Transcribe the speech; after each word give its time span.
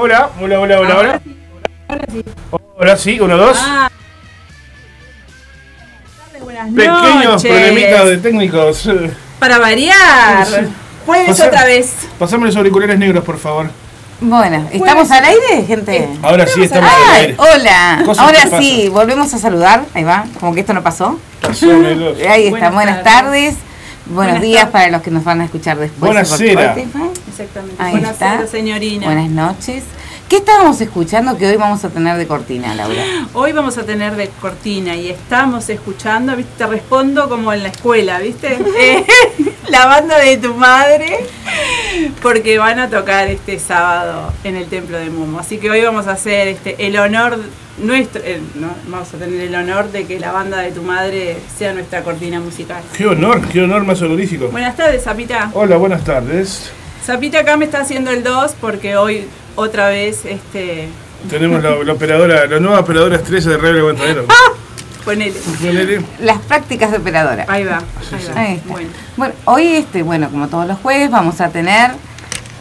Hola, 0.00 0.30
hola, 0.40 0.60
hola, 0.60 0.80
hola. 0.80 1.20
Ahora 2.78 2.96
sí. 2.96 3.18
Uno, 3.18 3.36
dos. 3.36 3.58
Ah. 3.60 3.90
Buenas 6.40 6.72
Pequeños 6.72 7.42
problemitas 7.42 8.06
de 8.06 8.18
técnicos. 8.18 8.88
Para 9.40 9.58
variar. 9.58 10.46
Jueves 11.04 11.40
otra 11.40 11.64
vez. 11.64 11.94
Pasame 12.16 12.46
los 12.46 12.54
auriculares 12.54 12.96
negros, 12.96 13.24
por 13.24 13.38
favor. 13.38 13.70
Bueno, 14.20 14.68
¿estamos 14.70 15.10
al 15.10 15.24
aire, 15.24 15.64
gente? 15.66 16.08
Ahora 16.22 16.46
sí 16.46 16.62
estamos 16.62 16.90
al 16.90 17.16
aire. 17.16 17.34
Hola, 17.36 18.04
ahora 18.18 18.60
sí, 18.60 18.88
volvemos 18.92 19.34
a 19.34 19.38
saludar. 19.38 19.84
Ahí 19.94 20.04
va, 20.04 20.26
como 20.38 20.54
que 20.54 20.60
esto 20.60 20.74
no 20.74 20.82
pasó. 20.84 21.18
pasó 21.40 21.66
Ahí 22.30 22.46
está, 22.46 22.70
buenas, 22.70 23.02
tardes. 23.02 23.56
Buenos 24.08 24.40
días 24.40 24.68
para 24.70 24.88
los 24.88 25.02
que 25.02 25.10
nos 25.10 25.22
van 25.24 25.40
a 25.40 25.44
escuchar 25.44 25.78
después. 25.78 26.00
Buenas 26.00 26.28
Exactamente. 27.28 27.82
Ahí 27.82 27.92
Buenas 27.92 28.12
está. 28.12 28.46
señorina. 28.46 29.06
Buenas 29.06 29.30
noches. 29.30 29.84
¿Qué 30.28 30.36
estábamos 30.36 30.78
escuchando 30.82 31.38
que 31.38 31.46
hoy 31.46 31.56
vamos 31.56 31.82
a 31.86 31.88
tener 31.88 32.18
de 32.18 32.26
cortina, 32.26 32.74
Laura? 32.74 33.02
Hoy 33.32 33.52
vamos 33.52 33.78
a 33.78 33.84
tener 33.84 34.14
de 34.14 34.28
cortina 34.28 34.94
y 34.94 35.08
estamos 35.08 35.70
escuchando, 35.70 36.36
¿viste? 36.36 36.52
te 36.58 36.66
respondo 36.66 37.30
como 37.30 37.50
en 37.50 37.62
la 37.62 37.70
escuela, 37.70 38.18
¿viste? 38.18 38.58
Eh, 38.78 39.06
la 39.70 39.86
banda 39.86 40.18
de 40.18 40.36
tu 40.36 40.54
madre, 40.54 41.18
porque 42.22 42.58
van 42.58 42.78
a 42.78 42.90
tocar 42.90 43.28
este 43.28 43.58
sábado 43.58 44.32
en 44.44 44.56
el 44.56 44.66
Templo 44.66 44.98
de 44.98 45.08
Momo. 45.08 45.40
Así 45.40 45.56
que 45.56 45.70
hoy 45.70 45.82
vamos 45.82 46.06
a 46.06 46.12
hacer 46.12 46.48
este 46.48 46.86
el 46.86 46.98
honor 46.98 47.38
nuestro, 47.78 48.20
eh, 48.22 48.40
vamos 48.86 49.12
a 49.14 49.16
tener 49.16 49.40
el 49.40 49.54
honor 49.54 49.90
de 49.90 50.06
que 50.06 50.20
la 50.20 50.32
banda 50.32 50.58
de 50.58 50.72
tu 50.72 50.82
madre 50.82 51.38
sea 51.56 51.72
nuestra 51.72 52.02
cortina 52.02 52.38
musical. 52.38 52.82
Qué 52.96 53.06
honor, 53.06 53.48
qué 53.48 53.62
honor 53.62 53.84
más 53.84 54.02
honorífico. 54.02 54.48
Buenas 54.48 54.76
tardes, 54.76 55.04
Zapita. 55.04 55.50
Hola, 55.54 55.76
buenas 55.76 56.04
tardes. 56.04 56.70
Zapita 57.02 57.40
acá 57.40 57.56
me 57.56 57.64
está 57.64 57.80
haciendo 57.80 58.10
el 58.10 58.22
2 58.22 58.56
porque 58.60 58.96
hoy 58.96 59.26
otra 59.58 59.88
vez 59.88 60.24
este 60.24 60.88
tenemos 61.28 61.62
la, 61.62 61.92
operadora, 61.92 62.46
la 62.46 62.60
nueva 62.60 62.80
operadora 62.80 63.16
estrella 63.16 63.50
de 63.50 63.56
Rebel 63.58 63.80
Aguantadero. 63.80 64.26
¡Ah! 64.28 64.52
Ponele. 65.04 65.34
Las 66.20 66.38
prácticas 66.38 66.90
de 66.90 66.98
operadora. 66.98 67.46
Ahí 67.48 67.64
va. 67.64 67.82
Ahí 68.36 68.60
va. 68.68 68.78
Bueno. 69.16 69.34
hoy 69.46 69.66
este, 69.68 70.02
bueno, 70.02 70.30
como 70.30 70.48
todos 70.48 70.66
los 70.66 70.78
jueves, 70.78 71.10
vamos 71.10 71.40
a 71.40 71.48
tener 71.48 71.92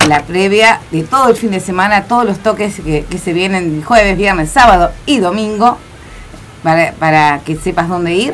la 0.08 0.24
previa 0.24 0.80
de 0.92 1.04
todo 1.04 1.30
el 1.30 1.36
fin 1.36 1.51
de 1.51 1.60
semana, 1.60 2.06
todos 2.06 2.25
los 2.25 2.39
toques 2.39 2.75
que, 2.80 3.06
se 3.22 3.34
vienen 3.34 3.84
jueves, 3.84 4.18
viernes, 4.18 4.50
sábado 4.50 4.92
y 5.06 5.20
domingo, 5.20 5.77
para, 6.63 6.94
para 6.94 7.42
que 7.46 7.58
sepas 7.58 7.89
dónde 7.89 8.13
ir. 8.13 8.34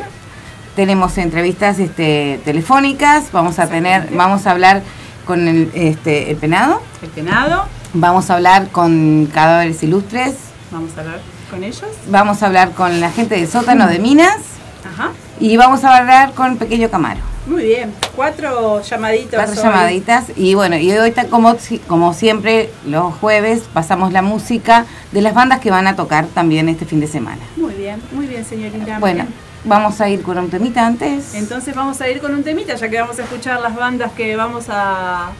tenemos 0.76 1.18
entrevistas 1.18 1.80
este, 1.80 2.40
telefónicas, 2.44 3.32
vamos 3.32 3.58
a 3.58 3.68
tener, 3.68 4.08
vamos 4.12 4.46
a 4.46 4.52
hablar 4.52 4.82
con 5.24 5.48
el, 5.48 5.70
este, 5.74 6.30
el 6.30 6.36
penado, 6.36 6.80
El 7.02 7.08
penado, 7.08 7.66
vamos 7.94 8.28
a 8.30 8.34
hablar 8.34 8.68
con 8.70 9.28
cadáveres 9.32 9.82
ilustres, 9.82 10.34
vamos 10.70 10.90
a 10.96 11.00
hablar 11.00 11.20
con 11.50 11.64
ellos. 11.64 11.84
vamos 12.08 12.42
a 12.42 12.46
hablar 12.46 12.72
con 12.72 13.00
la 13.00 13.10
gente 13.10 13.36
del 13.36 13.48
sótano 13.48 13.86
de 13.86 13.98
minas 13.98 14.36
Ajá. 14.84 15.12
y 15.40 15.56
vamos 15.56 15.84
a 15.84 15.96
hablar 15.96 16.32
con 16.34 16.58
Pequeño 16.58 16.90
Camaro. 16.90 17.20
Muy 17.46 17.64
bien. 17.64 17.92
Cuatro 18.16 18.80
llamaditos. 18.80 19.34
Cuatro 19.34 19.54
hoy. 19.54 19.62
llamaditas 19.62 20.24
y 20.34 20.54
bueno, 20.54 20.76
y 20.76 20.90
hoy 20.92 21.10
está 21.10 21.26
como, 21.26 21.56
como 21.86 22.14
siempre 22.14 22.70
los 22.86 23.14
jueves 23.14 23.64
pasamos 23.72 24.12
la 24.12 24.22
música 24.22 24.86
de 25.12 25.20
las 25.20 25.34
bandas 25.34 25.60
que 25.60 25.70
van 25.70 25.86
a 25.86 25.94
tocar 25.94 26.26
también 26.26 26.68
este 26.68 26.86
fin 26.86 27.00
de 27.00 27.06
semana. 27.06 27.42
Muy 27.56 27.74
bien, 27.74 28.02
muy 28.12 28.26
bien, 28.26 28.44
señorita. 28.44 28.98
Bueno, 28.98 29.26
vamos 29.64 30.00
a 30.00 30.08
ir 30.08 30.22
con 30.22 30.38
un 30.38 30.48
temita 30.48 30.86
antes. 30.86 31.34
Entonces 31.34 31.74
vamos 31.74 32.00
a 32.00 32.08
ir 32.08 32.20
con 32.20 32.34
un 32.34 32.42
temita, 32.42 32.74
ya 32.76 32.88
que 32.88 32.98
vamos 32.98 33.18
a 33.18 33.22
escuchar 33.22 33.60
las 33.60 33.76
bandas 33.76 34.12
que 34.12 34.36
vamos 34.36 34.66
a 34.70 35.30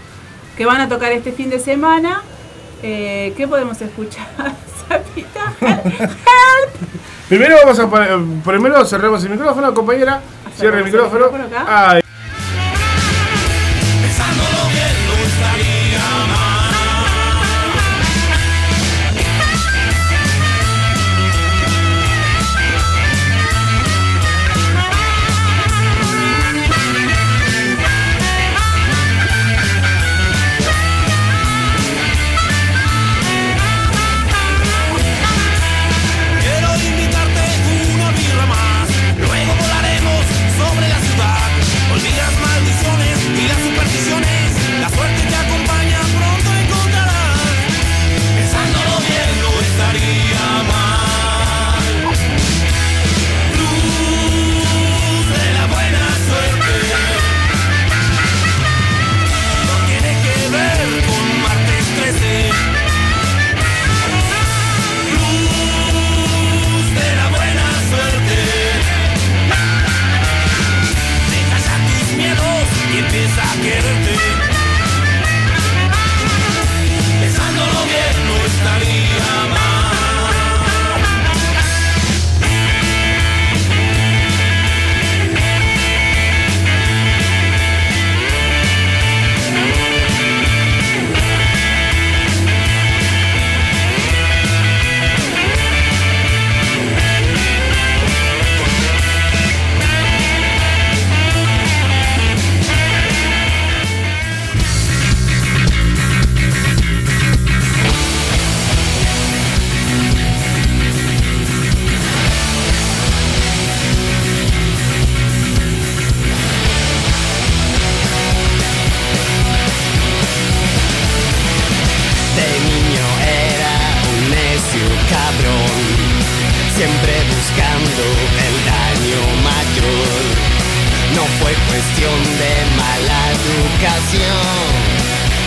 que 0.58 0.66
van 0.66 0.80
a 0.82 0.88
tocar 0.88 1.11
este 1.11 1.32
fin 1.32 1.50
de 1.50 1.58
semana. 1.58 2.23
Eh, 2.87 3.33
¿Qué 3.35 3.49
podemos 3.49 3.81
escuchar? 3.81 4.26
Zapita. 4.88 5.55
Help. 5.59 6.75
Primero 7.31 7.57
vamos 7.64 7.79
a 7.79 7.88
primero 8.45 8.85
cerremos 8.85 9.25
el 9.25 9.31
micrófono, 9.31 9.73
compañera. 9.73 10.21
Cierre 10.55 10.81
el 10.81 10.85
micrófono. 10.85 11.31
micrófono 11.31 11.45
acá. 11.45 11.64
Ay, 11.67 12.03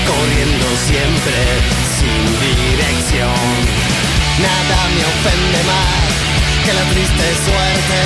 corriendo 0.06 0.68
siempre 0.88 1.38
sin 1.98 2.22
dirección. 2.44 3.56
Nada 4.40 4.78
me 4.94 5.04
ofende 5.04 5.60
más 5.64 6.08
que 6.66 6.74
la 6.74 6.84
triste 6.92 7.28
suerte, 7.48 8.00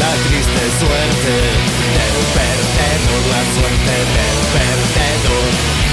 la 0.00 0.12
triste 0.28 0.62
suerte 0.80 1.34
del 1.96 2.16
perdedor, 2.36 3.22
la 3.34 3.42
suerte 3.54 3.94
del 4.16 4.38
perdedor. 4.56 5.83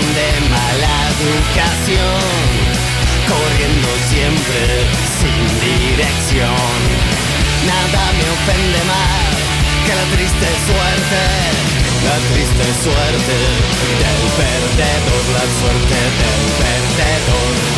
De 0.00 0.28
mala 0.48 0.96
educación, 1.16 2.24
corriendo 3.28 3.88
siempre 4.08 4.60
sin 5.20 5.40
dirección. 5.60 6.78
Nada 7.66 8.02
me 8.16 8.26
ofende 8.36 8.80
más 8.88 9.30
que 9.84 9.92
la 9.94 10.06
triste 10.16 10.48
suerte, 10.66 11.22
la 12.08 12.18
triste 12.32 12.66
suerte 12.84 13.36
del 14.00 14.22
perdedor, 14.40 15.24
la 15.36 15.46
suerte 15.60 15.98
del 16.20 16.42
perdedor. 16.60 17.69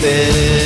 Aposté 0.00 0.59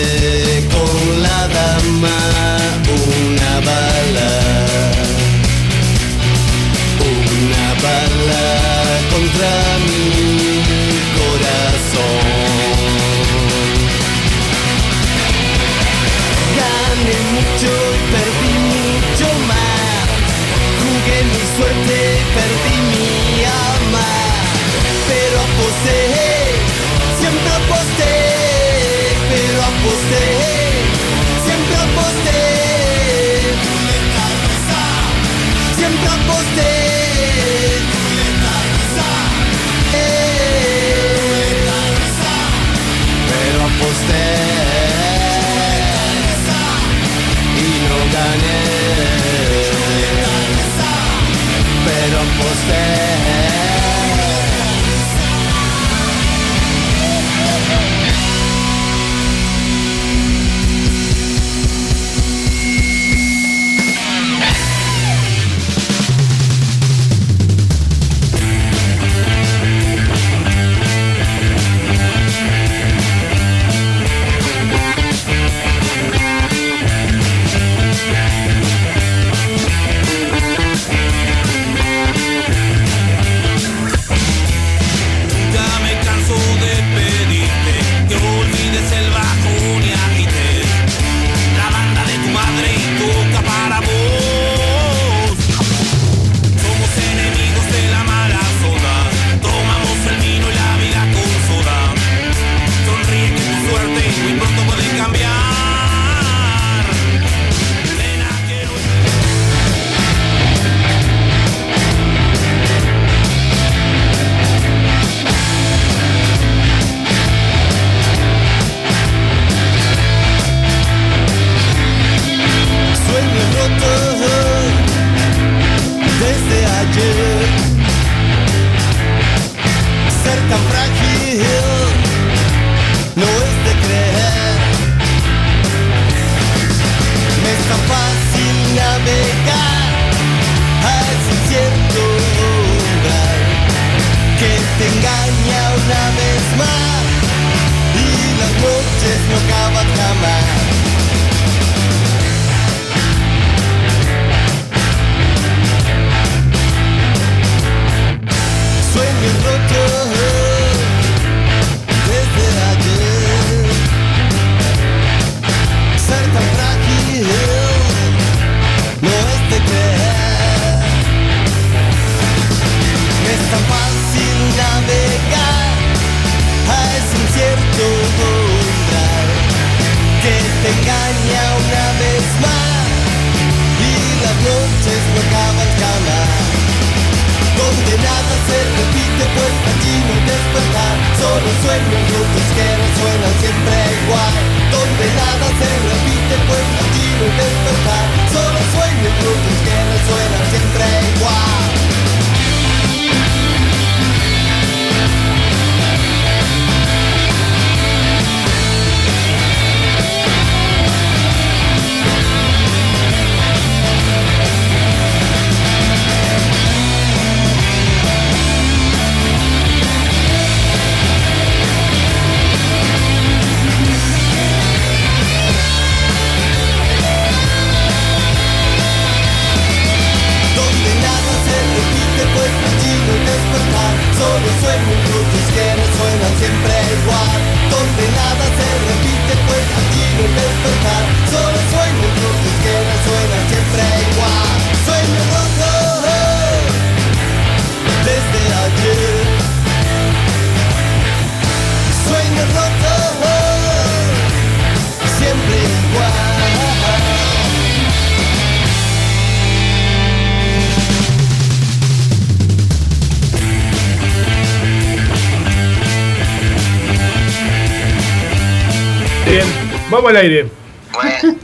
aire. 270.24 270.50
Bueno. 270.92 271.36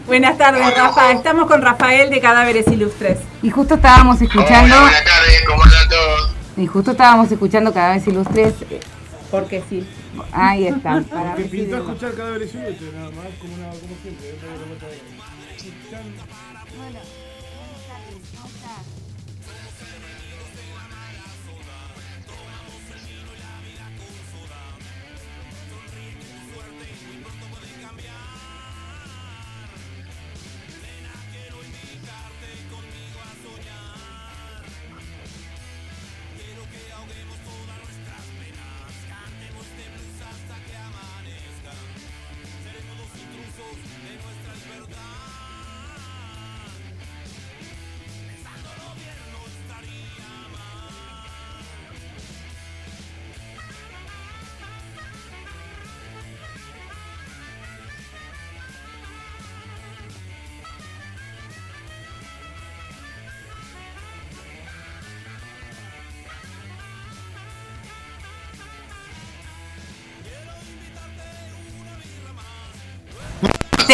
Buenas 0.06 0.38
tardes, 0.38 0.62
bueno, 0.62 0.76
Rafa. 0.76 1.12
Estamos 1.12 1.46
con 1.46 1.62
Rafael 1.62 2.10
de 2.10 2.20
Cadáveres 2.20 2.66
Ilustres. 2.68 3.18
Y 3.42 3.50
justo 3.50 3.74
estábamos 3.74 4.20
escuchando. 4.20 4.80
Buenas 4.80 5.04
tardes, 5.04 5.44
¿cómo 5.46 5.64
están 5.64 5.88
todos? 5.88 6.34
Y 6.56 6.66
justo 6.66 6.90
estábamos 6.92 7.30
escuchando 7.30 7.72
Cadáveres 7.72 8.06
Ilustres. 8.06 8.54
Porque 9.30 9.62
sí. 9.68 9.86
Ahí 10.32 10.66
está. 10.66 11.02
Para 11.10 11.34
Porque 11.34 11.44
pintó 11.44 11.76
de... 11.76 11.82
escuchar 11.82 12.14
Cadáveres 12.14 12.54
Ilustres, 12.54 12.92
nada 12.94 13.10
más, 13.10 13.26
como, 13.40 13.54
una, 13.54 13.68
como 13.68 13.94
siempre. 14.02 14.28
¿eh? 14.28 14.38
Una, 15.90 16.88
una, 16.88 17.00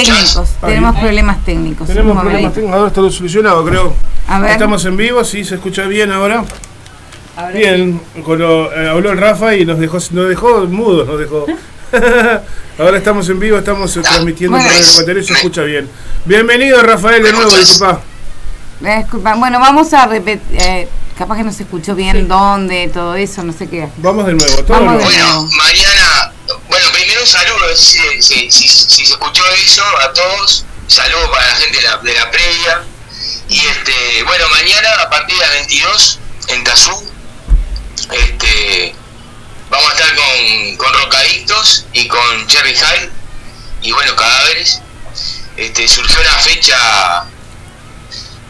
técnicos, 0.07 0.49
tenemos 0.61 0.97
problemas 0.99 1.45
técnicos. 1.45 1.87
Tenemos 1.89 2.21
problemas 2.21 2.53
técnicos, 2.53 2.77
ahora 2.77 2.89
está 2.89 3.01
todo 3.01 3.11
solucionado, 3.11 3.65
creo. 3.65 3.95
A 4.29 4.39
ver. 4.41 4.51
Estamos 4.53 4.85
en 4.85 4.97
vivo, 4.97 5.25
sí, 5.25 5.45
se 5.45 5.57
escucha 5.57 5.83
bien 5.87 6.11
ahora. 6.13 6.45
Ahora 7.37 7.51
Bien, 7.51 8.01
lo- 8.27 8.73
eh, 8.73 8.89
habló 8.89 9.11
el 9.11 9.19
Rafa 9.19 9.55
y 9.57 9.65
nos 9.65 9.79
dejó, 9.79 9.99
nos 10.13 10.29
dejó 10.29 10.65
mudos, 10.67 11.07
nos 11.07 11.19
dejó. 11.19 11.47
ahora 12.79 12.99
estamos 12.99 13.29
en 13.29 13.39
vivo, 13.41 13.59
estamos 13.59 13.97
eh, 13.97 14.01
transmitiendo 14.03 14.57
por 14.57 14.67
el 14.67 14.85
Ecuador 14.85 15.19
y 15.19 15.25
se 15.25 15.33
escucha 15.33 15.63
bien. 15.63 15.89
Bienvenido 16.25 16.81
Rafael 16.83 17.23
de 17.23 17.33
nuevo, 17.33 17.57
disculpa. 17.57 18.01
Eh, 18.85 18.99
Disculpa, 18.99 19.35
bueno, 19.37 19.59
vamos 19.61 19.93
a 19.95 20.07
repetir, 20.07 20.43
eh, 20.61 20.89
capaz 21.17 21.37
que 21.37 21.45
no 21.45 21.53
se 21.53 21.63
escuchó 21.63 21.95
bien 21.95 22.29
dónde, 22.29 22.89
todo 22.93 23.15
eso, 23.15 23.43
no 23.43 23.53
sé 23.53 23.69
qué. 23.69 23.89
Vamos 23.99 24.27
de 24.27 24.35
nuevo, 24.35 24.57
todo 24.65 24.75
Vamos 24.75 24.95
nuevo. 24.95 25.09
de 25.11 25.17
Bueno, 25.17 25.43
mañana, 25.57 26.33
bueno, 26.69 26.87
primero 26.93 27.04
un 27.25 27.31
saludo, 27.31 27.75
si, 27.75 28.23
si, 28.23 28.51
si, 28.51 28.69
si 28.69 29.07
se 29.07 29.13
escuchó 29.15 29.43
eso, 29.65 29.83
a 30.01 30.13
todos, 30.13 30.67
saludo 30.87 31.31
para 31.31 31.47
la 31.47 31.57
gente 31.57 31.79
de 31.79 31.83
la, 31.83 31.97
de 31.97 32.13
la 32.13 32.31
previa. 32.31 32.85
Y 33.49 33.61
este, 33.61 34.23
bueno, 34.25 34.47
mañana 34.51 34.91
a 35.01 35.09
partir 35.09 35.35
de 35.35 35.41
las 35.41 35.53
22 35.53 36.19
en 36.49 36.65
Tazú, 36.65 37.13
este, 38.13 38.95
vamos 39.71 39.89
a 39.89 39.95
estar 39.95 40.15
con, 40.15 40.77
con 40.77 40.93
Rocaditos 40.93 41.87
y 41.95 42.07
con 42.09 42.47
Cherry 42.47 42.77
High 42.77 43.11
y 43.81 43.93
bueno, 43.93 44.15
cadáveres. 44.17 44.83
Este, 45.57 45.89
surgió 45.89 46.21
una 46.21 46.39
fecha 46.41 47.25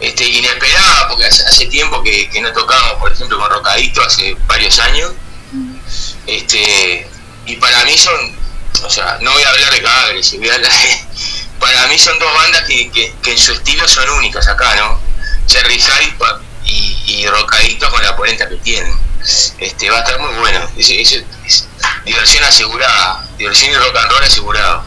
este, 0.00 0.24
inesperada 0.24 1.08
porque 1.10 1.26
hace, 1.26 1.44
hace 1.44 1.66
tiempo 1.66 2.02
que, 2.02 2.28
que 2.28 2.40
no 2.40 2.52
tocamos, 2.52 2.94
por 2.94 3.12
ejemplo, 3.12 3.38
con 3.38 3.50
Rocadito, 3.50 4.02
hace 4.02 4.36
varios 4.48 4.80
años. 4.80 5.12
Este, 6.26 7.08
y 7.46 7.56
para 7.56 7.84
mí 7.84 7.96
son, 7.96 8.43
o 8.82 8.90
sea, 8.90 9.18
no 9.20 9.32
voy 9.32 9.42
a 9.42 9.48
hablar 9.50 9.70
de 9.72 9.82
cadáveres, 9.82 10.36
voy 10.38 10.48
a 10.50 10.54
hablar 10.54 10.70
de- 10.72 11.04
para 11.60 11.86
mí 11.86 11.98
son 11.98 12.18
dos 12.18 12.34
bandas 12.34 12.62
que, 12.64 12.90
que, 12.90 13.14
que 13.22 13.32
en 13.32 13.38
su 13.38 13.52
estilo 13.52 13.86
son 13.88 14.08
únicas 14.10 14.46
acá, 14.48 14.74
¿no? 14.76 15.00
Cherry 15.46 15.78
pa- 16.18 16.40
y, 16.64 16.96
y 17.06 17.26
Rocadito 17.26 17.90
con 17.90 18.02
la 18.02 18.16
polenta 18.16 18.48
que 18.48 18.56
tienen. 18.56 18.92
Este, 19.58 19.88
va 19.90 19.98
a 19.98 20.00
estar 20.00 20.18
muy 20.20 20.34
bueno, 20.34 20.68
es, 20.76 20.90
es- 20.90 21.22
es 21.46 21.68
diversión 22.04 22.44
asegurada, 22.44 23.26
diversión 23.38 23.70
y 23.72 23.74
rock 23.76 23.96
and 23.96 24.10
roll 24.10 24.22
asegurado. 24.24 24.84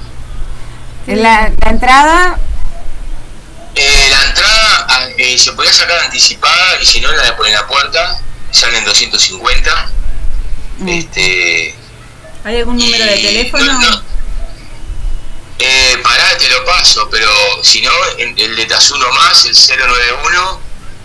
La, 1.07 1.49
la 1.63 1.69
entrada, 1.69 2.39
Eh, 3.75 4.07
la 4.09 4.23
entrada 4.29 4.85
ah, 4.89 5.07
eh, 5.17 5.37
se 5.37 5.51
podía 5.53 5.71
sacar 5.71 5.99
anticipada 5.99 6.81
y 6.81 6.85
si 6.85 6.99
no 6.99 7.11
la 7.11 7.35
ponen 7.37 7.53
en 7.53 7.59
la 7.59 7.67
puerta, 7.67 8.19
salen 8.51 8.83
250. 8.85 9.89
Mm. 10.79 10.89
Este, 10.89 11.75
¿Hay 12.43 12.57
algún 12.57 12.77
número 12.77 13.03
de 13.05 13.17
teléfono? 13.17 13.65
no, 13.65 13.79
no. 13.79 14.01
Eh, 15.59 15.97
pará, 16.03 16.37
te 16.37 16.47
lo 16.49 16.63
paso, 16.65 17.07
pero 17.09 17.29
si 17.63 17.81
no, 17.81 17.91
en- 18.19 18.37
el 18.37 18.55
de 18.55 18.65
Tazuno 18.67 19.09
más, 19.13 19.45
el 19.45 19.55
091 19.55 20.59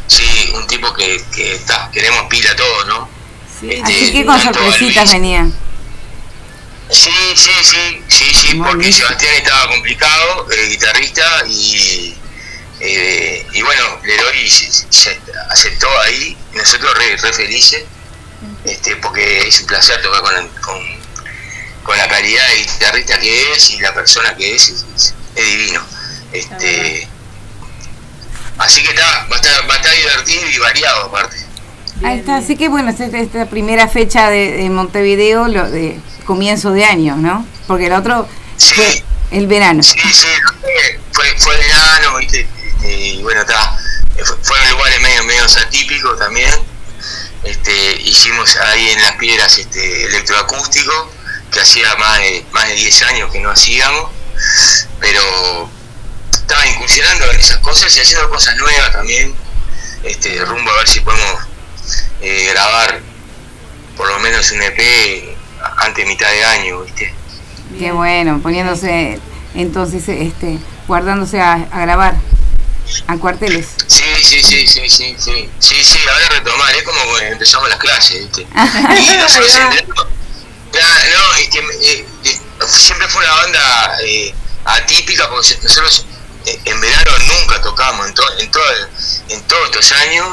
sí, 0.08 0.52
un 0.56 0.66
tipo 0.66 0.92
que, 0.94 1.24
que 1.36 1.56
está, 1.56 1.92
queremos 1.92 2.24
pila 2.30 2.56
todos, 2.56 2.88
¿no? 2.88 3.10
Sí. 3.62 3.70
Este, 3.72 3.82
Así 3.94 4.12
que 4.12 4.26
con 4.26 4.42
sorpresitas 4.42 5.12
venían. 5.12 5.54
Sí, 6.90 7.10
sí, 7.36 7.52
sí, 7.62 8.04
sí, 8.10 8.34
sí, 8.34 8.56
porque. 8.56 8.92
Sebastián 8.92 9.34
estaba 9.36 9.70
complicado, 9.70 10.48
el 10.52 10.70
guitarrista, 10.70 11.44
y, 11.48 12.18
eh, 12.82 13.48
y 13.54 13.62
bueno, 13.62 14.00
Leroy 14.04 14.50
se, 14.50 14.70
se 14.90 15.18
aceptó 15.52 15.88
ahí, 16.02 16.36
nosotros 16.54 16.94
re, 16.98 17.16
re 17.16 17.32
felices, 17.32 17.84
este, 18.66 18.98
porque 18.98 19.48
es 19.48 19.62
un 19.62 19.68
placer 19.68 20.02
tocar 20.02 20.22
con, 20.22 20.48
con, 20.62 20.80
con 21.84 21.98
la 21.98 22.10
calidad 22.10 22.46
de 22.50 22.56
guitarrista 22.58 23.20
que 23.20 23.52
es 23.54 23.70
y 23.70 23.80
la 23.80 23.94
persona 23.94 24.36
que 24.36 24.56
es, 24.56 24.68
es, 24.70 24.86
es- 24.96 25.14
es 25.36 25.46
divino. 25.46 25.82
Este, 26.34 27.08
así 28.58 28.84
que 28.84 28.90
está, 28.90 29.28
va 29.32 29.36
a 29.38 29.40
estar, 29.40 29.70
va 29.70 29.76
a 29.76 29.78
estar 29.78 29.96
divertido 29.96 30.50
y 30.50 30.58
variado 30.58 31.06
aparte. 31.06 31.38
Ahí 32.04 32.20
está, 32.20 32.38
así 32.38 32.56
que 32.58 32.68
bueno, 32.70 32.90
esta, 32.90 33.06
esta 33.06 33.46
primera 33.48 33.88
fecha 33.88 34.30
de, 34.30 34.52
de 34.58 34.70
Montevideo, 34.70 35.48
lo 35.48 35.70
de 35.70 36.00
comienzo 36.26 36.72
de 36.72 36.86
año, 36.86 37.16
¿no? 37.18 37.46
Porque 37.68 37.88
el 37.88 37.94
otro 37.94 38.28
Sí. 38.58 38.74
fue 38.76 39.04
el 39.32 39.48
verano. 39.48 39.82
Sí, 39.84 39.98
sí, 40.14 40.28
fue, 41.12 41.26
fue 41.38 41.58
verano, 41.58 42.18
¿viste? 42.18 42.48
Este, 42.68 42.98
y 42.98 43.22
bueno, 43.24 43.42
está, 43.42 43.78
fue- 44.24 44.38
fueron 44.44 44.72
lugares 44.72 45.02
medio, 45.02 45.24
medio 45.26 45.44
atípicos 45.46 46.18
también. 46.20 46.52
Este, 47.44 48.02
hicimos 48.02 48.56
ahí 48.58 48.90
en 48.90 49.02
las 49.02 49.14
piedras 49.16 49.58
este, 49.58 50.06
electroacústico, 50.06 51.12
que 51.52 51.60
hacía 51.60 51.96
más 51.96 52.20
de, 52.20 52.46
más 52.52 52.68
de 52.68 52.76
10 52.76 53.04
años 53.04 53.32
que 53.32 53.40
no 53.40 53.50
hacíamos, 53.52 54.12
pero 55.00 55.70
estaba 56.32 56.66
incursionando 56.68 57.32
en 57.32 57.40
esas 57.40 57.58
cosas 57.60 57.96
y 57.96 58.00
haciendo 58.00 58.30
cosas 58.30 58.56
nuevas 58.58 58.92
también, 58.92 59.34
este, 60.04 60.44
rumbo 60.46 60.72
a 60.72 60.78
ver 60.78 60.88
si 60.88 61.00
podemos 61.02 61.40
eh, 62.22 62.48
grabar 62.52 63.00
por 63.98 64.08
lo 64.08 64.20
menos 64.20 64.52
un 64.52 64.62
EP 64.62 65.36
antes 65.78 66.08
mitad 66.08 66.30
de 66.30 66.44
año, 66.44 66.82
¿viste? 66.82 67.14
Qué 67.78 67.92
bueno, 67.92 68.40
poniéndose 68.42 69.20
entonces, 69.54 70.04
este, 70.08 70.58
guardándose 70.88 71.40
a, 71.42 71.54
a 71.54 71.80
grabar 71.82 72.16
a 73.08 73.18
cuarteles. 73.18 73.68
Sí, 73.88 74.04
sí, 74.22 74.42
sí, 74.44 74.68
sí, 74.68 74.90
sí, 74.90 75.16
sí, 75.18 75.50
sí, 75.60 75.84
sí, 75.84 76.00
ahora 76.12 76.30
retomar, 76.30 76.74
es 76.76 76.84
como 76.84 77.00
cuando 77.06 77.20
empezamos 77.32 77.70
las 77.70 77.80
clases, 77.80 78.20
¿viste? 78.22 78.42
Y 78.44 79.18
nosotros 79.18 79.52
siempre- 79.52 79.86
no, 79.96 81.36
eh, 81.38 82.06
eh, 82.24 82.40
siempre 82.68 83.08
fue 83.08 83.24
una 83.24 83.34
banda 83.36 83.98
eh, 84.06 84.34
atípica 84.66 85.30
porque 85.30 85.58
nosotros 85.64 86.06
eh, 86.46 86.60
en 86.66 86.82
verano 86.82 87.12
nunca 87.28 87.62
tocamos, 87.62 88.08
en, 88.08 88.14
to- 88.14 88.40
en, 88.40 88.52
todo, 88.52 88.64
en 89.30 89.42
todos 89.44 89.66
estos 89.66 89.92
años, 89.94 90.28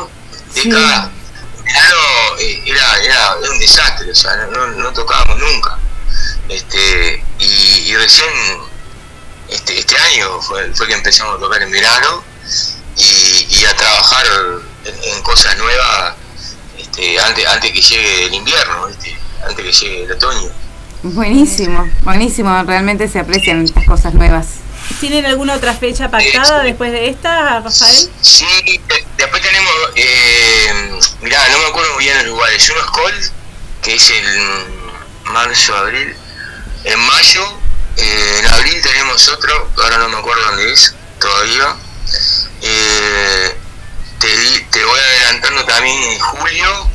de 0.55 0.63
Verano 1.69 2.39
eh, 2.39 2.63
era, 2.67 2.99
era, 3.03 3.37
un 3.51 3.59
desastre, 3.59 4.11
o 4.11 4.15
sea, 4.15 4.35
no, 4.37 4.93
tocábamos 4.93 5.39
nunca. 5.39 5.79
Este, 6.49 7.23
y, 7.39 7.95
recién 7.95 8.29
este, 9.51 9.79
este 9.79 9.97
año 9.99 10.41
fue, 10.41 10.73
fue 10.75 10.87
que 10.87 10.95
empezamos 10.95 11.37
a 11.37 11.41
tocar 11.41 11.63
en 11.63 11.71
verano 11.71 12.23
y, 12.97 13.65
a 13.65 13.77
trabajar 13.77 14.27
en, 14.85 15.23
cosas 15.23 15.59
nuevas 15.59 16.15
este, 16.79 17.21
antes, 17.21 17.47
antes 17.47 17.73
que 17.73 17.83
llegue 17.83 18.27
el 18.27 18.35
invierno, 18.35 18.87
¿viste? 18.87 19.19
antes 19.47 19.65
que 19.65 19.73
llegue 19.73 20.05
el 20.05 20.13
otoño. 20.13 20.51
Buenísimo, 21.03 21.89
buenísimo, 22.03 22.63
realmente 22.65 23.09
se 23.09 23.21
aprecian 23.21 23.65
estas 23.65 23.85
cosas 23.85 24.15
nuevas. 24.15 24.58
¿Tienen 25.01 25.27
alguna 25.27 25.55
otra 25.55 25.75
fecha 25.75 26.11
pactada 26.11 26.63
después 26.63 26.91
de 26.93 27.09
esta, 27.09 27.61
Rafael? 27.61 28.11
Sí, 28.21 28.47
de- 28.67 29.07
después 29.17 29.43
tenemos, 29.43 29.73
eh, 29.95 30.99
mirá, 31.23 31.49
no 31.49 31.59
me 31.59 31.67
acuerdo 31.67 31.95
muy 31.95 32.05
bien 32.05 32.17
los 32.19 32.27
lugares, 32.27 32.69
uno 32.71 32.81
es 32.81 32.87
Cold, 32.87 33.31
que 33.83 33.95
es 33.95 34.11
el 34.11 34.65
marzo, 35.25 35.77
abril, 35.77 36.17
en 36.85 36.99
mayo, 37.01 37.59
eh, 37.97 38.37
en 38.41 38.47
abril 38.49 38.81
tenemos 38.83 39.29
otro, 39.29 39.71
ahora 39.83 39.99
no 39.99 40.09
me 40.09 40.17
acuerdo 40.19 40.43
dónde 40.47 40.73
es, 40.73 40.95
todavía. 41.21 41.77
Eh, 42.63 43.57
te 44.71 44.85
voy 44.85 44.99
adelantando 44.99 45.65
también 45.65 46.03
en 46.03 46.19
julio, 46.19 46.91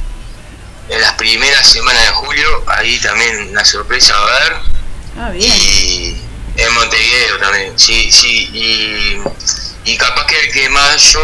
en 0.89 1.01
las 1.01 1.13
primeras 1.13 1.65
semanas 1.71 2.01
de 2.03 2.09
julio, 2.11 2.63
ahí 2.67 2.99
también 2.99 3.49
una 3.49 3.63
sorpresa 3.63 4.13
va 4.17 4.25
a 4.25 4.37
haber. 4.37 4.53
Ah, 5.19 5.29
bien. 5.29 5.53
Y 5.55 6.21
en 6.57 6.73
Montevideo 6.73 7.39
también, 7.39 7.77
sí, 7.79 8.11
sí. 8.11 8.49
Y, 8.53 9.21
y 9.91 9.97
capaz 9.97 10.25
que, 10.27 10.49
que 10.51 10.69
mayo, 10.69 11.19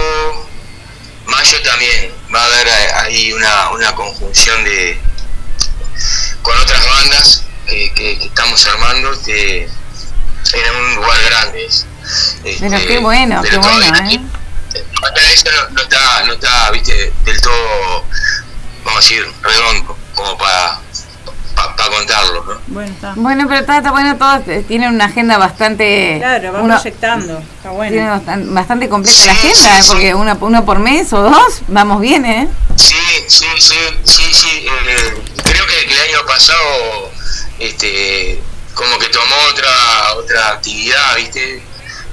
mayo 1.26 1.62
también 1.64 2.12
va 2.34 2.42
a 2.42 2.46
haber 2.46 2.70
ahí 2.96 3.32
una, 3.34 3.70
una 3.72 3.96
conjunción 3.96 4.64
de 4.64 5.00
con 6.42 6.58
otras 6.60 6.86
bandas 6.88 7.44
que, 7.68 7.94
que- 7.94 8.18
que 8.18 8.26
estamos 8.26 8.66
armando 8.68 9.12
que 9.24 9.64
en 10.54 10.76
un 10.76 10.96
lugar 10.96 11.22
grande. 11.26 11.66
Este, 11.66 12.56
Pero 12.60 12.88
qué 12.88 12.98
bueno, 13.00 13.40
pero 13.44 13.62
qué 13.62 13.68
bueno, 13.68 14.10
¿eh? 14.10 14.22
eso 15.34 15.50
no, 15.52 15.70
no 15.72 15.82
está, 15.84 16.24
no 16.24 16.34
está, 16.34 16.72
viste, 16.72 17.14
del 17.24 17.42
todo, 17.42 18.06
vamos 18.84 19.06
a 19.06 19.08
decir, 19.10 19.32
redondo, 19.44 19.98
como 20.16 20.38
para 20.38 20.80
para 21.76 21.90
contarlo, 21.90 22.44
¿no? 22.44 22.60
Bueno, 22.68 22.92
está. 22.94 23.14
Bueno, 23.16 23.46
pero 23.48 23.60
está, 23.62 23.78
está 23.78 23.92
bueno, 23.92 24.16
todos 24.18 24.48
eh, 24.48 24.64
tienen 24.68 24.94
una 24.94 25.06
agenda 25.06 25.38
bastante... 25.38 26.18
Claro, 26.20 26.54
va 26.54 26.62
uno- 26.62 26.76
proyectando. 26.76 27.40
Está 27.40 27.72
bueno. 27.72 28.02
bastan- 28.12 28.54
bastante 28.54 28.90
completa 28.90 29.26
la 29.26 29.32
agenda, 29.34 29.56
sí, 29.78 29.84
sí. 29.84 29.90
porque 29.90 30.14
una, 30.16 30.38
uno 30.42 30.66
por 30.66 30.80
mes 30.80 31.12
o 31.14 31.22
dos, 31.22 31.62
vamos 31.68 32.02
bien, 32.02 32.26
¿eh? 32.26 32.48
Sí, 32.76 32.96
sí, 33.28 33.46
sí, 33.58 33.76
sí, 34.04 34.24
sí. 34.34 34.66
eh, 34.88 35.22
creo 35.44 35.66
que, 35.66 35.80
el 35.94 36.00
año 36.10 36.26
pasado, 36.28 37.12
este, 37.60 38.42
como 38.74 38.98
que 39.00 39.08
tomó 39.10 39.36
otra 39.52 40.14
otra 40.18 40.50
actividad, 40.52 41.16
¿viste? 41.18 41.62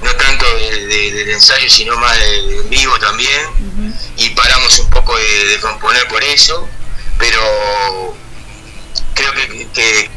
No 0.03 0.11
tanto 0.11 0.45
de- 0.57 0.85
de- 0.87 1.11
del 1.11 1.29
ensayo, 1.31 1.69
sino 1.69 1.97
más 1.97 2.15
de, 2.17 2.25
de 2.43 2.59
en 2.59 2.69
vivo 2.69 2.97
también. 2.99 3.93
Y 4.17 4.29
paramos 4.29 4.77
un 4.79 4.89
poco 4.89 5.15
de, 5.17 5.45
de 5.47 5.59
componer 5.59 6.07
por 6.07 6.23
eso, 6.23 6.67
pero 7.17 7.39
creo 9.17 9.33
que, 9.33 9.67
que, 9.73 10.09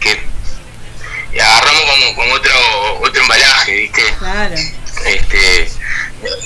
que 0.00 1.40
agarramos 1.40 1.82
como, 1.82 2.14
como 2.14 2.34
otro 2.34 2.52
otro 3.00 3.22
embalaje, 3.22 3.74
¿viste? 3.74 4.02
Claro. 4.18 4.54
Este, 5.04 5.68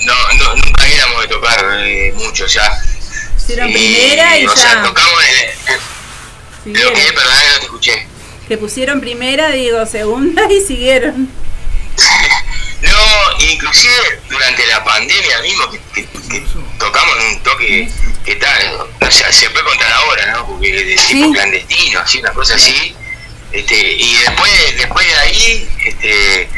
no, 0.05 0.33
no, 0.33 0.55
nunca 0.55 0.87
éramos 0.87 1.21
de 1.21 1.27
tocar 1.27 1.65
eh, 1.79 2.13
mucho 2.15 2.45
ya. 2.47 2.71
Hicieron 3.37 3.71
primera 3.71 4.37
y 4.39 4.45
o 4.45 4.55
sea, 4.55 4.75
ya. 4.75 4.83
tocamos 4.83 5.23
en, 6.65 6.73
lo 6.73 6.93
que, 6.93 7.13
perdón, 7.13 7.33
no 7.53 7.59
te 7.59 7.65
escuché. 7.65 8.07
Que 8.47 8.57
pusieron 8.57 9.01
primera, 9.01 9.49
digo, 9.51 9.85
segunda 9.85 10.43
y 10.51 10.61
siguieron. 10.61 11.29
No, 12.81 13.39
inclusive 13.45 14.21
durante 14.29 14.65
la 14.67 14.83
pandemia 14.83 15.39
mismo, 15.41 15.69
que, 15.71 15.79
que- 15.93 16.07
que 16.29 16.43
tocamos 16.79 17.15
un 17.25 17.43
toque 17.43 17.89
que 18.25 18.35
tal, 18.35 18.87
o 19.01 19.11
sea, 19.11 19.31
se 19.31 19.49
puede 19.51 19.65
contar 19.65 19.91
ahora, 19.93 20.25
¿no? 20.31 20.47
Porque 20.47 20.71
de 20.71 20.95
tipo 20.95 21.25
Sí. 21.27 21.31
clandestino, 21.33 21.99
así, 21.99 22.19
una 22.19 22.31
cosa 22.33 22.55
así. 22.55 22.95
Este, 23.51 23.75
y 23.75 24.15
después, 24.15 24.51
después 24.77 25.05
de 25.07 25.15
ahí, 25.15 25.69
este, 25.85 26.49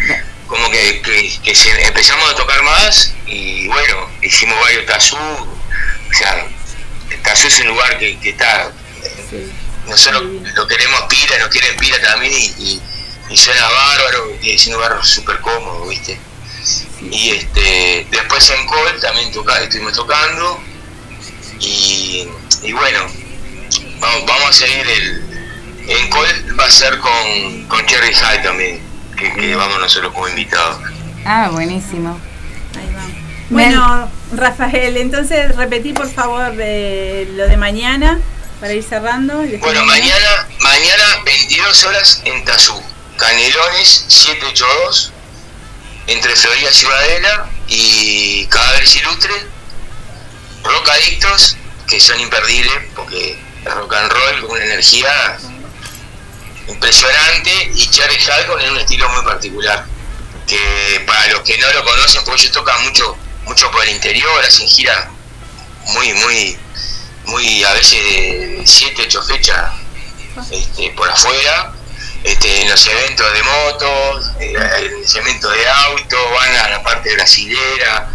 como 0.48 0.70
que, 0.70 1.02
que, 1.02 1.34
que 1.44 1.56
se- 1.56 1.86
empezamos 1.88 2.30
a 2.30 2.36
tocar 2.36 2.62
más 2.64 3.14
y 3.26 3.68
bueno, 3.68 4.10
hicimos 4.22 4.60
varios 4.62 4.86
Tazú, 4.86 5.18
o 5.18 6.14
sea, 6.14 6.46
Tazú 7.24 7.48
es 7.48 7.60
un 7.62 7.68
lugar 7.68 7.98
que, 7.98 8.18
que 8.20 8.30
está, 8.30 8.72
nosotros 9.88 10.24
lo 10.56 10.68
queremos 10.68 11.02
pila, 11.10 11.38
nos 11.40 11.50
quieren 11.50 11.76
pila 11.78 12.00
también 12.02 12.32
y, 12.34 12.46
y, 12.60 12.82
y 13.34 13.38
suena 13.38 13.68
bárbaro, 13.68 14.32
y 14.44 14.52
es 14.52 14.68
un 14.68 14.74
lugar 14.74 15.00
súper 15.04 15.40
cómodo, 15.40 15.88
¿viste? 15.88 16.20
Y 17.02 17.32
este, 17.32 18.06
después 18.12 18.48
en 18.52 18.66
Col 18.68 19.02
también 19.02 19.32
toca, 19.32 19.60
estuvimos 19.60 19.94
tocando 19.94 20.60
y, 21.60 22.28
y 22.62 22.74
bueno, 22.74 23.00
vamos, 24.00 24.26
vamos 24.28 24.50
a 24.50 24.54
seguir 24.54 24.88
el... 24.88 25.24
En 25.88 26.10
Col 26.12 26.60
va 26.60 26.66
a 26.66 26.70
ser 26.70 27.00
con, 27.00 27.66
con 27.68 27.84
Cherry 27.88 28.14
High 28.14 28.44
también, 28.44 28.80
que, 29.18 29.34
que 29.34 29.56
vamos 29.56 29.80
nosotros 29.80 30.14
como 30.14 30.28
invitados. 30.28 30.80
Ah, 31.26 31.50
buenísimo. 31.52 32.20
Ahí 32.78 32.94
va. 32.96 33.04
Bueno, 33.50 34.12
Rafael, 34.34 34.96
entonces 34.98 35.56
repetí 35.56 35.92
por 35.92 36.08
favor 36.08 36.56
de 36.56 37.28
lo 37.36 37.48
de 37.48 37.58
mañana 37.58 38.20
para 38.60 38.74
ir 38.74 38.84
cerrando. 38.84 39.38
Bueno, 39.38 39.84
mañana. 39.86 39.86
mañana, 39.86 40.48
mañana 40.62 41.04
22 41.26 41.84
horas 41.86 42.22
en 42.26 42.46
Tazú, 42.46 42.82
Canelones 43.18 44.06
782, 44.08 45.12
entre 46.08 46.36
Florida 46.36 46.72
Ciudadela, 46.72 47.50
y 47.68 48.46
Cadáveres 48.48 48.96
Ilustres, 48.96 49.46
Rock 50.64 50.90
Adictos, 50.90 51.58
que 51.88 52.00
son 52.00 52.20
imperdibles, 52.20 52.74
porque 52.96 53.40
el 53.66 53.72
rock 53.72 53.94
and 53.94 54.12
roll 54.12 54.42
con 54.42 54.52
una 54.52 54.66
energía 54.66 55.38
impresionante, 56.68 57.72
y 57.76 57.90
Cherry 57.90 58.18
Hall 58.26 58.46
con 58.48 58.62
un 58.62 58.78
estilo 58.78 59.08
muy 59.10 59.24
particular, 59.24 59.86
que 60.48 61.04
para 61.06 61.28
los 61.28 61.42
que 61.42 61.58
no 61.58 61.72
lo 61.72 61.84
conocen, 61.84 62.24
porque 62.24 62.42
ellos 62.42 62.54
tocan 62.54 62.84
mucho, 62.84 63.18
mucho 63.46 63.72
por 63.72 63.84
el 63.84 63.92
interior, 63.92 64.44
hacen 64.44 64.68
giras 64.68 65.08
muy, 65.88 66.14
muy, 66.14 66.58
muy 67.26 67.64
a 67.64 67.74
veces 67.74 68.04
de 68.04 68.64
7, 68.66 69.04
8 69.08 69.24
fechas 69.24 69.72
este, 70.52 70.92
por 70.92 71.10
afuera, 71.10 71.74
este, 72.24 72.62
en 72.62 72.70
los 72.70 72.88
eventos 72.88 73.34
de 73.34 73.44
motos, 73.44 74.32
en 74.40 74.54
los 75.02 75.16
eventos 75.16 75.54
de 75.54 75.68
auto, 75.68 76.18
van 76.34 76.56
a 76.56 76.70
la 76.70 76.84
parte 76.84 77.14
brasilera, 77.14 78.10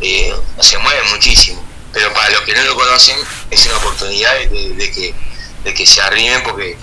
eh, 0.00 0.34
se 0.60 0.78
mueven 0.78 1.10
muchísimo. 1.10 1.64
Pero 1.92 2.12
para 2.12 2.30
los 2.30 2.40
que 2.42 2.54
no 2.54 2.62
lo 2.64 2.74
conocen, 2.74 3.16
es 3.50 3.66
una 3.66 3.76
oportunidad 3.76 4.34
de, 4.34 4.74
de 4.74 4.90
que, 4.90 5.14
de 5.64 5.74
que 5.74 5.86
se 5.86 6.02
arrimen 6.02 6.42
porque 6.42 6.76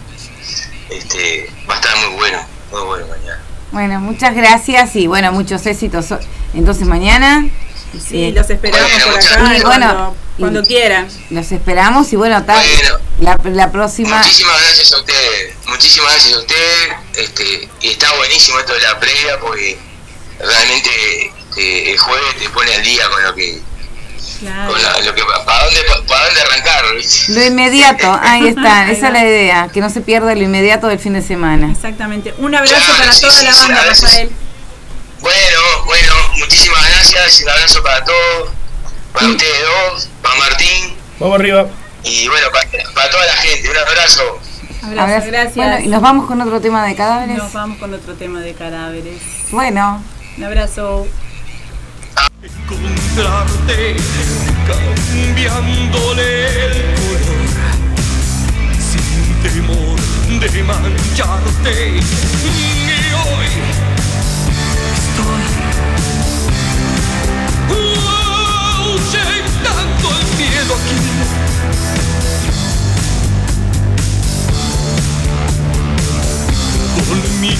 este, 0.89 1.49
va 1.69 1.75
a 1.75 1.77
estar 1.77 1.95
muy 1.97 2.15
bueno, 2.15 2.45
muy 2.71 2.81
bueno 2.81 3.07
mañana. 3.07 3.41
Bueno, 3.71 3.99
muchas 4.01 4.35
gracias 4.35 4.95
y 4.95 5.07
bueno, 5.07 5.31
muchos 5.31 5.65
éxitos. 5.65 6.07
Entonces 6.53 6.87
mañana 6.87 7.45
Sí, 7.99 8.31
los 8.31 8.49
esperamos 8.49 8.89
Bueno, 8.89 9.05
por 9.05 9.15
acá 9.19 9.35
cuando, 9.37 9.67
Bueno, 9.67 10.15
cuando 10.39 10.61
y- 10.61 10.65
quieran. 10.65 11.07
los 11.29 11.51
esperamos 11.51 12.11
y 12.13 12.15
bueno, 12.15 12.43
tal, 12.45 12.57
Bueno. 12.65 12.97
la, 13.19 13.37
la 13.51 13.71
próxima... 13.71 14.17
Muchísimas 14.19 14.61
gracias 14.61 14.93
a 14.93 14.97
ustedes, 14.99 15.55
muchísimas 15.67 16.11
gracias 16.13 16.35
a 16.35 16.39
ustedes, 16.39 16.89
este, 17.15 17.69
y 17.81 17.89
está 17.89 18.13
buenísimo 18.15 18.59
esto 18.59 18.73
de 18.73 18.79
la 18.81 18.99
previa 18.99 19.39
porque 19.41 19.77
realmente 20.39 20.89
este, 21.49 21.91
el 21.91 21.97
jueves 21.97 22.35
te 22.39 22.49
pone 22.49 22.73
al 22.73 22.83
día 22.83 23.09
con 23.09 23.23
lo 23.23 23.35
que, 23.35 23.61
Claro. 24.39 24.71
con 24.71 24.81
la- 24.81 24.99
lo 25.01 25.13
que 25.13 25.21
para 25.45 25.65
dónde, 25.65 25.81
para 26.07 26.25
dónde 26.25 26.41
arrancar. 26.41 26.83
Lo 27.27 27.45
inmediato, 27.45 28.19
ahí 28.23 28.47
está, 28.47 28.79
Ahí 28.85 28.91
esa 28.93 29.07
es 29.07 29.13
la 29.13 29.23
idea, 29.25 29.69
que 29.71 29.81
no 29.81 29.89
se 29.89 30.01
pierda 30.01 30.33
lo 30.33 30.41
inmediato 30.41 30.87
del 30.87 30.97
fin 30.99 31.13
de 31.13 31.21
semana. 31.21 31.69
Exactamente. 31.71 32.33
Un 32.37 32.55
abrazo 32.55 32.75
Claro, 32.85 32.97
para 32.99 33.11
sí, 33.11 33.21
toda 33.21 33.33
sí, 33.39 33.45
la 33.45 33.55
banda, 33.55 33.83
Rafael. 33.85 34.31
Bueno, 35.21 35.59
bueno, 35.85 36.13
muchísimas 36.39 36.89
gracias, 36.89 37.41
un 37.41 37.49
abrazo 37.49 37.83
para 37.83 38.03
todos, 38.03 38.49
para 39.13 39.27
ustedes 39.27 39.61
dos, 39.91 40.09
para 40.21 40.35
Martín, 40.35 40.95
Vamos 41.19 41.39
arriba. 41.39 41.67
y 42.03 42.27
bueno, 42.27 42.47
para, 42.51 42.67
para 42.95 43.09
toda 43.11 43.25
la 43.25 43.33
gente, 43.33 43.69
un 43.69 43.77
abrazo. 43.77 44.39
Abrazo, 44.83 45.01
Abrazo. 45.03 45.27
gracias. 45.27 45.55
Bueno, 45.55 45.79
y 45.79 45.87
nos 45.89 46.01
vamos 46.01 46.25
con 46.27 46.41
otro 46.41 46.59
tema 46.59 46.83
de 46.85 46.95
cadáveres. 46.95 47.37
Nos 47.37 47.53
vamos 47.53 47.77
con 47.77 47.93
otro 47.93 48.15
tema 48.15 48.39
de 48.39 48.53
cadáveres. 48.55 49.21
Bueno, 49.51 50.03
Un 50.37 50.43
abrazo. 50.43 51.05
encontrarte 52.41 53.95
cambiándole 54.67 56.65
el 56.65 56.95
color 56.95 57.37
sin 58.79 59.43
temor 59.43 59.99
de 60.51 60.63
mancharte 60.63 61.89
y 61.89 63.13
hoy 63.13 63.47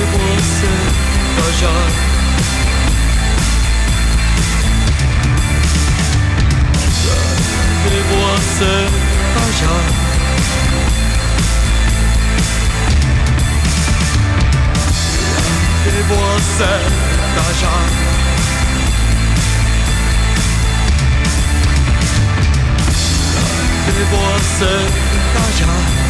miłosy 0.00 0.66
to 1.36 1.52
żal 1.60 1.90
Czarne 7.84 8.02
włosy 8.02 8.88
to 9.34 9.40
żal 9.60 9.80
Czarne 15.84 16.02
włosy 16.08 16.70
to 17.34 17.44
żal 17.60 17.90
Czarne 25.58 26.09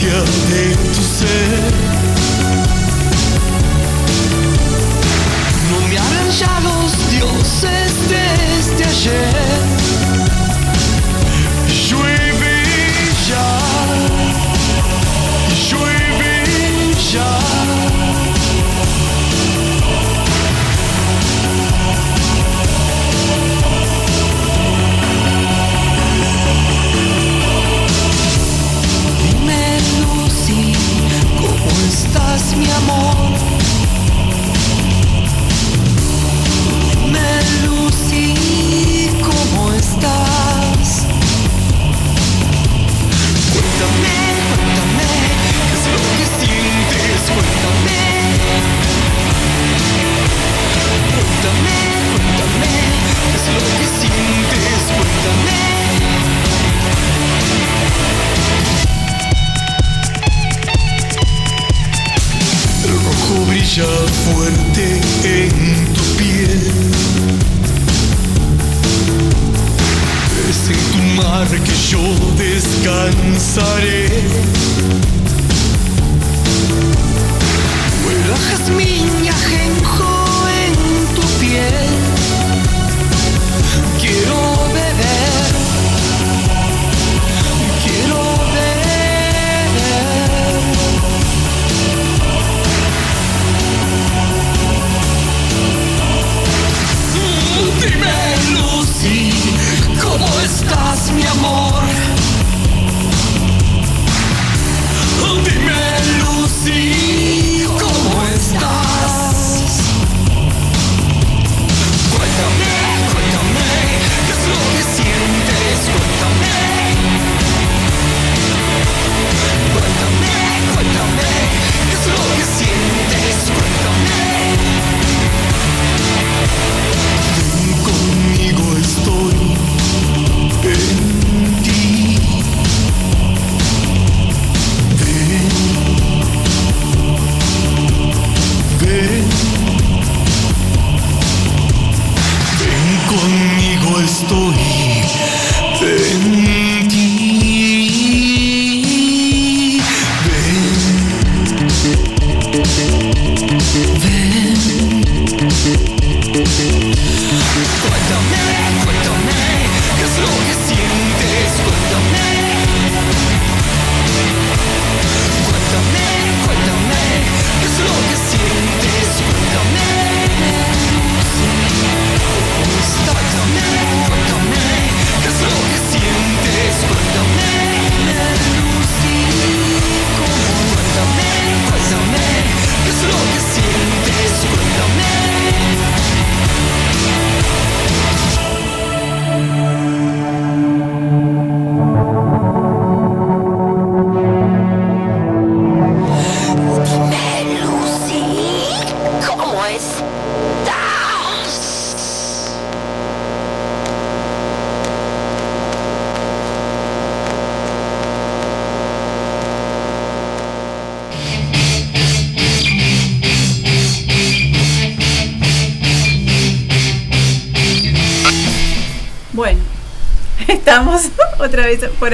se. 0.00 0.59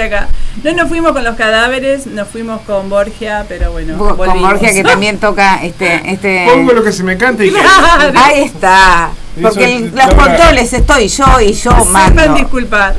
acá. 0.02 0.28
No 0.62 0.72
nos 0.72 0.88
fuimos 0.88 1.12
con 1.12 1.24
los 1.24 1.36
cadáveres, 1.36 2.06
nos 2.06 2.28
fuimos 2.28 2.60
con 2.62 2.88
Borgia, 2.88 3.44
pero 3.48 3.72
bueno. 3.72 3.98
Con 3.98 4.40
Borgia 4.40 4.72
que 4.72 4.82
también 4.82 5.18
toca 5.20 5.62
este, 5.62 6.10
este. 6.10 6.46
Pongo 6.46 6.72
lo 6.72 6.82
que 6.82 6.92
se 6.92 7.02
me 7.02 7.16
canta 7.16 7.44
y 7.44 7.50
claro. 7.50 8.12
Ahí 8.16 8.42
está. 8.42 9.10
Porque 9.40 9.90
los 9.92 10.14
controles 10.14 10.72
estoy 10.72 11.08
yo 11.08 11.40
y 11.40 11.52
yo 11.52 11.72
mando. 11.86 12.22
Sepan. 12.22 12.94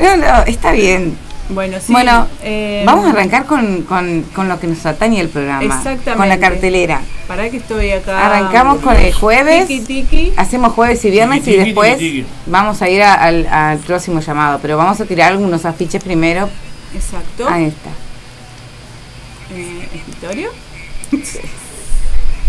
No, 0.00 0.42
está 0.46 0.72
bien. 0.72 1.16
Bueno, 1.48 1.76
sí. 1.78 1.92
Bueno, 1.92 2.26
eh, 2.42 2.82
vamos 2.86 3.04
a 3.06 3.10
arrancar 3.10 3.44
con, 3.44 3.82
con, 3.82 4.22
con, 4.34 4.48
lo 4.48 4.58
que 4.58 4.66
nos 4.66 4.84
atañe 4.86 5.20
el 5.20 5.28
programa. 5.28 5.62
Exactamente. 5.62 6.16
Con 6.16 6.28
la 6.28 6.38
cartelera. 6.38 7.00
Para 7.28 7.48
que 7.50 7.56
estoy 7.56 7.90
acá. 7.92 8.26
Arrancamos 8.26 8.80
con 8.82 8.94
el 8.96 9.12
jueves. 9.12 9.66
Tiki 9.66 9.84
tiki. 10.02 10.32
Hacemos 10.36 10.72
jueves 10.74 11.04
y 11.04 11.10
viernes 11.10 11.42
Tiki, 11.42 11.56
y 11.56 11.64
después 11.64 11.96
tiki, 11.98 12.10
tiki. 12.22 12.26
vamos 12.46 12.82
a 12.82 12.88
ir 12.88 13.02
a- 13.02 13.14
al, 13.14 13.46
al 13.46 13.78
próximo 13.78 14.20
llamado. 14.20 14.58
Pero 14.60 14.76
vamos 14.76 15.00
a 15.00 15.04
tirar 15.06 15.32
algunos 15.32 15.64
afiches 15.64 16.02
primero. 16.04 16.48
Exacto. 16.94 17.48
Ahí 17.48 17.64
está. 17.64 17.90
Eh, 19.54 19.88
¿Escritorio? 19.94 20.50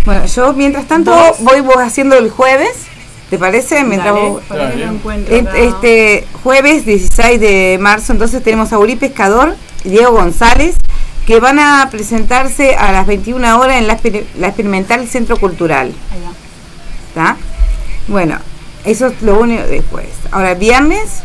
Bueno, 0.05 0.25
yo 0.27 0.53
mientras 0.53 0.85
tanto 0.87 1.11
¿Vos? 1.11 1.37
voy 1.39 1.61
vos 1.61 1.77
haciendo 1.77 2.17
el 2.17 2.29
jueves. 2.29 2.75
¿Te 3.29 3.39
parece? 3.39 3.83
Mientras 3.83 4.13
Dale, 4.13 4.29
vos- 4.29 4.43
para 4.47 4.71
que 4.71 4.77
lo. 4.77 5.51
Este 5.55 6.27
jueves 6.43 6.85
16 6.85 7.39
de 7.39 7.77
marzo, 7.81 8.13
entonces 8.13 8.43
tenemos 8.43 8.71
a 8.71 8.77
Uri 8.77 8.95
Pescador 8.97 9.55
Diego 9.83 10.11
González, 10.11 10.75
que 11.25 11.39
van 11.39 11.59
a 11.59 11.87
presentarse 11.91 12.75
a 12.75 12.91
las 12.91 13.07
21 13.07 13.59
horas 13.59 13.77
en 13.77 13.87
la, 13.87 13.97
exper- 13.99 14.25
la 14.37 14.47
Experimental 14.47 15.07
Centro 15.07 15.37
Cultural. 15.37 15.91
Bueno, 18.07 18.37
eso 18.83 19.07
es 19.07 19.21
lo 19.21 19.39
único 19.39 19.63
después. 19.63 20.07
Ahora, 20.31 20.53
viernes, 20.53 21.21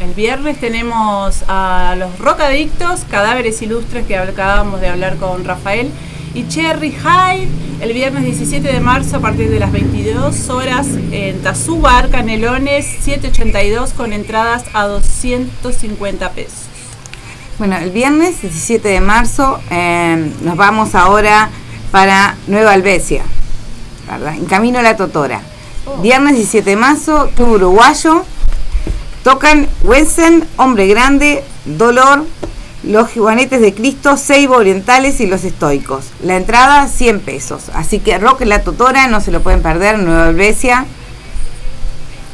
El 0.00 0.14
viernes 0.14 0.58
tenemos 0.58 1.44
a 1.46 1.94
los 1.98 2.18
rocadictos, 2.18 3.00
cadáveres 3.10 3.60
ilustres 3.62 4.04
que 4.06 4.16
acabamos 4.16 4.80
de 4.80 4.88
hablar 4.88 5.16
con 5.16 5.44
Rafael, 5.44 5.90
y 6.34 6.48
Cherry 6.48 6.92
High 6.92 7.46
el 7.82 7.92
viernes 7.92 8.24
17 8.24 8.66
de 8.72 8.80
marzo 8.80 9.16
a 9.18 9.20
partir 9.20 9.50
de 9.50 9.58
las 9.60 9.70
22 9.70 10.48
horas 10.48 10.86
en 11.10 11.40
Tazubar, 11.42 12.08
Canelones 12.10 12.86
782 12.86 13.92
con 13.92 14.12
entradas 14.12 14.64
a 14.72 14.86
250 14.86 16.30
pesos. 16.30 16.71
Bueno, 17.58 17.76
el 17.76 17.90
viernes 17.90 18.40
17 18.42 18.88
de 18.88 19.00
marzo 19.00 19.60
eh, 19.70 20.30
nos 20.42 20.56
vamos 20.56 20.94
ahora 20.94 21.50
para 21.90 22.36
Nueva 22.46 22.72
Albesia, 22.72 23.22
¿verdad? 24.10 24.34
En 24.34 24.46
camino 24.46 24.78
a 24.78 24.82
la 24.82 24.96
Totora. 24.96 25.40
Viernes 26.00 26.36
17 26.36 26.70
de 26.70 26.76
marzo, 26.76 27.30
Club 27.36 27.50
Uruguayo. 27.52 28.24
Tocan 29.22 29.68
Wensen, 29.84 30.44
Hombre 30.56 30.88
Grande, 30.88 31.44
Dolor, 31.64 32.24
Los 32.82 33.10
Juanetes 33.12 33.60
de 33.60 33.72
Cristo, 33.72 34.16
Seibo 34.16 34.56
Orientales 34.56 35.20
y 35.20 35.26
Los 35.26 35.44
Estoicos. 35.44 36.06
La 36.24 36.36
entrada 36.36 36.88
100 36.88 37.20
pesos. 37.20 37.70
Así 37.74 38.00
que 38.00 38.18
Rock 38.18 38.40
en 38.40 38.48
la 38.48 38.62
Totora, 38.62 39.06
no 39.06 39.20
se 39.20 39.30
lo 39.30 39.40
pueden 39.40 39.62
perder, 39.62 39.98
Nueva 39.98 40.26
Albesia. 40.26 40.86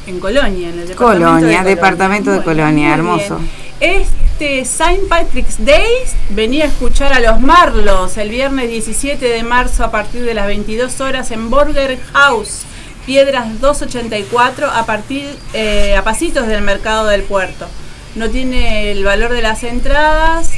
En 0.06 0.20
Colonia, 0.20 0.70
en 0.70 0.78
el 0.78 0.88
departamento 0.88 1.26
Colonia, 1.26 1.62
de 1.62 1.68
departamento 1.68 2.30
de 2.30 2.42
Colonia, 2.42 2.94
hermoso. 2.94 3.36
bien. 3.36 3.67
Este 3.80 4.64
Saint 4.64 5.08
Patrick's 5.08 5.64
Day 5.64 5.86
venía 6.30 6.64
a 6.64 6.66
escuchar 6.66 7.12
a 7.12 7.20
los 7.20 7.40
Marlos 7.40 8.16
el 8.16 8.28
viernes 8.28 8.68
17 8.70 9.24
de 9.24 9.42
marzo 9.44 9.84
a 9.84 9.92
partir 9.92 10.24
de 10.24 10.34
las 10.34 10.48
22 10.48 11.00
horas 11.00 11.30
en 11.30 11.48
Burger 11.48 11.96
House, 12.12 12.62
Piedras 13.06 13.60
284 13.60 14.68
a 14.68 14.84
partir 14.84 15.26
eh, 15.54 15.94
a 15.96 16.02
pasitos 16.02 16.48
del 16.48 16.62
mercado 16.62 17.06
del 17.06 17.22
puerto. 17.22 17.68
No 18.16 18.28
tiene 18.28 18.90
el 18.90 19.04
valor 19.04 19.32
de 19.32 19.42
las 19.42 19.62
entradas. 19.62 20.50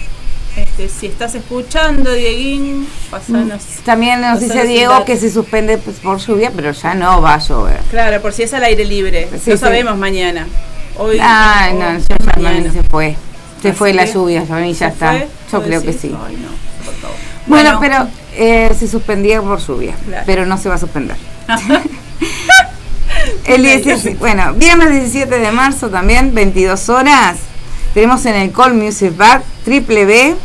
Este, 0.56 0.88
si 0.88 1.06
estás 1.06 1.34
escuchando, 1.34 2.12
Dieguín, 2.12 2.88
pasanos. 3.10 3.62
También 3.84 4.22
nos 4.22 4.40
pasanos 4.40 4.54
dice 4.54 4.66
Diego 4.66 5.04
que 5.04 5.18
se 5.18 5.30
suspende 5.30 5.76
pues, 5.76 5.98
por 5.98 6.18
lluvia, 6.18 6.50
pero 6.56 6.72
ya 6.72 6.94
no 6.94 7.20
va 7.20 7.34
a 7.34 7.38
llover. 7.38 7.80
Claro, 7.90 8.22
por 8.22 8.32
si 8.32 8.44
es 8.44 8.54
al 8.54 8.64
aire 8.64 8.86
libre. 8.86 9.28
Sí, 9.44 9.50
no 9.50 9.56
sí. 9.56 9.58
sabemos 9.58 9.98
mañana. 9.98 10.46
Hoy, 11.02 11.18
Ay, 11.22 11.72
o 11.74 11.78
no, 11.78 11.98
yo 11.98 12.04
ya 12.62 12.72
se 12.72 12.82
fue. 12.82 13.16
Se 13.62 13.68
Así 13.70 13.78
fue 13.78 13.92
la 13.94 14.04
lluvia, 14.04 14.44
para 14.44 14.60
mí 14.60 14.72
ya 14.74 14.88
¿Se 14.88 14.92
está. 14.94 15.08
fue? 15.12 15.28
Yo 15.50 15.58
¿Vos 15.58 15.66
creo 15.66 15.82
que 15.82 15.92
sí. 15.94 16.14
Ay, 16.26 16.36
no, 16.36 16.48
por 16.84 16.94
favor. 16.94 17.16
Bueno, 17.46 17.78
pero 17.80 18.06
eh, 18.34 18.74
se 18.78 18.86
suspendía 18.86 19.40
por 19.40 19.58
lluvia, 19.66 19.94
Claro. 20.06 20.22
pero 20.26 20.44
no 20.46 20.58
se 20.58 20.68
va 20.68 20.74
a 20.74 20.78
suspender. 20.78 21.16
El 23.46 23.62
17 23.62 24.16
bueno, 24.18 24.52
viernes 24.54 24.90
17 24.90 25.38
de 25.38 25.50
marzo 25.52 25.88
también, 25.88 26.34
22 26.34 26.88
horas, 26.90 27.38
tenemos 27.94 28.24
en 28.26 28.34
el 28.36 28.52
Call 28.52 28.74
Music 28.74 29.16
Bar, 29.16 29.42
Triple 29.64 30.04
B. 30.04 30.36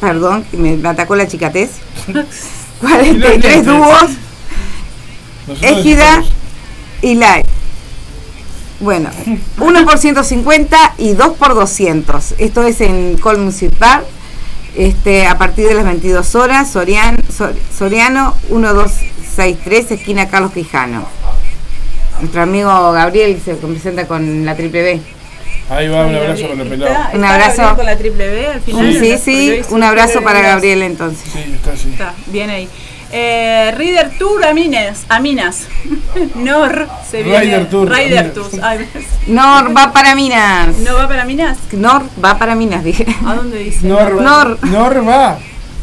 Perdón, 0.00 0.44
me, 0.52 0.78
atacó 0.88 1.16
la 1.16 1.26
chicatez. 1.26 1.70
43 2.80 3.22
lentes. 3.22 3.64
dúos, 3.64 4.10
Égida 5.62 6.22
y 7.00 7.14
Live. 7.14 7.44
Bueno, 8.80 9.08
1 9.58 9.84
por 9.84 9.98
150 9.98 10.94
y 10.98 11.12
2 11.14 11.36
por 11.38 11.54
200. 11.54 12.34
Esto 12.38 12.62
es 12.66 12.80
en 12.80 13.16
Col 13.16 13.38
Music 13.38 13.72
Bar. 13.78 14.04
Este, 14.76 15.26
a 15.26 15.38
partir 15.38 15.66
de 15.68 15.74
las 15.74 15.84
22 15.84 16.34
horas, 16.34 16.70
Sorian, 16.70 17.16
Sor- 17.34 17.54
Soriano 17.76 18.34
1263, 18.50 19.90
esquina 19.92 20.28
Carlos 20.28 20.52
Quijano. 20.52 21.06
Nuestro 22.20 22.42
amigo 22.42 22.92
Gabriel 22.92 23.40
se 23.42 23.54
presenta 23.54 24.06
con 24.06 24.44
la 24.44 24.54
triple 24.54 24.82
B. 24.82 25.00
Ahí 25.70 25.88
va, 25.88 26.06
un 26.06 26.14
abrazo 26.14 26.48
para 26.48 26.62
el 26.62 26.68
pelado. 26.68 26.92
está 26.92 27.10
Un 27.16 27.24
abrazo. 27.24 27.76
Con 27.76 27.86
la 27.86 27.96
triple 27.96 28.28
B 28.28 28.46
al 28.46 28.60
final. 28.60 28.92
Sí, 29.00 29.18
sí, 29.18 29.50
hoy 29.50 29.64
un 29.70 29.82
abrazo 29.82 30.22
para 30.22 30.40
Gabriel 30.42 30.82
entonces. 30.82 31.24
Sí, 31.32 31.38
está 31.54 31.72
así. 31.72 31.88
Está, 31.90 32.14
bien 32.26 32.50
ahí. 32.50 32.68
Eh, 33.18 33.72
Rider 33.78 34.10
Tour 34.18 34.44
a 34.44 34.52
Minas. 34.52 35.06
A 35.08 35.20
Minas. 35.20 35.68
Nor 36.34 36.86
se 37.10 37.22
viene. 37.22 37.40
Rider 37.40 37.70
Tour, 37.70 37.90
Rider. 37.90 38.34
Ay, 38.62 38.86
Nor 39.26 39.74
va 39.74 39.90
para 39.92 40.14
Minas. 40.14 40.76
¿No 40.78 40.94
va 40.96 41.08
para 41.08 41.24
Minas? 41.24 41.56
Nor 41.72 42.02
va 42.22 42.36
para 42.38 42.54
Minas, 42.54 42.84
dije. 42.84 43.06
¿A 43.26 43.34
dónde 43.34 43.58
dice? 43.58 43.86
Nor, 43.86 44.20
Nor. 44.20 44.58
Nor 44.66 45.08
va. 45.08 45.38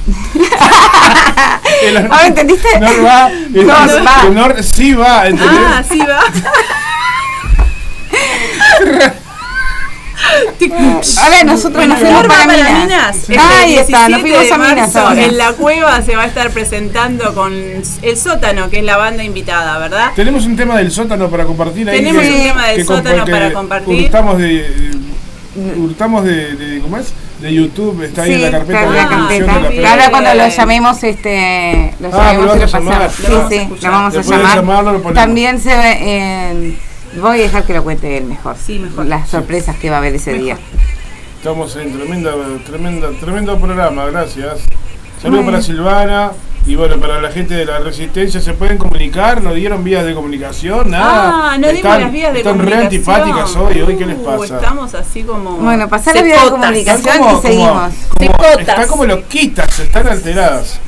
El- 1.81 1.97
¿Ahora 1.97 2.27
entendiste? 2.27 2.79
Nor 2.79 3.03
va. 3.05 3.29
El- 3.31 3.65
Nor 3.67 3.89
el- 3.89 4.05
va. 4.07 4.23
el 4.27 4.35
Nor 4.35 4.63
sí 4.63 4.93
va, 4.93 5.27
¿entendés? 5.27 5.59
Ah, 5.65 5.83
sí 5.89 5.99
va. 5.99 6.19
Ahora 11.21 11.43
nosotros 11.45 11.87
nos 11.87 11.99
fuimos 11.99 12.25
para 12.27 12.45
para 12.45 12.79
Minas. 12.79 13.17
Ahí 13.29 13.75
está, 13.75 14.09
nos 14.09 14.23
17 14.23 14.37
fuimos 14.37 14.51
a 14.51 14.57
Minas. 14.57 14.95
En 15.17 15.37
la 15.37 15.53
cueva 15.53 16.01
se 16.01 16.15
va 16.15 16.23
a 16.23 16.25
estar 16.27 16.49
presentando 16.51 17.33
con 17.33 17.53
El 17.53 18.17
Sótano, 18.17 18.69
que 18.69 18.79
es 18.79 18.83
la 18.85 18.97
banda 18.97 19.23
invitada, 19.23 19.77
¿verdad? 19.79 20.11
Tenemos 20.15 20.45
un 20.45 20.55
tema 20.55 20.77
del 20.77 20.91
sótano 20.91 21.29
para 21.29 21.45
compartir 21.45 21.89
ahí. 21.89 21.97
Tenemos 21.99 22.21
que- 22.23 22.29
un 22.31 22.43
tema 22.43 22.67
del 22.67 22.85
sótano 22.85 23.25
para 23.25 23.53
compartir. 23.53 24.05
Hurtamos 24.05 24.37
de. 24.39 24.91
Hurtamos 25.77 26.23
de, 26.25 26.55
de- 26.55 26.79
¿Cómo 26.81 26.97
es? 26.97 27.13
De 27.39 27.53
YouTube, 27.53 28.01
está 28.03 28.23
ahí 28.23 28.29
Sí, 28.29 28.35
en 28.35 28.41
la 28.43 28.51
carpeta 28.57 28.81
la 28.89 29.07
carpeta. 29.07 29.69
de 29.69 29.81
la. 29.81 29.91
Ahora 29.91 30.09
cuando 30.09 30.33
lo 30.33 30.47
llamemos, 30.47 31.03
este, 31.03 31.93
lo 31.99 32.07
Ah, 32.07 32.33
llamemos 32.33 32.45
lo 32.45 32.55
y 32.55 32.55
lo 32.55 32.61
vas 32.61 32.73
a 32.73 32.79
llamar. 32.79 33.07
pasamos. 33.07 33.29
Lo 33.29 33.49
Sí, 33.49 33.55
vamos 33.57 33.73
a 33.73 33.77
sí, 33.77 33.85
lo 33.85 33.91
vamos 33.91 34.15
a 34.15 34.21
llamar. 34.37 34.55
llamarlo, 34.55 34.91
lo 34.93 35.01
ponemos. 35.03 35.23
También 35.23 35.61
se 35.61 35.75
ve, 35.75 35.97
eh, 36.01 36.75
voy 37.21 37.39
a 37.39 37.43
dejar 37.43 37.63
que 37.63 37.73
lo 37.73 37.83
cuente 37.83 38.17
él 38.17 38.25
mejor. 38.25 38.55
Sí, 38.57 38.79
mejor. 38.79 39.05
Las 39.05 39.29
sorpresas 39.29 39.75
que 39.77 39.89
va 39.89 39.97
a 39.97 39.99
haber 39.99 40.15
ese 40.15 40.31
Mejor. 40.31 40.45
día. 40.45 40.57
Estamos 41.37 41.75
en 41.75 41.97
tremenda, 41.97 42.31
tremenda, 42.65 43.09
tremendo 43.19 43.57
programa, 43.59 44.05
gracias. 44.05 44.61
Saludos 45.21 45.45
para 45.45 45.61
Silvana 45.61 46.31
y 46.65 46.75
bueno, 46.75 46.97
para 46.97 47.19
la 47.21 47.29
gente 47.31 47.53
de 47.53 47.65
la 47.65 47.79
Resistencia, 47.79 48.39
¿se 48.39 48.53
pueden 48.53 48.77
comunicar? 48.77 49.41
¿No 49.43 49.53
dieron 49.53 49.83
vías 49.83 50.05
de 50.05 50.13
comunicación? 50.13 50.91
Nada. 50.91 51.51
Ah, 51.53 51.57
no 51.57 51.67
dimos 51.67 51.75
Están- 51.83 52.01
las 52.01 52.11
vías 52.13 52.31
de 52.33 52.39
Están 52.39 52.59
re 52.59 52.71
comunicación. 52.71 53.15
antipáticas 53.15 53.55
hoy, 53.57 53.81
¿hoy 53.81 53.95
qué 53.97 54.05
les 54.05 54.17
Uh, 54.17 54.23
pasa? 54.25 54.55
estamos 54.55 54.93
así 54.95 55.23
como. 55.23 55.51
Bueno, 55.57 55.89
pasá 55.89 56.13
la 56.13 56.21
vía 56.21 56.43
de 56.43 56.49
comunicación. 56.49 56.97
Están 57.07 57.17
como, 57.19 57.39
y 57.39 57.41
seguimos. 57.41 57.93
como- 58.17 58.31
como- 58.37 58.59
están 58.59 58.87
como 58.87 59.05
loquitas, 59.05 59.79
están 59.79 60.07
alteradas. 60.07 60.79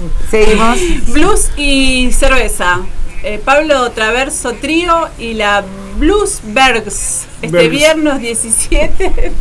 Seguimos. 0.30 0.78
Blues 1.08 1.50
y 1.56 2.10
cerveza. 2.12 2.80
Eh, 3.24 3.40
Pablo 3.44 3.90
Traverso 3.92 4.52
Trío 4.54 5.08
y 5.18 5.34
la 5.34 5.62
Bluesbergs. 5.96 7.26
Este 7.40 7.56
Bergs. 7.56 7.70
viernes 7.70 8.18
17. 8.20 9.12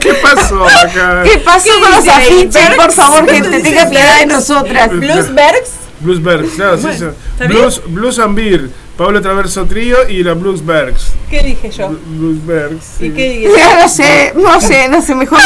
¿Qué 0.00 0.14
pasó 0.22 0.66
acá? 0.66 1.22
¿Qué 1.24 1.38
pasó 1.38 1.70
¿Qué 1.74 1.80
con 1.80 1.90
los 1.92 2.08
afiches? 2.08 2.70
Por 2.76 2.92
favor, 2.92 3.28
gente, 3.30 3.50
¿Qué 3.50 3.60
tenga 3.60 3.88
piedad 3.88 4.18
de 4.20 4.26
Bergs? 4.26 4.32
nosotras. 4.32 4.90
Bluesbergs. 4.90 5.70
Bluesbergs, 6.00 6.50
claro, 6.54 6.76
sí, 6.78 6.88
sí. 6.98 7.04
¿está 7.04 7.46
Blues, 7.46 7.80
Blues 7.86 8.18
and 8.18 8.34
Beer, 8.36 8.68
Pablo 8.96 9.20
Traverso 9.20 9.66
Trío 9.66 10.08
y 10.08 10.22
la 10.22 10.32
Bluesbergs. 10.32 11.12
¿Qué 11.28 11.42
dije 11.42 11.70
yo? 11.70 11.90
Blu- 11.90 11.98
Bluesbergs. 12.06 12.84
sí. 12.98 13.06
¿Y 13.06 13.10
qué 13.10 13.28
dije? 13.30 13.48
No 13.82 13.88
sé, 13.88 14.32
no 14.34 14.60
sé, 14.60 14.88
no 14.88 15.02
sé, 15.02 15.14
mejor. 15.14 15.38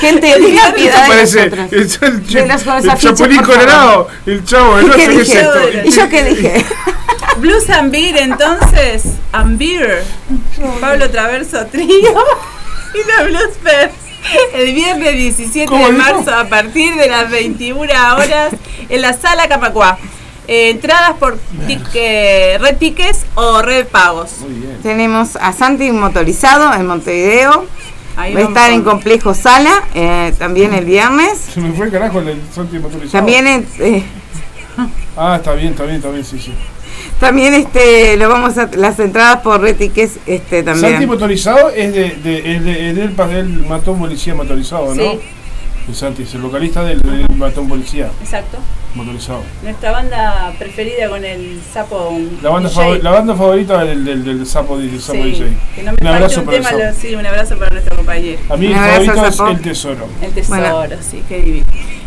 Gente, 0.00 0.26
de 0.38 0.90
Parece 1.08 1.38
nosotras. 1.50 1.72
el, 1.72 1.80
el, 1.80 2.48
los 2.48 2.66
los 2.66 2.84
el 2.84 2.98
Chapulín. 3.00 3.42
Colorado, 3.42 4.08
el 4.26 4.44
chavo, 4.44 4.80
no 4.80 4.94
¿Qué 4.94 5.06
sé 5.06 5.10
qué 5.10 5.20
es 5.22 5.34
esto. 5.34 5.60
¿Y 5.84 5.90
yo 5.90 6.08
qué 6.08 6.24
dije? 6.24 6.64
Blues 7.38 7.68
and 7.70 7.90
Beer, 7.90 8.16
entonces. 8.18 9.02
And 9.32 9.58
Beer. 9.58 10.04
Pablo 10.80 11.10
Traverso 11.10 11.66
Trío 11.66 11.88
y 12.94 13.08
la 13.08 13.24
Bluesbergs. 13.24 13.94
El 14.54 14.72
viernes 14.72 15.12
17 15.16 15.66
¿Cómo 15.66 15.86
de 15.88 15.92
dijo? 15.92 16.02
marzo 16.04 16.34
a 16.34 16.44
partir 16.48 16.94
de 16.94 17.08
las 17.08 17.28
21 17.30 17.80
horas 17.82 18.52
en 18.88 19.02
la 19.02 19.12
sala 19.12 19.48
Camacuá. 19.48 19.98
Eh, 20.46 20.70
entradas 20.70 21.14
por 21.18 21.38
tic- 21.66 21.88
eh, 21.94 22.58
red 22.60 22.76
tickets 22.76 23.24
o 23.34 23.62
red 23.62 23.86
pagos. 23.86 24.38
Muy 24.40 24.60
bien. 24.60 24.78
Tenemos 24.82 25.36
a 25.36 25.52
Santi 25.52 25.90
motorizado 25.90 26.72
en 26.74 26.86
Montevideo. 26.86 27.66
Ahí 28.16 28.32
Va 28.34 28.40
a 28.40 28.44
estar 28.44 28.70
en 28.70 28.82
Complejo 28.82 29.34
Sala 29.34 29.82
eh, 29.94 30.32
también 30.38 30.72
el 30.74 30.84
viernes. 30.84 31.38
Se 31.38 31.60
me 31.60 31.72
fue 31.72 31.86
el 31.86 31.92
carajo 31.92 32.20
el 32.20 32.40
Santi 32.54 32.78
motorizado. 32.78 33.12
También 33.12 33.46
en- 33.46 33.66
eh, 33.80 34.02
Ah, 35.16 35.36
está 35.36 35.54
bien, 35.54 35.68
está 35.72 35.84
bien, 35.84 35.96
está 35.96 36.10
bien, 36.10 36.24
sí, 36.24 36.38
sí. 36.40 36.52
también 37.20 37.54
este 37.54 38.16
lo 38.16 38.28
vamos 38.28 38.58
a 38.58 38.68
las 38.76 38.98
entradas 38.98 39.40
por 39.42 39.60
Red 39.60 39.76
Tickets 39.76 40.18
este 40.26 40.64
Santi 40.64 40.80
también. 40.82 41.06
motorizado 41.08 41.70
es 41.70 41.92
de, 41.94 42.10
de, 42.16 42.56
es 42.56 42.64
de, 42.64 42.90
es 42.90 42.96
del 42.96 43.66
matón 43.66 43.98
policía 43.98 44.34
motorizado, 44.34 44.88
¿no? 44.94 45.02
Sí. 45.02 45.20
El 45.88 45.94
Santi 45.94 46.22
es 46.24 46.34
el 46.34 46.40
vocalista 46.42 46.82
del, 46.82 47.00
del 47.02 47.26
matón 47.36 47.68
policía 47.68 48.10
Exacto. 48.22 48.58
Motorizado. 48.94 49.42
Nuestra 49.62 49.90
banda 49.92 50.52
preferida 50.58 51.08
con 51.08 51.24
el 51.24 51.60
sapo. 51.72 52.16
La 52.42 52.50
banda, 52.50 52.68
DJ. 52.68 52.80
favor- 52.80 53.02
la 53.02 53.10
banda 53.10 53.34
favorita 53.34 53.84
del, 53.84 54.04
del, 54.04 54.24
del 54.24 54.46
sapo, 54.46 54.78
del 54.78 55.00
sapo 55.00 55.22
Sí, 55.22 55.30
DJ. 55.32 55.44
que 55.74 55.82
no 55.82 55.92
me 55.92 55.96
un 56.00 56.06
abrazo 56.06 56.40
un 56.40 56.46
para 56.46 56.56
el 56.58 56.62
tema, 56.64 56.84
lo- 56.84 56.94
sí, 56.94 57.14
un 57.14 57.26
abrazo 57.26 57.58
para 57.58 57.70
nuestro 57.70 57.96
compañero. 57.96 58.38
A 58.48 58.56
mí 58.56 58.66
el 58.66 58.74
favorito 58.74 59.26
es 59.26 59.40
el 59.40 59.60
tesoro. 59.62 60.06
El 60.22 60.32
tesoro, 60.32 60.76
Bueno. 60.76 60.96
sí, 61.02 61.22
qué 61.28 61.42
divino. 61.42 61.66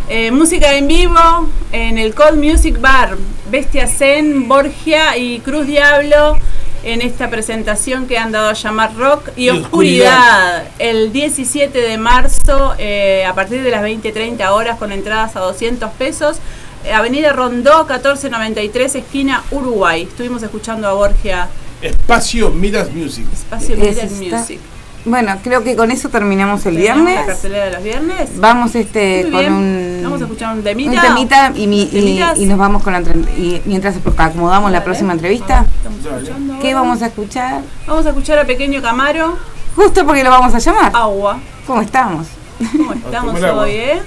Eh, 0.10 0.32
música 0.32 0.74
en 0.74 0.88
vivo 0.88 1.50
en 1.74 1.98
el 1.98 2.14
Cold 2.16 2.42
Music 2.42 2.80
Bar, 2.80 3.18
Bestia 3.52 3.88
Zen, 3.88 4.48
Borgia 4.48 5.18
y 5.18 5.40
Cruz 5.40 5.68
Diablo 5.68 6.38
en 6.84 7.02
esta 7.02 7.30
presentación 7.30 8.08
que 8.08 8.18
han 8.18 8.32
dado 8.32 8.48
a 8.48 8.54
llamar 8.54 8.96
Rock 8.96 9.32
y, 9.36 9.46
Y 9.46 9.50
Oscuridad, 9.50 10.64
el 10.80 11.12
17 11.12 11.78
de 11.82 11.98
marzo 11.98 12.76
eh, 12.78 13.26
a 13.26 13.34
partir 13.34 13.62
de 13.64 13.72
las 13.72 13.82
20-30 13.84 14.48
horas 14.52 14.78
con 14.78 14.94
entradas 14.94 15.36
a 15.36 15.42
200 15.42 15.92
pesos. 15.94 16.38
Eh, 16.84 16.94
Avenida 16.94 17.34
Rondó 17.34 17.80
1493, 17.86 18.96
esquina 18.96 19.44
Uruguay. 19.52 20.04
Estuvimos 20.04 20.42
escuchando 20.44 20.88
a 20.88 20.94
Borgia, 20.94 21.48
Espacio 21.82 22.50
Midas 22.50 22.92
Music. 22.92 23.26
Espacio 23.34 23.76
Es 23.76 23.98
esta- 23.98 24.38
Music. 24.38 24.60
Bueno, 25.06 25.38
creo 25.42 25.64
que 25.64 25.76
con 25.78 25.90
eso 25.90 26.10
terminamos 26.10 26.66
el 26.66 26.76
Tenemos 26.76 26.98
La 26.98 27.06
viernes. 27.12 27.28
cartelera 27.28 27.66
de 27.66 27.72
los 27.72 27.84
viernes. 27.84 28.30
Vamos 28.40 28.76
este 28.76 29.22
Muy 29.24 29.32
con 29.32 29.40
bien. 29.40 29.54
un 29.54 30.00
Vamos 30.04 30.22
a 30.22 30.24
escuchar 30.26 30.52
un 30.52 30.58
un 30.58 30.64
temita. 30.64 31.02
temita 31.02 31.52
y, 31.56 31.68
mi- 31.68 31.84
y- 31.92 32.46
nos 32.46 32.58
vamos 32.58 32.84
con 32.84 32.92
la 32.94 33.00
y 33.38 33.62
mientras 33.66 33.96
acomodamos 34.18 34.72
la 34.72 34.84
próxima 34.84 35.14
entrevista. 35.14 35.66
Escuchando 35.84 36.60
¿Qué 36.60 36.74
vamos 36.74 37.02
a 37.02 37.08
escuchar? 37.08 37.62
Vamos 37.86 38.06
a 38.06 38.10
escuchar 38.10 38.40
a 38.40 38.46
Pequeño 38.46 38.82
Camaro, 38.82 39.38
Justo 39.76 40.06
porque 40.06 40.24
lo 40.24 40.30
vamos 40.32 40.54
a 40.56 40.60
llamar. 40.60 40.92
Agua. 40.94 41.40
¿Cómo 41.68 41.82
estamos? 41.82 42.28
¿Cómo 42.76 42.94
estamos 43.06 43.42
hoy, 43.44 43.72
eh? 43.72 44.02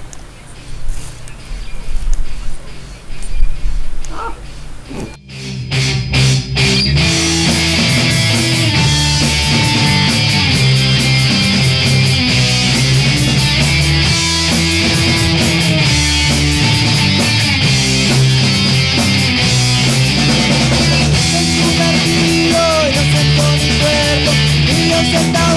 Mi 24.15 24.25
cuerpo 24.25 24.31
y 24.67 24.89
no 24.89 24.99
se 25.05 25.50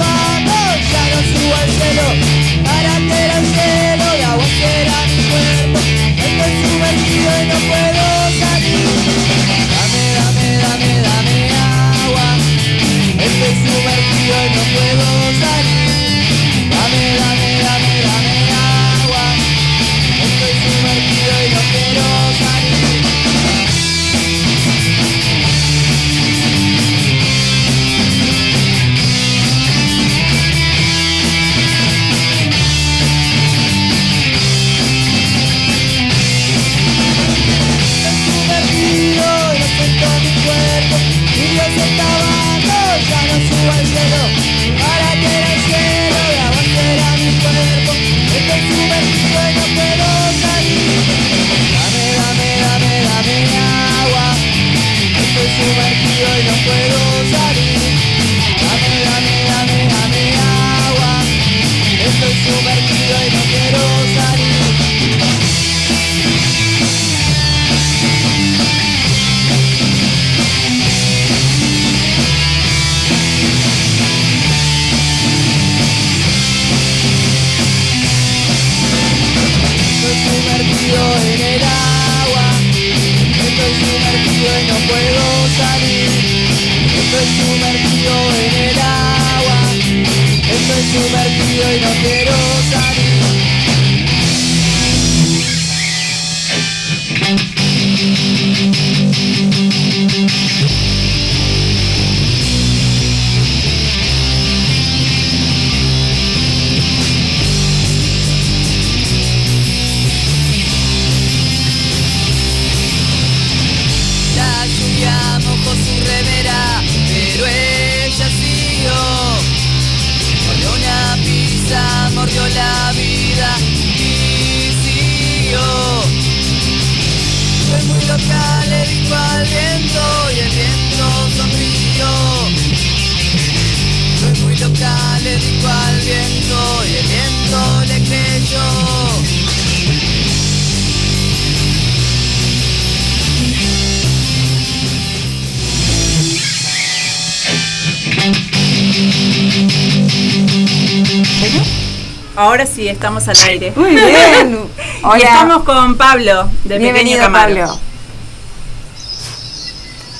sí, 152.85 152.89
estamos 152.89 153.27
al 153.27 153.37
aire. 153.47 153.73
Muy 153.75 153.91
bien. 153.91 154.69
Y 155.17 155.21
estamos 155.21 155.63
con 155.63 155.97
Pablo, 155.97 156.49
Pequeño 156.63 156.79
Bienvenido, 156.79 157.21
Camaro. 157.21 157.55
Pablo. 157.55 157.79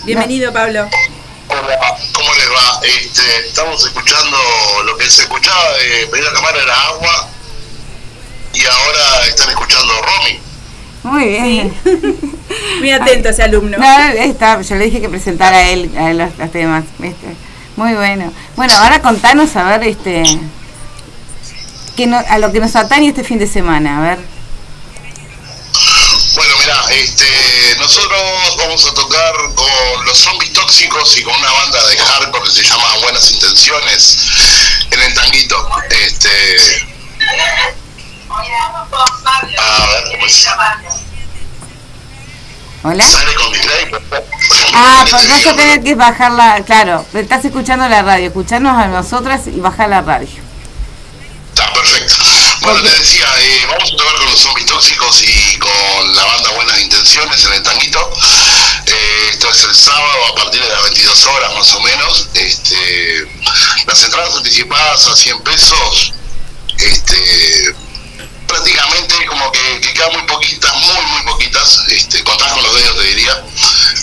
Bienvenido, 0.03 0.53
Pablo. 0.53 0.87
Hola, 1.47 1.97
¿cómo 2.13 2.33
les 2.35 2.49
va? 2.49 2.79
Este, 2.83 3.47
estamos 3.47 3.83
escuchando 3.83 4.37
lo 4.85 4.95
que 4.97 5.09
se 5.09 5.23
escuchaba 5.23 5.73
de 5.73 6.05
Pequeña 6.07 6.31
Cámara 6.33 6.61
era 6.61 6.81
agua 6.87 7.29
y 8.53 8.65
ahora 8.65 9.27
están 9.27 9.49
escuchando 9.49 9.93
Romy. 10.01 10.39
Muy 11.03 11.27
bien. 11.29 11.73
Muy 12.79 12.91
atento 12.91 13.29
ese 13.29 13.41
alumno. 13.41 13.77
No, 13.79 13.99
está, 14.09 14.61
yo 14.61 14.75
le 14.75 14.85
dije 14.85 15.01
que 15.01 15.09
presentara 15.09 15.57
a 15.57 15.69
él, 15.69 15.91
a 15.97 16.11
él 16.11 16.19
los, 16.19 16.37
los 16.37 16.51
temas, 16.51 16.83
¿viste? 16.99 17.27
Muy 17.75 17.93
bueno. 17.95 18.31
Bueno, 18.55 18.73
ahora 18.77 19.01
contanos 19.01 19.55
a 19.55 19.63
ver 19.63 19.87
este 19.87 20.23
que 21.95 22.07
no, 22.07 22.17
a 22.17 22.37
lo 22.37 22.51
que 22.51 22.59
nos 22.59 22.75
atañe 22.75 23.09
este 23.09 23.23
fin 23.23 23.39
de 23.39 23.47
semana, 23.47 23.97
a 23.97 24.01
ver. 24.01 24.19
Bueno, 26.35 26.53
mira, 26.59 26.75
este, 26.91 27.25
nosotros 27.79 28.21
vamos 28.57 28.85
a 28.85 28.93
tocar 28.93 29.33
con 29.55 30.05
los 30.05 30.17
zombies 30.17 30.51
tóxicos 30.51 31.17
y 31.17 31.23
con 31.23 31.33
una 31.33 31.51
banda 31.51 31.87
de 31.87 31.97
hardcore 31.97 32.43
que 32.43 32.51
se 32.51 32.63
llama 32.63 32.83
Buenas 33.01 33.31
Intenciones 33.31 34.17
en 34.91 35.01
el 35.01 35.13
tanguito. 35.13 35.69
Este, 35.89 36.29
a 39.57 39.87
ver, 39.87 40.03
¿cómo 40.11 40.25
es? 40.25 40.47
Hola. 42.83 43.03
Sale 43.03 43.33
con 43.33 43.51
delay, 43.51 43.89
por 43.89 44.01
favor. 44.03 44.25
Ah, 44.75 45.05
pues 45.09 45.29
vas 45.29 45.47
a 45.47 45.55
tener 45.55 45.81
que 45.81 45.95
bajar 45.95 46.31
la, 46.31 46.61
claro, 46.63 47.05
estás 47.13 47.43
escuchando 47.45 47.87
la 47.89 48.03
radio, 48.03 48.27
escucharnos 48.27 48.77
a 48.77 48.87
nosotras 48.87 49.47
y 49.47 49.59
bajar 49.59 49.89
la 49.89 50.01
radio. 50.01 50.44
Bueno, 52.65 52.81
te 52.81 52.89
decía, 52.97 53.27
eh, 53.39 53.65
vamos 53.67 53.93
a 53.93 53.95
tocar 53.97 54.15
con 54.15 54.25
los 54.25 54.39
zombies 54.39 54.65
tóxicos 54.65 55.21
y 55.23 55.57
con 55.59 56.15
la 56.15 56.25
banda 56.25 56.49
Buenas 56.55 56.81
Intenciones 56.81 57.45
en 57.45 57.53
el 57.53 57.61
tanguito. 57.63 58.11
Eh, 58.87 59.27
esto 59.29 59.51
es 59.51 59.63
el 59.65 59.75
sábado 59.75 60.25
a 60.31 60.35
partir 60.35 60.61
de 60.63 60.69
las 60.69 60.81
22 60.83 61.25
horas 61.27 61.53
más 61.53 61.71
o 61.73 61.79
menos. 61.81 62.29
Este, 62.33 63.27
las 63.85 64.03
entradas 64.03 64.35
anticipadas 64.37 65.07
a 65.07 65.15
100 65.15 65.41
pesos, 65.43 66.13
este, 66.79 67.75
prácticamente 68.47 69.13
como 69.27 69.51
que, 69.51 69.79
que 69.81 69.93
quedan 69.93 70.13
muy 70.13 70.23
poquitas, 70.23 70.73
muy 70.75 71.05
muy 71.13 71.21
poquitas, 71.33 71.83
este, 71.89 72.23
contás 72.23 72.51
con 72.51 72.63
los 72.63 72.75
dedos 72.75 72.97
te 72.97 73.03
diría, 73.03 73.43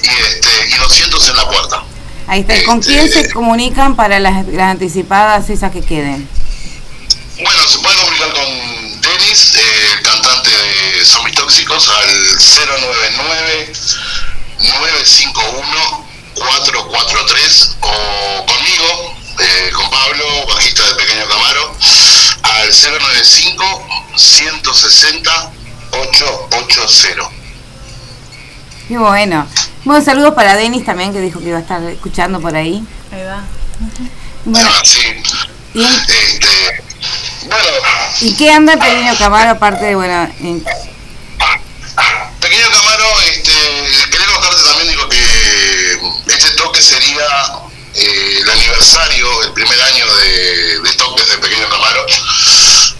y, 0.04 0.08
este, 0.08 0.68
y 0.68 0.78
200 0.78 1.28
en 1.30 1.36
la 1.36 1.48
puerta. 1.48 1.82
Ahí 2.28 2.40
está. 2.42 2.56
¿Y 2.56 2.62
¿Con 2.64 2.78
Este- 2.78 2.92
quién 2.92 3.12
se 3.12 3.28
comunican 3.32 3.96
para 3.96 4.20
las, 4.20 4.46
las 4.46 4.70
anticipadas 4.70 5.50
esas 5.50 5.72
que 5.72 5.82
queden? 5.84 6.28
Bueno, 7.42 7.66
se 7.66 7.78
puede 7.78 7.96
comunicar 7.96 8.32
con 8.34 9.00
Denis, 9.00 9.56
eh, 9.56 9.60
el 9.96 10.02
cantante 10.02 10.50
de 11.02 11.06
Zombies 11.08 11.34
Tóxicos, 11.34 11.88
al 11.88 12.08
099 12.78 13.72
951 14.60 16.06
443 16.36 17.76
o 17.80 18.46
conmigo, 18.46 19.14
eh, 19.40 19.70
con 19.74 19.90
Pablo, 19.90 20.24
bajista 20.46 20.86
de 20.88 20.94
Pequeño 20.94 21.26
Camaro, 21.28 21.76
al 22.44 22.68
095 22.72 23.64
160 24.14 25.50
880. 25.90 27.22
Qué 28.86 28.96
bueno. 28.98 29.48
Bueno, 29.84 30.04
saludos 30.04 30.34
para 30.34 30.54
Denis 30.54 30.84
también, 30.84 31.12
que 31.12 31.18
dijo 31.20 31.40
que 31.40 31.48
iba 31.48 31.58
a 31.58 31.62
estar 31.62 31.82
escuchando 31.82 32.40
por 32.40 32.54
ahí. 32.54 32.86
Ahí 33.10 33.24
va. 33.24 33.42
Bueno, 34.44 34.68
Ah, 34.72 34.80
sí. 34.84 35.00
¿y, 35.74 35.82
Este, 35.82 36.84
bueno, 37.46 37.66
y 38.20 38.36
qué 38.36 38.52
anda 38.52 38.74
el 38.74 38.78
pequeño 38.78 39.16
Camaro 39.18 39.50
aparte 39.50 39.86
de, 39.86 39.96
bueno, 39.96 40.30
en- 40.40 40.64
Pequeño 42.40 42.70
Camaro, 42.70 43.20
este, 43.22 43.52
quería 44.10 44.26
contarte 44.26 44.62
también, 44.64 44.88
digo 44.88 45.08
que 45.08 46.00
este 46.26 46.50
toque 46.52 46.82
sería 46.82 47.24
eh, 47.94 48.38
el 48.40 48.50
aniversario, 48.50 49.42
el 49.42 49.52
primer 49.52 49.80
año 49.80 50.06
de, 50.16 50.80
de 50.80 50.92
toques 50.96 51.28
de 51.28 51.38
Pequeño 51.38 51.68
Camaro. 51.68 52.06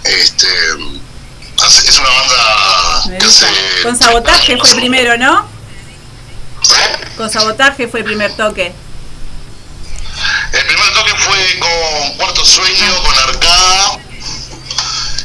Este, 0.04 0.48
es 1.88 1.98
una 1.98 2.10
banda 2.10 3.18
que 3.18 3.24
hace... 3.24 3.46
Con 3.82 3.98
sabotaje 3.98 4.56
fue 4.58 4.74
primero, 4.74 5.16
¿no? 5.16 5.48
¿Eh? 6.70 7.06
Con 7.16 7.30
sabotaje 7.30 7.88
fue 7.88 8.00
el 8.00 8.06
primer 8.06 8.36
toque. 8.36 8.72
El 10.52 10.66
primer 10.66 10.92
toque 10.92 11.14
fue 11.16 11.58
con 11.58 12.16
Cuarto 12.18 12.44
Sueño, 12.44 13.02
con 13.02 13.18
Arcada 13.18 13.98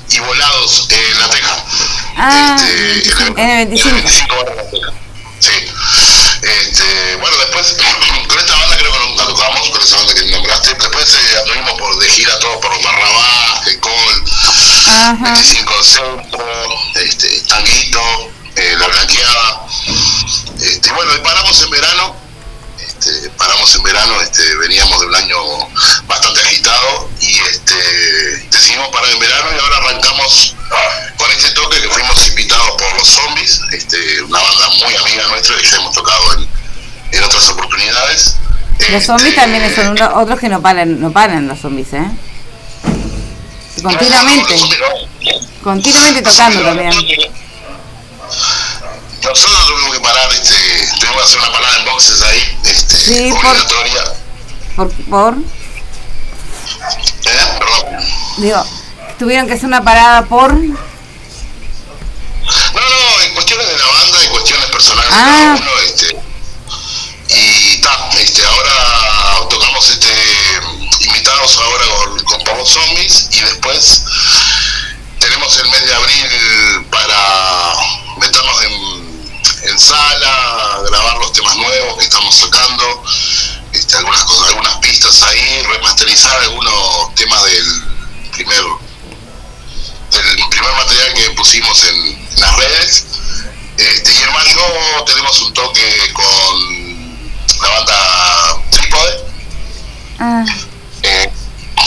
y 0.10 0.20
Volados 0.20 0.88
en 0.90 1.20
La 1.20 1.30
Teja. 1.30 1.66
Ah, 2.18 2.56
Este, 2.58 3.12
en 3.42 3.50
el 3.50 3.68
25. 3.68 3.88
En 3.88 3.90
el 3.90 3.96
25 3.96 4.36
horas 4.36 4.50
en 4.52 4.58
La 4.58 4.70
Teja. 4.70 4.92
Sí. 5.40 5.52
Este, 6.42 7.16
bueno, 7.18 7.38
después 7.38 7.76
con 8.28 8.40
esta 8.40 8.56
banda 8.56 8.78
creo 8.78 8.92
que 8.92 9.00
nunca 9.00 9.26
tocamos, 9.26 9.70
con 9.70 9.82
esa 9.82 9.96
banda 9.98 10.14
que 10.16 10.26
nombraste. 10.26 10.74
Después 10.74 11.14
eh, 11.14 11.38
anduvimos 11.42 11.74
por, 11.80 12.00
de 12.00 12.10
gira 12.10 12.40
todos 12.40 12.58
por 12.58 12.84
Barrabás, 12.84 13.68
Ecol, 13.68 14.24
Ajá. 14.88 15.34
25 15.34 15.84
Centro, 15.84 16.46
este, 16.96 17.42
Tanguito, 17.42 18.02
eh, 18.56 18.76
La 18.80 18.88
Blanqueada. 18.88 19.68
Este, 20.60 20.92
bueno, 20.94 21.14
y 21.16 21.20
paramos 21.20 21.62
en 21.62 21.70
verano. 21.70 22.27
Este, 23.00 23.30
paramos 23.38 23.74
en 23.76 23.84
verano, 23.84 24.22
este, 24.22 24.56
veníamos 24.58 25.00
de 25.00 25.06
un 25.08 25.16
año 25.16 25.38
bastante 26.08 26.42
agitado 26.42 27.10
y 27.22 27.40
este, 27.40 27.76
decidimos 28.50 28.90
parar 28.90 29.10
en 29.12 29.20
verano 29.20 29.50
y 29.56 29.60
ahora 29.60 29.78
arrancamos 29.78 30.56
con 31.18 31.32
este 31.32 31.52
toque 31.52 31.80
que 31.82 31.90
fuimos 31.90 32.28
invitados 32.28 32.72
por 32.72 32.98
los 32.98 33.08
zombies, 33.08 33.62
este, 33.72 34.22
una 34.24 34.40
banda 34.40 34.70
muy 34.70 34.96
amiga 34.96 35.28
nuestra 35.28 35.56
que 35.58 35.64
ya 35.70 35.78
hemos 35.78 35.94
tocado 35.94 36.34
en, 36.34 36.48
en 37.12 37.24
otras 37.24 37.48
oportunidades. 37.50 38.36
Los 38.90 39.04
zombies 39.04 39.30
Este, 39.30 39.42
también 39.42 39.76
son 39.76 40.02
otros 40.16 40.40
que 40.40 40.50
no 40.50 40.62
paran, 40.62 41.00
no 41.00 41.12
paran 41.12 41.48
los 41.48 41.60
zombies, 41.60 41.94
¿eh? 41.94 42.12
Continuamente, 43.84 44.58
zombies 44.58 44.80
continuamente 45.64 46.22
tocando 46.24 46.64
también. 46.64 46.92
Nosotros 49.24 49.66
tuvimos 49.68 49.94
que 49.94 50.00
parar, 50.00 50.32
este, 50.32 50.56
tuvimos 51.00 51.18
que 51.18 51.24
hacer 51.24 51.40
una 51.40 51.52
parada 51.52 51.78
en 51.80 51.86
boxes 51.86 52.22
ahí, 52.22 52.58
este, 52.64 52.98
Sí, 52.98 53.30
por- 53.32 53.46
obligatoria. 53.48 54.04
Por, 54.76 54.92
por, 55.06 55.34
¿Eh? 57.26 57.46
Perdón. 57.60 58.06
digo, 58.38 58.66
tuvieron 59.20 59.48
que 59.48 59.54
hacer 59.54 59.66
una 59.66 59.84
parada 59.84 60.24
por... 60.26 60.54
No, 60.54 60.70
no, 62.82 63.22
en 63.24 63.34
cuestiones 63.34 63.68
de 63.68 63.78
la 63.78 63.86
banda 63.88 64.24
y 64.24 64.28
cuestiones 64.28 64.66
personales 64.68 65.10
de 65.10 65.16
Ah. 65.18 65.26
cada 65.26 65.56
uno, 65.56 65.72
este, 65.86 66.18
y 67.30 67.78
ta, 67.82 68.10
este, 68.20 68.46
ahora 68.46 69.48
tocamos 69.50 69.90
este 69.90 70.14
invitados 71.02 71.58
ahora 71.58 71.86
con, 71.98 72.20
con 72.24 72.44
Pablo 72.44 72.66
Zombies 72.66 73.28
y 73.32 73.42
después 73.42 74.04
tenemos 75.20 75.58
el 75.58 75.68
mes 75.70 75.86
de 75.86 75.94
abril 75.94 76.86
para 76.90 77.76
meternos 78.18 78.62
en, 78.64 79.07
en 79.64 79.80
sala, 79.80 80.80
grabar 80.90 81.18
los 81.18 81.34
temas 81.34 81.56
nuevos 81.58 81.98
que 81.98 82.04
estamos 82.04 82.36
sacando, 82.36 83.04
este, 83.74 83.98
algunas 83.98 84.24
cosas, 84.24 84.48
algunas 84.50 84.76
pistas 84.78 85.22
ahí, 85.24 85.64
remasterizar 85.64 86.40
algunos 86.42 87.16
temas 87.16 87.44
del 87.46 87.84
primer 88.34 88.64
del 90.12 90.50
primer 90.50 90.72
material 90.74 91.14
que 91.14 91.30
pusimos 91.32 91.84
en, 91.84 91.96
en 92.34 92.40
las 92.40 92.56
redes. 92.56 93.06
Este, 93.78 94.12
y 94.14 94.18
en 94.24 94.34
mayo 94.34 95.04
tenemos 95.06 95.40
un 95.42 95.54
toque 95.54 96.14
con 96.14 97.62
la 97.62 97.70
banda 97.70 98.62
Trípode. 98.72 99.26
Ah, 100.20 100.46
eh, 101.04 101.32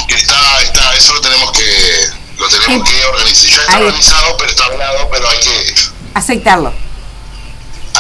está, 0.09 0.61
está, 0.62 0.95
eso 0.95 1.14
lo 1.14 1.21
tenemos 1.21 1.51
que, 1.53 2.11
lo 2.39 2.49
tenemos 2.49 2.89
Sí. 2.89 2.95
que 2.95 3.05
organizar. 3.07 3.49
Ya 3.51 3.57
está 3.62 3.77
Ahí. 3.77 3.83
organizado, 3.85 4.37
pero 4.37 4.51
está 4.51 4.64
hablado, 4.66 5.09
pero 5.11 5.29
hay 5.29 5.39
que 5.41 5.75
aceitarlo. 6.14 6.73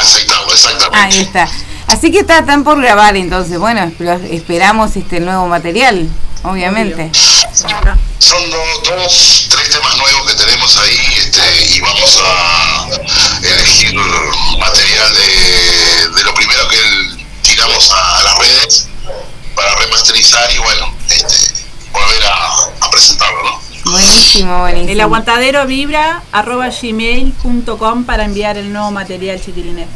Exactamente. 0.02 0.98
Ahí 0.98 1.20
está. 1.20 1.48
Así 1.86 2.10
que 2.12 2.20
está 2.20 2.44
tan 2.44 2.62
por 2.64 2.80
grabar 2.80 3.16
entonces. 3.16 3.58
Bueno, 3.58 3.90
esperamos 4.30 4.96
este 4.96 5.20
nuevo 5.20 5.46
material. 5.48 6.08
obviamente. 6.42 7.10
Son 8.18 8.50
do- 8.50 8.96
dos, 8.96 9.46
tres 9.50 9.70
temas 9.70 9.96
nuevos 9.98 10.26
que 10.30 10.34
tenemos 10.34 10.76
ahí 10.78 11.14
este, 11.18 11.74
y 11.74 11.80
vamos 11.80 12.20
a 12.24 12.86
elegir 13.42 13.94
material 14.58 15.14
de, 15.14 16.08
de 16.16 16.22
lo 16.24 16.34
primero 16.34 16.68
que 16.68 16.78
tiramos 17.42 17.90
a, 17.90 18.18
a 18.18 18.22
las 18.22 18.38
redes 18.38 18.86
para 19.54 19.74
remasterizar 19.76 20.50
y 20.52 20.58
bueno, 20.58 20.94
este, 21.08 21.64
volver 21.92 22.24
a, 22.24 22.46
a 22.86 22.90
presentarlo, 22.90 23.42
¿no? 23.42 23.60
Buenísimo, 23.84 24.60
buenísimo. 24.60 24.90
El 24.92 25.00
aguantadero 25.00 25.66
vibra 25.66 26.22
arroba 26.32 26.68
gmail.com 26.68 28.04
para 28.04 28.24
enviar 28.24 28.56
el 28.58 28.72
nuevo 28.72 28.90
material 28.90 29.40
chiquilines. 29.42 29.88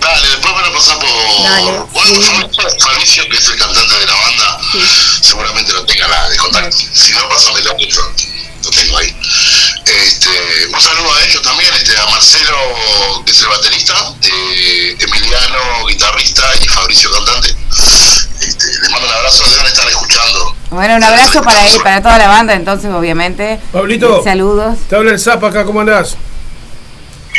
Dale, 0.00 0.28
después 0.28 0.54
me 0.54 0.62
lo 0.62 0.72
pasás 0.72 0.96
por... 0.96 1.08
Dale, 1.44 1.72
bueno, 1.92 2.14
sí. 2.14 2.22
Fabricio- 2.22 2.78
Fabricio, 2.80 3.28
que 3.28 3.36
es 3.36 3.48
el 3.48 3.56
cantante 3.56 3.94
de 3.98 4.06
la 4.06 4.14
banda, 4.14 4.58
Sí. 4.72 4.78
seguramente 5.22 5.72
lo 5.72 5.84
tenga 5.84 6.08
la 6.08 6.28
de 6.28 6.36
contacto. 6.36 6.76
Si 6.94 7.12
no, 7.12 7.28
pásamelo 7.28 7.76
que 7.76 7.86
yo 7.88 8.00
lo 8.64 8.70
tengo 8.70 8.96
ahí. 8.98 9.14
Este, 9.84 10.66
un 10.72 10.80
saludo 10.80 11.12
a 11.14 11.24
ellos 11.24 11.42
también, 11.42 11.72
este, 11.74 11.96
a 11.98 12.06
Marcelo, 12.06 12.56
que 13.24 13.32
es 13.32 13.40
el 13.40 13.48
baterista, 13.48 14.14
eh, 14.22 14.96
Emiliano, 15.00 15.86
guitarrista, 15.86 16.44
y 16.62 16.68
Fabricio, 16.68 17.10
cantante. 17.12 17.54
Este, 18.48 18.66
les 18.80 18.90
mando 18.90 19.06
un 19.06 19.12
abrazo, 19.14 19.44
deben 19.50 19.66
estar 19.66 19.88
escuchando. 19.88 20.54
Bueno, 20.70 20.96
un 20.96 21.04
abrazo 21.04 21.42
para 21.42 21.66
él, 21.66 21.80
para 21.82 22.02
toda 22.02 22.18
la 22.18 22.28
banda, 22.28 22.54
entonces, 22.54 22.90
obviamente. 22.90 23.60
Pablito. 23.72 24.22
Saludos. 24.24 24.78
Te 24.88 24.96
habla 24.96 25.12
el 25.12 25.20
Zapa 25.20 25.48
acá, 25.48 25.64
¿cómo 25.64 25.80
andás? 25.80 26.16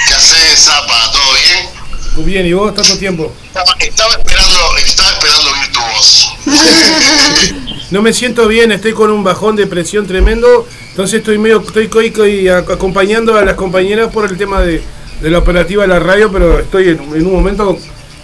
¿Qué 0.07 0.13
haces, 0.13 0.59
Zapa? 0.65 1.11
¿Todo 1.11 1.33
bien? 1.33 1.69
Muy 2.15 2.25
bien, 2.25 2.45
¿y 2.45 2.53
vos? 2.53 2.73
¿Tanto 2.75 2.97
tiempo? 2.97 3.33
Estaba, 3.45 3.75
estaba 3.79 4.11
esperando, 4.13 4.77
estaba 4.77 5.09
esperando 5.09 5.49
oír 5.51 5.71
tu 5.71 5.79
voz. 5.79 6.29
No 7.91 8.03
me 8.03 8.13
siento 8.13 8.47
bien, 8.47 8.71
estoy 8.71 8.93
con 8.93 9.09
un 9.09 9.23
bajón 9.23 9.55
de 9.55 9.65
presión 9.65 10.05
tremendo, 10.05 10.67
entonces 10.91 11.21
estoy 11.21 11.39
medio, 11.39 11.59
estoy 11.65 11.87
coi- 11.87 12.11
coi- 12.13 12.45
ac- 12.47 12.71
acompañando 12.71 13.35
a 13.35 13.41
las 13.43 13.55
compañeras 13.55 14.09
por 14.13 14.25
el 14.29 14.37
tema 14.37 14.61
de, 14.61 14.83
de 15.21 15.29
la 15.31 15.39
operativa 15.39 15.81
de 15.81 15.87
la 15.87 15.97
radio, 15.99 16.31
pero 16.31 16.59
estoy 16.59 16.89
en, 16.89 16.99
en 16.99 17.25
un 17.25 17.33
momento, 17.33 17.79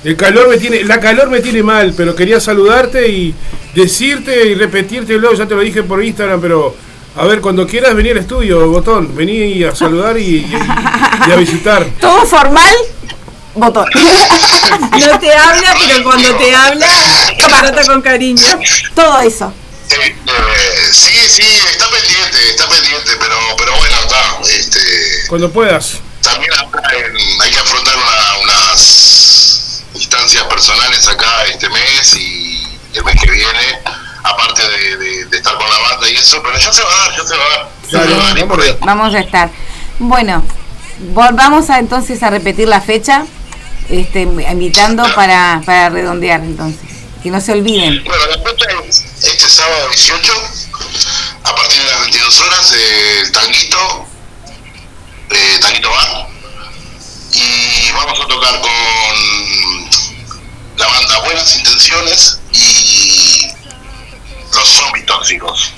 el 0.05 0.15
calor 0.15 0.47
me 0.49 0.57
tiene, 0.57 0.83
la 0.83 0.99
calor 0.99 1.29
me 1.29 1.41
tiene 1.41 1.61
mal, 1.63 1.93
pero 1.97 2.15
quería 2.15 2.39
saludarte 2.39 3.09
y 3.09 3.33
decirte 3.73 4.47
y 4.47 4.55
repetirte 4.55 5.13
luego, 5.15 5.35
ya 5.35 5.45
te 5.47 5.55
lo 5.55 5.61
dije 5.61 5.83
por 5.83 6.03
Instagram, 6.03 6.39
pero 6.39 6.75
a 7.17 7.25
ver, 7.25 7.41
cuando 7.41 7.65
quieras 7.67 7.95
venir 7.95 8.11
al 8.13 8.19
estudio, 8.19 8.67
botón, 8.69 9.15
vení 9.15 9.63
a 9.63 9.75
saludar 9.75 10.17
y, 10.17 10.21
y- 10.37 10.57
y 11.27 11.31
a 11.31 11.35
visitar. 11.35 11.85
Todo 11.99 12.25
formal, 12.25 12.73
botón. 13.55 13.85
No 14.91 15.19
te 15.19 15.31
habla, 15.33 15.75
pero 15.87 16.03
cuando 16.03 16.35
te 16.35 16.55
habla, 16.55 16.87
te 17.37 17.43
trata 17.45 17.83
con 17.85 18.01
cariño. 18.01 18.43
Todo 18.95 19.19
eso. 19.21 19.53
Eh, 19.91 19.95
eh, 20.07 20.13
sí, 20.91 21.09
sí, 21.29 21.43
está 21.71 21.85
pendiente, 21.89 22.49
está 22.49 22.67
pendiente, 22.67 23.11
pero, 23.19 23.35
pero 23.57 23.71
bueno, 23.77 23.95
está, 24.03 24.39
este, 24.49 24.79
Cuando 25.29 25.51
puedas. 25.51 25.97
también 26.21 26.51
hay 27.41 27.51
que 27.51 27.59
afrontar 27.59 27.93
una- 27.95 28.43
unas 28.43 29.54
instancias 29.95 30.43
personales 30.45 31.07
acá 31.07 31.43
este 31.45 31.69
mes 31.69 32.15
y 32.17 32.67
el 32.93 33.03
mes 33.03 33.15
que 33.21 33.31
viene, 33.31 33.79
aparte 34.23 34.61
de, 34.67 34.97
de- 34.97 35.25
de 35.25 35.37
estar 35.37 35.55
con 35.57 35.69
la 35.69 35.79
banda 35.79 36.09
y 36.09 36.15
eso, 36.15 36.41
pero 36.43 36.57
ya 36.57 36.71
se 36.71 36.81
va 36.83 36.91
a 36.91 36.97
dar, 37.09 37.17
ya 37.17 37.25
se 37.25 37.35
va 37.37 37.43
a 37.45 37.49
dar. 37.49 37.69
Va 37.95 38.01
a 38.01 38.33
dar, 38.33 38.37
y 38.37 38.77
vamos 38.85 39.13
a 39.15 39.19
estar. 39.19 39.49
Bueno, 39.99 40.43
volvamos 41.13 41.69
a, 41.69 41.79
entonces 41.79 42.21
a 42.23 42.29
repetir 42.29 42.67
la 42.67 42.81
fecha, 42.81 43.25
este, 43.89 44.21
invitando 44.21 45.03
para, 45.15 45.61
para 45.65 45.89
redondear 45.89 46.41
entonces. 46.41 46.81
Que 47.23 47.31
no 47.31 47.41
se 47.41 47.53
olviden. 47.53 48.03
Bueno, 48.03 48.23
la 48.27 48.37
fecha 48.37 48.65
es 48.87 49.03
este 49.23 49.49
sábado 49.49 49.87
18, 49.89 50.33
a 51.43 51.55
partir 51.55 51.81
de 51.81 51.85
las 51.91 52.01
22 52.01 52.39
horas, 52.41 52.73
eh, 52.73 53.19
el 53.23 53.31
Tanguito, 53.31 54.05
eh, 55.31 55.57
Tanguito 55.59 55.89
Bar, 55.89 56.27
y 57.35 57.91
vamos 57.91 58.19
a 58.19 58.27
tocar 58.27 58.61
con 58.61 58.69
la 60.77 60.87
banda 60.87 61.19
Buenas 61.19 61.55
Intenciones 61.57 62.39
y 62.51 63.47
los 64.53 64.67
zombies 64.69 65.05
tóxicos. 65.05 65.73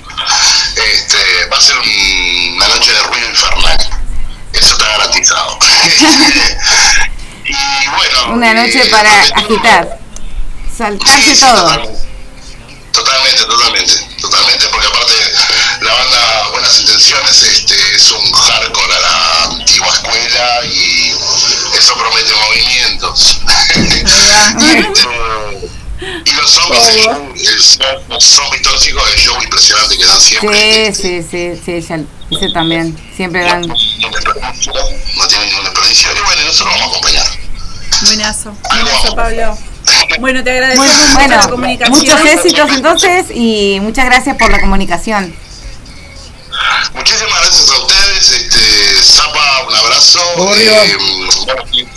Este, 0.76 1.46
va 1.52 1.58
a 1.58 1.62
ser 1.62 1.78
un- 1.78 2.54
una 2.58 2.68
noche 2.68 2.92
de 2.94 3.00
ruido 3.04 3.30
infernal, 3.30 3.78
eso 4.54 4.72
está 4.74 4.86
garantizado. 4.88 5.58
y 7.46 7.88
bueno, 7.96 8.34
Una 8.34 8.54
noche 8.54 8.82
eh, 8.84 8.90
para 8.90 9.22
agitar. 9.22 10.00
Saltarse 10.78 11.36
todo. 11.38 11.66
Totalmente, 11.66 12.00
totalmente, 12.94 13.44
totalmente, 13.46 14.07
totalmente, 14.20 14.68
porque 14.72 14.88
aparte 14.88 15.14
la 15.82 15.94
banda 15.94 16.48
Buenas 16.52 16.80
Intenciones 16.80 17.44
este, 17.44 17.96
es 17.96 18.12
un 18.12 18.32
hardcore 18.32 18.94
a 18.96 19.00
la 19.00 19.44
antigua 19.46 19.88
escuela 19.90 20.66
y 20.66 21.12
eso 21.78 21.94
promete 21.96 22.34
movimientos. 22.34 23.40
Este, 23.70 25.08
y 26.26 26.32
los 26.36 26.50
zombies, 26.52 26.84
el, 26.88 27.00
show- 27.04 27.34
el 27.36 27.60
show- 27.60 28.02
los 28.10 28.24
zombies 28.24 28.62
tóxicos, 28.62 29.04
el 29.14 29.20
show 29.20 29.42
impresionante 29.44 29.98
que 29.98 30.06
dan 30.06 30.20
siempre. 30.22 30.94
Sí, 30.94 31.02
sí, 31.02 31.28
sí, 31.30 31.62
sí, 31.82 31.88
ya 31.88 32.00
ese 32.30 32.50
también. 32.54 32.98
Siempre 33.16 33.44
dan. 33.44 33.62
No 33.62 33.76
tiene 33.76 34.10
desperdicio, 34.16 34.74
no 35.16 35.28
tiene 35.28 35.46
ningún 35.48 35.64
desperdicio. 35.64 36.10
Y 36.14 36.20
bueno, 36.26 36.42
nosotros 36.46 36.74
vamos 36.76 36.82
a 36.82 36.90
acompañar. 36.92 37.28
Buenazo, 38.04 38.56
buenazo, 38.70 39.16
Pablo. 39.16 39.58
Bueno, 40.20 40.44
te 40.44 40.52
agradecemos 40.52 40.88
mucho 40.88 41.14
bueno, 41.14 41.36
la 41.36 41.48
comunicación. 41.50 41.98
muchos 41.98 42.26
éxitos 42.26 42.70
entonces 42.72 43.26
y 43.34 43.80
muchas 43.82 44.06
gracias 44.06 44.36
por 44.38 44.50
la 44.52 44.60
comunicación. 44.60 45.36
Muchísimas 46.94 47.40
gracias 47.42 47.70
a 47.70 47.78
ustedes, 47.78 48.30
este, 48.32 49.04
Zapa, 49.04 49.64
un 49.68 49.76
abrazo. 49.76 50.20
Vamos 50.38 50.58
arriba. 50.58 50.84
Eh, 50.86 50.98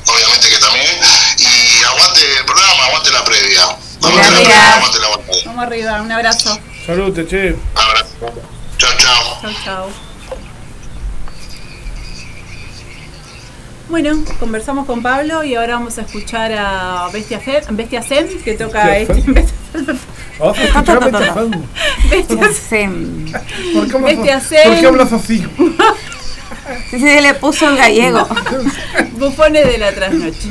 obviamente 0.06 0.48
que 0.50 0.58
también. 0.58 0.90
Y 1.38 1.84
aguante 1.84 2.20
el 2.38 2.44
programa, 2.44 2.84
aguante 2.86 3.10
la 3.10 3.24
previa. 3.24 3.62
Aguante 3.62 4.00
la 4.02 4.12
Gracias. 4.12 4.34
previa, 4.44 4.74
aguante 4.76 4.98
la. 4.98 5.08
Vamos 5.46 5.64
arriba, 5.64 6.02
un 6.02 6.12
abrazo. 6.12 6.58
Salud, 6.86 7.26
che. 7.28 7.56
Abrazo. 7.74 8.34
Chao, 8.76 8.90
chao. 8.98 9.38
Chau, 9.42 9.52
chau. 9.64 10.09
Bueno, 13.90 14.22
conversamos 14.38 14.86
con 14.86 15.02
Pablo 15.02 15.42
y 15.42 15.56
ahora 15.56 15.74
vamos 15.74 15.98
a 15.98 16.02
escuchar 16.02 16.52
a 16.56 17.08
Bestia, 17.12 17.40
Fe, 17.40 17.60
Bestia 17.70 18.02
Zen, 18.02 18.28
que 18.44 18.54
toca 18.54 18.84
Bestia 18.86 19.16
este. 19.16 19.44
Ah, 20.42 20.52
escuchame, 20.56 21.12
te 21.18 21.26
fan. 21.26 21.64
Bestia 22.08 22.48
Sí, 22.52 23.72
¿Por 23.74 23.88
qué 23.88 23.96
hablas, 23.96 24.16
Bestia 24.16 24.38
¿por 24.38 24.42
Zen. 24.42 24.80
qué 24.80 24.86
hablas 24.86 25.12
así? 25.12 25.38
sí, 26.90 26.98
se 27.00 27.20
le 27.20 27.34
puso 27.34 27.68
el 27.68 27.76
gallego. 27.76 28.26
Bufones 29.18 29.66
de 29.66 29.78
la 29.78 29.92
trasnoche. 29.92 30.48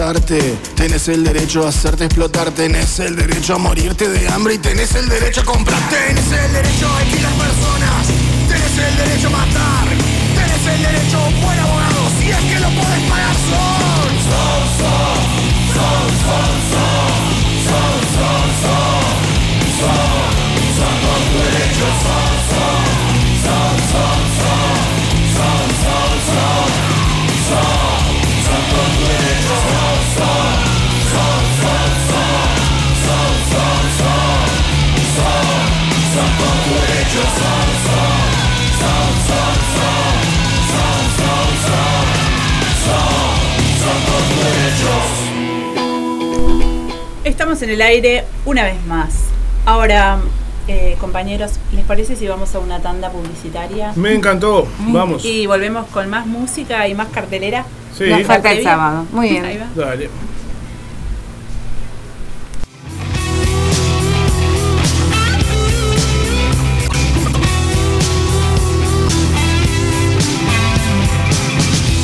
casarte, 0.00 0.56
tenés 0.76 1.08
el 1.08 1.22
derecho 1.22 1.66
a 1.66 1.68
hacerte 1.68 2.06
explotar, 2.06 2.50
tenés 2.52 2.98
el 3.00 3.16
derecho 3.16 3.56
a 3.56 3.58
morirte 3.58 4.08
de 4.08 4.26
hambre 4.28 4.54
y 4.54 4.58
tenés 4.58 4.94
el 4.94 5.06
derecho 5.06 5.42
a 5.42 5.44
comprar, 5.44 5.78
tenés 5.90 6.24
el 6.24 6.52
derecho 6.54 6.88
a 6.88 6.98
alquilar 7.00 7.32
personas, 7.32 8.06
tenés 8.48 8.88
el 8.88 8.96
derecho 8.96 9.26
a 9.26 9.30
matar, 9.30 9.88
tenés 10.34 10.74
el 10.74 10.82
derecho 10.82 11.18
a 11.18 11.28
un 11.28 11.40
buen 11.42 11.58
abogado, 11.58 12.10
si 12.18 12.30
es 12.30 12.38
que 12.38 12.60
lo 12.60 12.68
podés 12.70 13.10
pagar. 13.10 13.69
en 47.62 47.70
el 47.70 47.82
aire 47.82 48.24
una 48.44 48.64
vez 48.64 48.84
más. 48.86 49.14
Ahora, 49.66 50.18
eh, 50.68 50.96
compañeros, 51.00 51.52
¿les 51.72 51.84
parece 51.84 52.16
si 52.16 52.26
vamos 52.26 52.54
a 52.54 52.58
una 52.58 52.80
tanda 52.80 53.10
publicitaria? 53.10 53.92
Me 53.96 54.14
encantó, 54.14 54.66
mm. 54.78 54.92
vamos. 54.92 55.24
Y 55.24 55.46
volvemos 55.46 55.86
con 55.88 56.08
más 56.08 56.26
música 56.26 56.88
y 56.88 56.94
más 56.94 57.08
cartelera. 57.08 57.64
Sí. 57.96 58.04
Nos 58.08 58.22
falta 58.22 58.52
el 58.52 58.62
sábado. 58.62 59.06
Muy 59.12 59.30
bien. 59.30 59.44
Ahí 59.44 59.58
va. 59.58 59.66
Dale. 59.74 60.08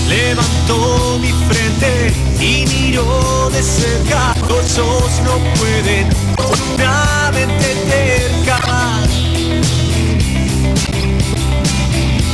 Levantó 0.09 1.19
mi 1.21 1.33
frente 1.33 2.13
y 2.41 2.65
miró 2.67 3.51
de 3.51 3.63
cerca 3.63 4.36
los 4.49 4.79
ojos 4.79 5.13
no 5.25 5.39
pueden 5.61 6.09
una 6.37 7.31
mente 7.33 7.75
terca. 7.91 8.59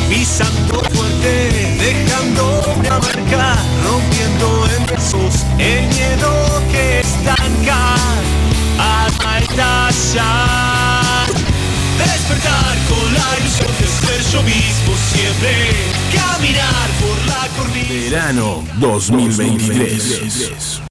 Pisando 0.08 0.80
fuerte, 0.92 1.76
dejando 1.78 2.44
una 2.76 2.98
marca, 2.98 3.56
rompiendo 3.84 4.48
en 4.76 4.82
besos 4.86 5.34
el 5.58 5.86
miedo 5.88 6.32
que 6.70 7.00
estanca. 7.00 7.96
Estallar. 10.02 11.26
Despertar 11.98 12.76
con 12.88 13.06
la 13.12 13.38
ilusión 13.38 13.70
de 13.78 13.86
ser 13.86 14.22
yo 14.32 14.42
mismo 14.42 14.96
siempre. 15.12 15.54
Caminar 16.12 16.88
por 17.00 17.16
la 17.26 17.48
cornisa. 17.56 17.92
Verano 17.92 18.64
2023. 18.78 20.82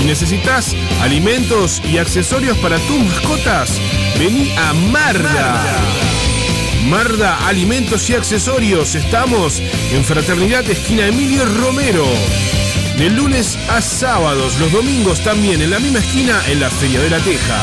Si 0.00 0.06
necesitas 0.06 0.74
alimentos 1.02 1.82
y 1.84 1.98
accesorios 1.98 2.56
para 2.56 2.78
tus 2.78 3.04
mascotas, 3.04 3.78
vení 4.18 4.50
a 4.56 4.72
Marda. 4.72 5.62
Marda 6.86 7.46
Alimentos 7.46 8.08
y 8.08 8.14
Accesorios. 8.14 8.94
Estamos 8.94 9.60
en 9.92 10.02
Fraternidad 10.02 10.64
Esquina 10.70 11.06
Emilio 11.06 11.44
Romero. 11.44 12.06
De 12.96 13.10
lunes 13.10 13.58
a 13.68 13.82
sábados, 13.82 14.58
los 14.58 14.72
domingos 14.72 15.22
también 15.22 15.60
en 15.60 15.68
la 15.68 15.78
misma 15.78 15.98
esquina 15.98 16.40
en 16.48 16.60
la 16.60 16.70
Feria 16.70 17.02
de 17.02 17.10
la 17.10 17.18
Teja. 17.18 17.62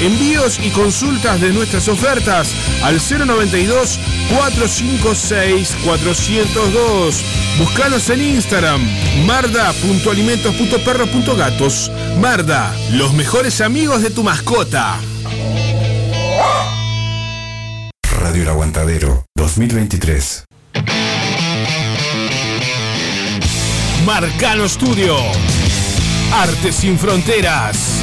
Envíos 0.00 0.60
y 0.62 0.70
consultas 0.70 1.40
de 1.40 1.52
nuestras 1.52 1.88
ofertas 1.88 2.54
al 2.82 3.00
092 3.00 3.98
456 4.30 5.76
402. 5.84 7.24
Búscanos 7.58 8.08
en 8.10 8.22
Instagram 8.22 8.80
marda.alimentos.perros.gatos. 9.26 11.90
Marda, 12.20 12.72
los 12.92 13.12
mejores 13.12 13.60
amigos 13.60 14.02
de 14.02 14.10
tu 14.10 14.22
mascota. 14.22 15.00
Radio 18.20 18.42
El 18.42 18.48
Aguantadero 18.48 19.24
2023. 19.34 20.44
Marcano 24.04 24.68
Studio. 24.68 25.16
Arte 26.32 26.72
sin 26.72 26.98
fronteras. 26.98 28.02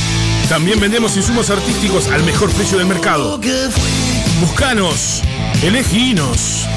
También 0.51 0.81
vendemos 0.81 1.15
insumos 1.15 1.49
artísticos 1.49 2.09
al 2.09 2.23
mejor 2.23 2.51
precio 2.51 2.77
del 2.77 2.85
mercado. 2.85 3.39
Buscanos, 4.41 5.21
eleginos. 5.63 6.67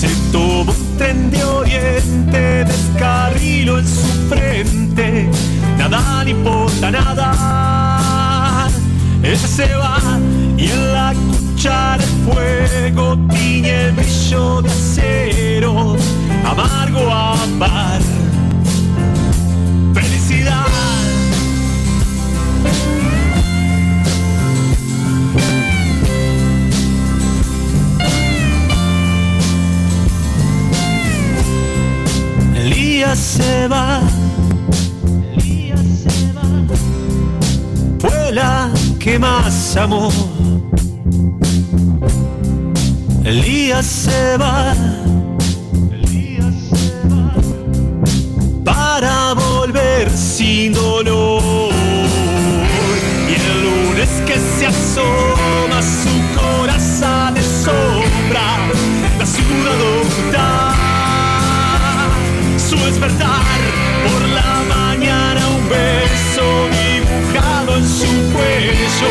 Se 0.00 0.08
tomó 0.32 0.72
un 0.72 0.96
tren 0.96 1.30
de 1.30 1.44
oriente, 1.44 2.64
descarrilo 2.64 3.80
en 3.80 3.86
su 3.86 4.28
frente. 4.30 5.30
Nada 5.78 6.24
le 6.24 6.30
importa 6.32 6.90
nada. 6.90 8.68
Ella 9.22 9.36
se 9.36 9.74
va 9.76 9.98
y 10.56 10.68
en 10.68 10.92
la 10.92 11.14
cuchara 11.14 12.02
el 12.02 12.10
fuego 12.26 13.16
tiñe 13.30 13.86
el 13.86 13.92
brillo 13.92 14.62
de 14.62 14.68
acero. 14.68 15.96
Amargo 16.44 17.12
amar. 17.12 18.00
Felicidad. 19.94 20.66
se 33.16 33.68
va. 33.68 34.27
Que 39.08 39.18
más 39.18 39.74
amó. 39.76 40.10
Elías 43.24 43.86
se 43.86 44.36
va. 44.36 44.74
Para 48.64 49.32
volver 49.32 50.10
sin 50.10 50.74
dolor. 50.74 51.72
Y 53.30 53.34
el 53.50 53.56
lunes 53.66 54.10
que 54.26 54.36
se 54.56 54.66
asoma 54.66 55.78
su 56.00 56.14
corazón 56.38 57.34
de 57.34 57.42
sombra, 57.64 58.46
la 59.18 59.26
ciudad 59.26 59.80
oculta 59.94 60.74
su 62.68 62.76
despertar 62.76 63.58
por 64.04 64.20
la 64.38 64.52
mañana 64.76 65.40
un 65.56 65.68
beso 65.70 66.87
su 67.98 68.06
cuello 68.32 69.10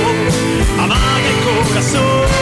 amaga 0.79 1.29
el 1.29 1.67
corazón 1.67 2.36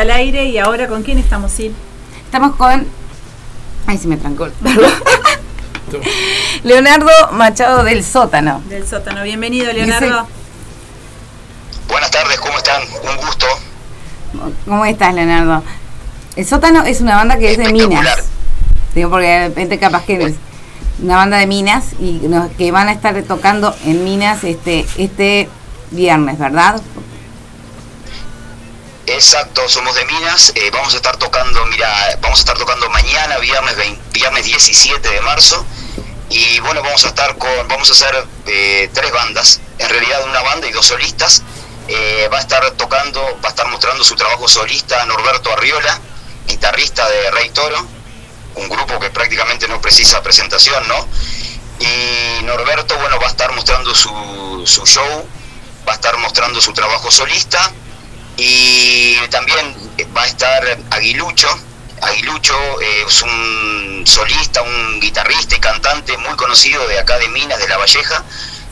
al 0.00 0.10
aire 0.10 0.44
y 0.46 0.58
ahora 0.58 0.88
con 0.88 1.02
quién 1.02 1.18
estamos, 1.18 1.52
Sil? 1.52 1.72
Estamos 2.24 2.56
con. 2.56 2.86
Ay, 3.86 3.98
se 3.98 4.08
me 4.08 4.16
trancó. 4.16 4.48
Perdón. 4.62 4.90
Leonardo 6.62 7.10
Machado 7.32 7.84
del 7.84 8.04
Sótano. 8.04 8.62
Del 8.68 8.86
sótano. 8.86 9.22
Bienvenido, 9.24 9.72
Leonardo. 9.72 10.26
Buenas 11.88 12.10
tardes, 12.10 12.38
¿cómo 12.40 12.56
están? 12.56 12.82
Un 12.82 13.16
gusto. 13.26 13.46
¿Cómo 14.66 14.84
estás, 14.84 15.14
Leonardo? 15.14 15.62
El 16.36 16.46
Sótano 16.46 16.84
es 16.84 17.00
una 17.00 17.16
banda 17.16 17.38
que 17.38 17.52
es 17.52 17.58
de 17.58 17.72
Minas. 17.72 18.24
Digo, 18.94 19.10
porque 19.10 19.26
de 19.26 19.48
repente 19.48 19.78
capaz 19.78 20.04
que 20.04 20.22
es 20.22 20.34
una 21.02 21.16
banda 21.16 21.38
de 21.38 21.46
Minas 21.46 21.86
y 21.98 22.20
nos- 22.28 22.50
que 22.52 22.70
van 22.72 22.88
a 22.88 22.92
estar 22.92 23.20
tocando 23.22 23.74
en 23.84 24.04
Minas 24.04 24.44
este 24.44 24.86
este 24.96 25.48
viernes, 25.90 26.38
¿verdad? 26.38 26.80
Exacto, 29.20 29.68
somos 29.68 29.94
de 29.96 30.06
Minas. 30.06 30.50
eh, 30.54 30.70
vamos 30.72 30.94
a 30.94 30.96
estar 30.96 31.14
tocando, 31.18 31.66
mira, 31.66 31.94
vamos 32.22 32.38
a 32.38 32.40
estar 32.40 32.56
tocando 32.56 32.88
mañana, 32.88 33.36
viernes, 33.36 33.76
20 33.76 34.00
viernes 34.12 34.46
17 34.46 35.06
de 35.06 35.20
marzo. 35.20 35.62
Y 36.30 36.58
bueno, 36.60 36.82
vamos 36.82 37.04
a 37.04 37.08
estar 37.08 37.36
con, 37.36 37.68
vamos 37.68 37.90
a 37.90 37.92
hacer 37.92 38.26
eh, 38.46 38.88
tres 38.94 39.12
bandas, 39.12 39.60
en 39.78 39.90
realidad 39.90 40.24
una 40.24 40.40
banda 40.40 40.66
y 40.68 40.72
dos 40.72 40.86
solistas. 40.86 41.42
Eh, 41.86 42.30
va 42.32 42.38
a 42.38 42.40
estar 42.40 42.70
tocando, 42.78 43.20
va 43.44 43.48
a 43.48 43.50
estar 43.50 43.68
mostrando 43.68 44.02
su 44.04 44.16
trabajo 44.16 44.48
solista 44.48 45.04
Norberto 45.04 45.52
Arriola, 45.52 46.00
guitarrista 46.46 47.06
de 47.10 47.30
Rey 47.30 47.50
Toro, 47.50 47.86
un 48.54 48.68
grupo 48.70 48.98
que 48.98 49.10
prácticamente 49.10 49.68
no 49.68 49.82
precisa 49.82 50.22
presentación, 50.22 50.88
¿no? 50.88 51.06
Y 51.78 52.42
Norberto, 52.44 52.96
bueno, 52.96 53.18
va 53.20 53.26
a 53.26 53.30
estar 53.30 53.52
mostrando 53.52 53.94
su 53.94 54.64
show, 54.86 55.28
va 55.86 55.92
a 55.92 55.96
estar 55.96 56.16
mostrando 56.16 56.58
su 56.62 56.72
trabajo 56.72 57.10
solista 57.10 57.70
y 58.42 59.16
también 59.28 59.74
va 60.16 60.22
a 60.22 60.26
estar 60.26 60.78
Aguilucho. 60.90 61.48
Aguilucho 62.02 62.54
eh, 62.80 63.04
es 63.06 63.22
un 63.22 64.02
solista, 64.06 64.62
un 64.62 65.00
guitarrista 65.00 65.54
y 65.56 65.60
cantante 65.60 66.16
muy 66.16 66.34
conocido 66.36 66.86
de 66.88 66.98
acá 66.98 67.18
de 67.18 67.28
Minas, 67.28 67.58
de 67.58 67.68
La 67.68 67.76
Valleja, 67.76 68.24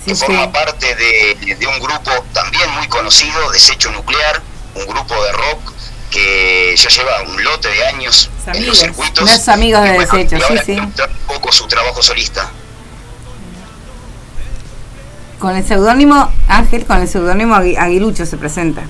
que 0.06 0.14
Sí, 0.14 0.24
forma 0.24 0.50
parte 0.50 0.94
de, 0.94 1.56
de 1.58 1.66
un 1.66 1.78
grupo 1.78 2.10
también 2.32 2.70
muy 2.70 2.88
conocido, 2.88 3.50
Desecho 3.50 3.90
Nuclear, 3.90 4.40
un 4.74 4.86
grupo 4.86 5.22
de 5.24 5.32
rock 5.32 5.72
que 6.10 6.74
ya 6.74 6.88
lleva 6.88 7.20
un 7.22 7.44
lote 7.44 7.68
de 7.68 7.86
años 7.86 8.30
en 8.46 8.50
amigos. 8.52 8.68
los 8.68 8.78
circuitos. 8.78 9.30
Los 9.30 9.48
amigos 9.50 9.82
de 9.84 9.92
bueno, 9.92 10.10
Desecho, 10.16 10.38
sí, 10.48 10.54
sí. 10.64 10.72
un 10.80 10.92
poco 11.26 11.52
su 11.52 11.66
trabajo 11.66 12.00
solista. 12.02 12.50
Con 15.38 15.54
el 15.54 15.66
seudónimo 15.66 16.32
Ángel, 16.48 16.86
con 16.86 17.02
el 17.02 17.08
seudónimo 17.08 17.54
Agui- 17.54 17.76
Aguilucho 17.78 18.24
se 18.26 18.38
presenta. 18.38 18.82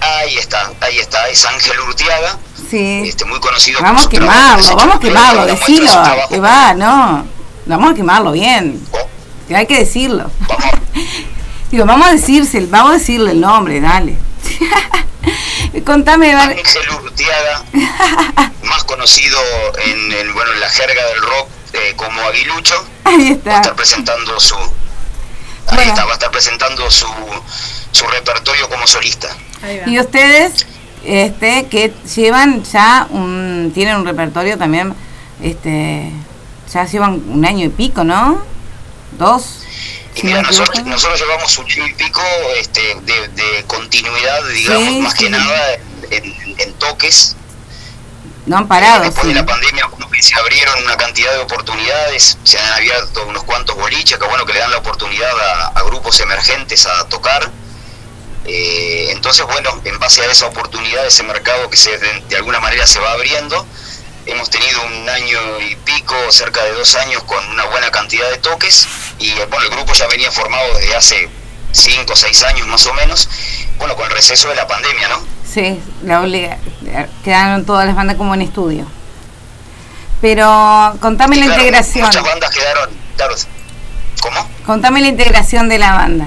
Ahí 0.00 0.36
está, 0.38 0.70
ahí 0.80 0.98
está, 0.98 1.28
es 1.28 1.44
Ángel 1.44 1.78
Urtiaga, 1.80 2.38
Sí. 2.70 3.02
este, 3.06 3.24
muy 3.24 3.38
conocido 3.40 3.80
Vamos 3.80 4.06
a 4.06 4.08
trabajo 4.08 4.58
quemarlo, 4.60 4.76
vamos 4.76 4.96
a 4.96 5.00
quemarlo, 5.00 5.46
decilo, 5.46 6.02
que 6.28 6.40
va, 6.40 6.74
no. 6.74 7.26
Vamos 7.66 7.92
a 7.92 7.94
quemarlo 7.94 8.32
bien, 8.32 8.84
con- 8.90 9.02
que 9.46 9.54
hay 9.56 9.66
que 9.66 9.78
decirlo. 9.78 10.30
Vamos, 10.48 10.64
Digo, 11.70 11.84
vamos 11.86 12.08
a 12.08 12.12
decirse, 12.12 12.60
vamos 12.68 12.90
a 12.90 12.98
decirle 12.98 13.30
el 13.32 13.40
nombre, 13.40 13.80
dale. 13.80 14.16
Contame. 15.86 16.32
Ángel 16.34 16.90
Urtiaga, 16.90 17.62
más 18.64 18.84
conocido 18.84 19.38
en, 19.84 20.12
el- 20.12 20.32
bueno, 20.32 20.52
en 20.52 20.60
la 20.60 20.68
jerga 20.70 21.06
del 21.06 21.22
rock 21.22 21.48
eh, 21.74 21.94
como 21.96 22.20
Aguilucho, 22.22 22.84
Ahí 23.04 23.16
va 23.16 23.28
a 23.28 23.32
está. 23.32 23.56
estar 23.56 23.74
presentando 23.76 24.38
su 24.40 24.54
ahí 24.56 25.76
Bueno. 25.76 25.82
está, 25.92 26.04
va 26.04 26.10
a 26.10 26.14
estar 26.14 26.30
presentando 26.30 26.90
su, 26.90 27.06
su 27.92 28.06
repertorio 28.08 28.68
como 28.68 28.86
solista. 28.86 29.28
Y 29.86 29.98
ustedes, 30.00 30.66
este, 31.04 31.66
que 31.66 31.92
llevan 32.14 32.62
ya 32.64 33.06
un, 33.10 33.70
tienen 33.74 33.96
un 33.96 34.04
repertorio 34.04 34.58
también, 34.58 34.94
este, 35.40 36.10
ya 36.72 36.84
llevan 36.86 37.22
un 37.28 37.44
año 37.44 37.66
y 37.66 37.68
pico, 37.68 38.04
¿no? 38.04 38.42
Dos. 39.18 39.60
Y 40.14 40.26
mira, 40.26 40.42
nosotros, 40.42 40.84
nosotros 40.84 41.20
llevamos 41.20 41.56
un 41.58 41.70
año 41.70 41.86
y 41.86 41.94
pico 41.94 42.20
este, 42.58 42.80
de, 43.02 43.28
de 43.28 43.64
continuidad, 43.66 44.46
digamos, 44.48 44.88
Sí, 44.88 45.00
más 45.00 45.12
sí. 45.12 45.24
que 45.24 45.30
nada 45.30 45.74
en, 46.10 46.34
en 46.58 46.72
toques. 46.74 47.36
No 48.44 48.58
han 48.58 48.66
parado, 48.66 49.04
Después 49.04 49.22
sí. 49.22 49.28
de 49.28 49.34
la 49.36 49.46
pandemia 49.46 49.88
se 50.20 50.34
abrieron 50.34 50.82
una 50.84 50.96
cantidad 50.96 51.32
de 51.32 51.38
oportunidades, 51.40 52.38
se 52.44 52.58
han 52.58 52.72
abierto 52.74 53.26
unos 53.26 53.42
cuantos 53.44 53.74
boliches 53.76 54.18
que 54.18 54.24
bueno 54.26 54.44
que 54.44 54.52
le 54.52 54.58
dan 54.60 54.70
la 54.70 54.78
oportunidad 54.78 55.30
a, 55.40 55.66
a 55.68 55.82
grupos 55.82 56.20
emergentes 56.20 56.86
a 56.86 57.04
tocar. 57.08 57.50
Eh, 58.46 59.08
entonces 59.12 59.46
bueno, 59.46 59.80
en 59.84 59.98
base 59.98 60.22
a 60.22 60.26
esa 60.26 60.46
oportunidad, 60.46 61.06
ese 61.06 61.22
mercado 61.22 61.70
que 61.70 61.76
se, 61.76 61.96
de, 61.98 62.20
de 62.28 62.36
alguna 62.36 62.60
manera 62.60 62.86
se 62.86 62.98
va 62.98 63.12
abriendo, 63.12 63.64
hemos 64.26 64.50
tenido 64.50 64.82
un 64.84 65.08
año 65.08 65.38
y 65.60 65.76
pico, 65.76 66.14
cerca 66.30 66.62
de 66.64 66.72
dos 66.72 66.94
años 66.96 67.22
con 67.24 67.44
una 67.48 67.64
buena 67.66 67.90
cantidad 67.90 68.28
de 68.30 68.38
toques 68.38 68.86
y 69.18 69.30
eh, 69.30 69.46
bueno, 69.48 69.66
el 69.66 69.70
grupo 69.70 69.92
ya 69.94 70.06
venía 70.08 70.30
formado 70.30 70.74
desde 70.78 70.94
hace 70.96 71.28
cinco 71.72 72.12
o 72.12 72.16
seis 72.16 72.42
años 72.44 72.66
más 72.66 72.84
o 72.86 72.94
menos, 72.94 73.28
bueno, 73.78 73.96
con 73.96 74.06
el 74.06 74.12
receso 74.12 74.48
de 74.48 74.56
la 74.56 74.66
pandemia, 74.66 75.08
¿no? 75.08 75.20
Sí, 75.48 75.80
la 76.04 76.20
obliga, 76.20 76.58
quedaron 77.24 77.64
todas 77.64 77.86
las 77.86 77.94
bandas 77.94 78.16
como 78.16 78.34
en 78.34 78.42
estudio. 78.42 78.86
Pero 80.20 80.96
contame 81.00 81.36
la 81.36 81.46
claro, 81.46 81.60
integración, 81.62 82.06
Muchas 82.06 82.22
bandas 82.22 82.50
quedaron, 82.50 82.90
claro, 83.16 83.34
¿cómo? 84.20 84.48
contame 84.64 85.00
la 85.00 85.08
integración 85.08 85.68
de 85.68 85.78
la 85.78 85.94
banda. 85.94 86.26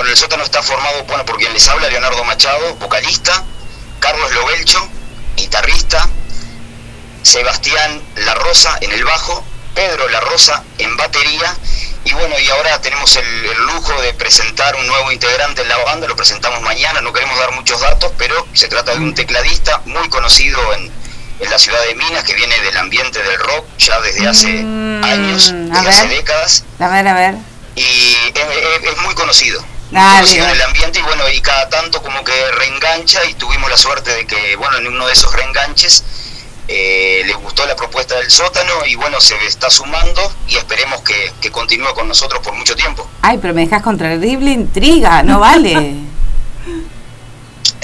Bueno, 0.00 0.12
el 0.12 0.16
sótano 0.16 0.42
está 0.44 0.62
formado, 0.62 1.04
bueno, 1.04 1.26
por 1.26 1.36
quien 1.36 1.52
les 1.52 1.68
habla, 1.68 1.86
Leonardo 1.90 2.24
Machado, 2.24 2.74
vocalista, 2.76 3.44
Carlos 3.98 4.32
Lobelcho, 4.32 4.78
guitarrista, 5.36 6.08
Sebastián 7.20 8.00
La 8.16 8.32
Rosa 8.32 8.78
en 8.80 8.92
el 8.92 9.04
bajo, 9.04 9.44
Pedro 9.74 10.08
La 10.08 10.20
Rosa 10.20 10.64
en 10.78 10.96
batería. 10.96 11.54
Y 12.04 12.14
bueno, 12.14 12.34
y 12.38 12.48
ahora 12.48 12.80
tenemos 12.80 13.14
el, 13.16 13.26
el 13.44 13.58
lujo 13.66 13.92
de 14.00 14.14
presentar 14.14 14.74
un 14.76 14.86
nuevo 14.86 15.12
integrante 15.12 15.60
en 15.60 15.68
la 15.68 15.76
banda, 15.84 16.08
lo 16.08 16.16
presentamos 16.16 16.62
mañana, 16.62 17.02
no 17.02 17.12
queremos 17.12 17.38
dar 17.38 17.52
muchos 17.52 17.78
datos, 17.82 18.10
pero 18.16 18.46
se 18.54 18.68
trata 18.68 18.92
de 18.92 19.00
un 19.00 19.14
tecladista 19.14 19.82
muy 19.84 20.08
conocido 20.08 20.72
en, 20.76 20.90
en 21.40 21.50
la 21.50 21.58
ciudad 21.58 21.78
de 21.86 21.94
Minas, 21.96 22.24
que 22.24 22.32
viene 22.32 22.58
del 22.60 22.78
ambiente 22.78 23.22
del 23.22 23.38
rock 23.38 23.66
ya 23.76 24.00
desde 24.00 24.26
hace 24.26 24.48
años, 24.60 25.52
Mm, 25.52 25.72
a 25.76 25.82
desde 25.82 25.90
hace 25.90 26.08
décadas, 26.08 26.64
A 26.78 26.88
ver, 26.88 27.06
a 27.06 27.12
ver. 27.12 27.34
y 27.76 28.16
es, 28.34 28.46
es- 28.56 28.92
es 28.92 28.96
muy 29.02 29.14
conocido. 29.14 29.62
Dale, 29.90 30.16
conocido 30.20 30.44
en 30.44 30.50
dale. 30.50 30.62
el 30.62 30.66
ambiente 30.68 30.98
y 30.98 31.02
bueno, 31.02 31.28
y 31.30 31.40
cada 31.40 31.68
tanto 31.68 32.02
como 32.02 32.22
que 32.24 32.32
reengancha 32.52 33.24
y 33.24 33.34
tuvimos 33.34 33.68
la 33.70 33.76
suerte 33.76 34.10
de 34.14 34.26
que, 34.26 34.56
bueno, 34.56 34.78
en 34.78 34.86
uno 34.86 35.06
de 35.06 35.12
esos 35.12 35.32
reenganches 35.34 36.04
eh, 36.68 37.22
les 37.26 37.36
gustó 37.36 37.66
la 37.66 37.74
propuesta 37.74 38.14
del 38.16 38.30
sótano 38.30 38.72
y 38.86 38.94
bueno, 38.94 39.20
se 39.20 39.34
está 39.46 39.68
sumando 39.70 40.32
y 40.46 40.56
esperemos 40.56 41.02
que, 41.02 41.32
que 41.40 41.50
continúe 41.50 41.92
con 41.94 42.06
nosotros 42.06 42.40
por 42.40 42.52
mucho 42.54 42.76
tiempo. 42.76 43.08
Ay, 43.22 43.38
pero 43.42 43.52
me 43.54 43.62
dejas 43.62 43.82
con 43.82 43.98
terrible 43.98 44.50
intriga, 44.52 45.22
no 45.24 45.40
vale. 45.40 45.94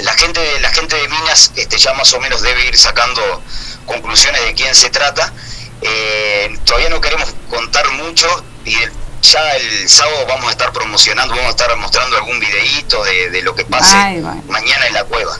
La 0.03 0.13
gente, 0.13 0.61
la 0.61 0.69
gente 0.71 0.95
de 0.95 1.09
Minas 1.09 1.53
este, 1.57 1.79
ya 1.79 1.95
más 1.95 2.13
o 2.13 2.21
menos 2.21 2.43
debe 2.43 2.67
ir 2.67 2.77
sacando 2.77 3.43
conclusiones 3.87 4.45
de 4.45 4.53
quién 4.55 4.75
se 4.75 4.91
trata. 4.91 5.33
Eh, 5.81 6.55
todavía 6.65 6.91
no 6.91 7.01
queremos 7.01 7.35
contar 7.49 7.91
mucho 7.93 8.45
y 8.67 8.75
el- 8.75 8.93
ya 9.23 9.41
el 9.57 9.89
sábado 9.89 10.19
vamos 10.29 10.47
a 10.49 10.51
estar 10.51 10.73
promocionando, 10.73 11.35
vamos 11.35 11.49
a 11.49 11.51
estar 11.51 11.77
mostrando 11.77 12.17
algún 12.17 12.39
videíto 12.39 13.03
de, 13.05 13.31
de 13.31 13.43
lo 13.43 13.55
que 13.55 13.65
pase 13.65 13.95
Ay, 13.97 14.21
bueno. 14.21 14.43
mañana 14.49 14.87
en 14.87 14.95
la 14.95 15.05
cueva. 15.05 15.33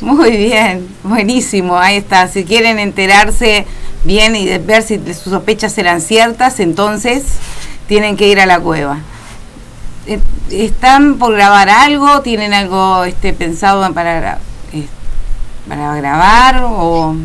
Muy 0.00 0.30
bien, 0.36 0.88
buenísimo, 1.02 1.78
ahí 1.78 1.96
está. 1.96 2.28
Si 2.28 2.44
quieren 2.44 2.78
enterarse 2.78 3.66
bien 4.04 4.36
y 4.36 4.56
ver 4.58 4.82
si 4.82 4.98
sus 5.06 5.32
sospechas 5.32 5.76
eran 5.78 6.00
ciertas, 6.00 6.60
entonces 6.60 7.24
tienen 7.88 8.16
que 8.16 8.28
ir 8.28 8.40
a 8.40 8.46
la 8.46 8.60
cueva. 8.60 8.98
Eh, 10.06 10.20
¿Están 10.50 11.18
por 11.18 11.34
grabar 11.34 11.68
algo? 11.68 12.20
¿Tienen 12.22 12.54
algo 12.54 13.04
este, 13.04 13.32
pensado 13.32 13.92
para, 13.92 14.38
eh, 14.72 14.86
para 15.68 15.96
grabar? 15.96 16.62
O... 16.64 17.16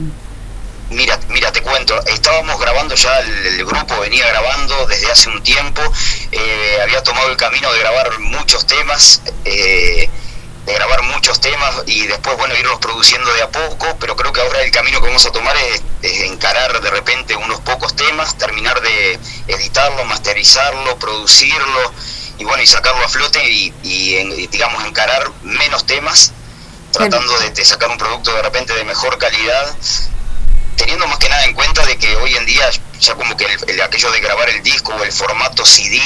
Mira, 0.92 1.18
mira, 1.30 1.52
te 1.54 1.62
cuento, 1.62 1.98
estábamos 2.08 2.60
grabando 2.60 2.96
ya, 2.96 3.18
el, 3.20 3.46
el 3.48 3.66
grupo 3.66 3.98
venía 4.02 4.28
grabando 4.28 4.86
desde 4.88 5.10
hace 5.10 5.30
un 5.30 5.42
tiempo, 5.42 5.82
eh, 6.34 6.80
había 6.84 7.02
tomado 7.02 7.30
el 7.30 7.38
camino 7.38 7.72
de 7.72 7.80
grabar 7.80 8.20
muchos 8.20 8.68
temas, 8.68 9.22
eh, 9.46 10.10
de 10.66 10.74
grabar 10.74 11.02
muchos 11.04 11.40
temas 11.40 11.84
y 11.86 12.06
después, 12.08 12.36
bueno, 12.38 12.54
irlos 12.56 12.78
produciendo 12.80 13.34
de 13.34 13.42
a 13.42 13.50
poco, 13.50 13.96
pero 14.02 14.18
creo 14.18 14.34
que 14.34 14.42
ahora 14.42 14.62
el 14.64 14.72
camino 14.72 15.00
que 15.00 15.08
vamos 15.08 15.26
a 15.26 15.32
tomar 15.32 15.56
es, 15.56 15.82
es 16.02 16.22
encarar 16.30 16.82
de 16.82 16.90
repente 16.92 17.38
unos 17.38 17.62
pocos 17.62 17.96
temas, 17.96 18.38
terminar 18.38 18.82
de 18.82 19.18
editarlo, 19.48 20.04
masterizarlo, 20.04 21.00
producirlo 21.00 21.94
y 22.38 22.44
bueno, 22.44 22.62
y 22.64 22.68
sacarlo 22.68 23.04
a 23.06 23.10
flote 23.10 23.42
y, 23.50 23.74
y, 23.84 24.16
en- 24.18 24.32
y, 24.38 24.48
digamos, 24.48 24.84
encarar 24.84 25.32
menos 25.44 25.86
temas, 25.86 26.34
tratando 26.92 27.40
de, 27.40 27.52
de 27.52 27.64
sacar 27.66 27.90
un 27.90 27.98
producto 27.98 28.34
de 28.36 28.42
repente 28.42 28.74
de 28.74 28.84
mejor 28.84 29.18
calidad 29.18 29.74
teniendo 30.76 31.08
más 31.08 31.18
que 31.18 31.30
nada 31.30 31.46
en 31.46 31.54
cuenta 31.54 31.86
de 31.86 31.98
que 31.98 32.16
hoy 32.18 32.36
en 32.36 32.46
día 32.46 32.64
ya 33.00 33.16
como 33.16 33.36
que 33.38 33.46
el, 33.46 33.70
el- 33.70 33.82
aquello 33.82 34.12
de 34.12 34.20
grabar 34.22 34.50
el 34.50 34.62
disco 34.64 34.94
o 34.94 35.04
el 35.04 35.12
formato 35.12 35.66
CD 35.66 36.00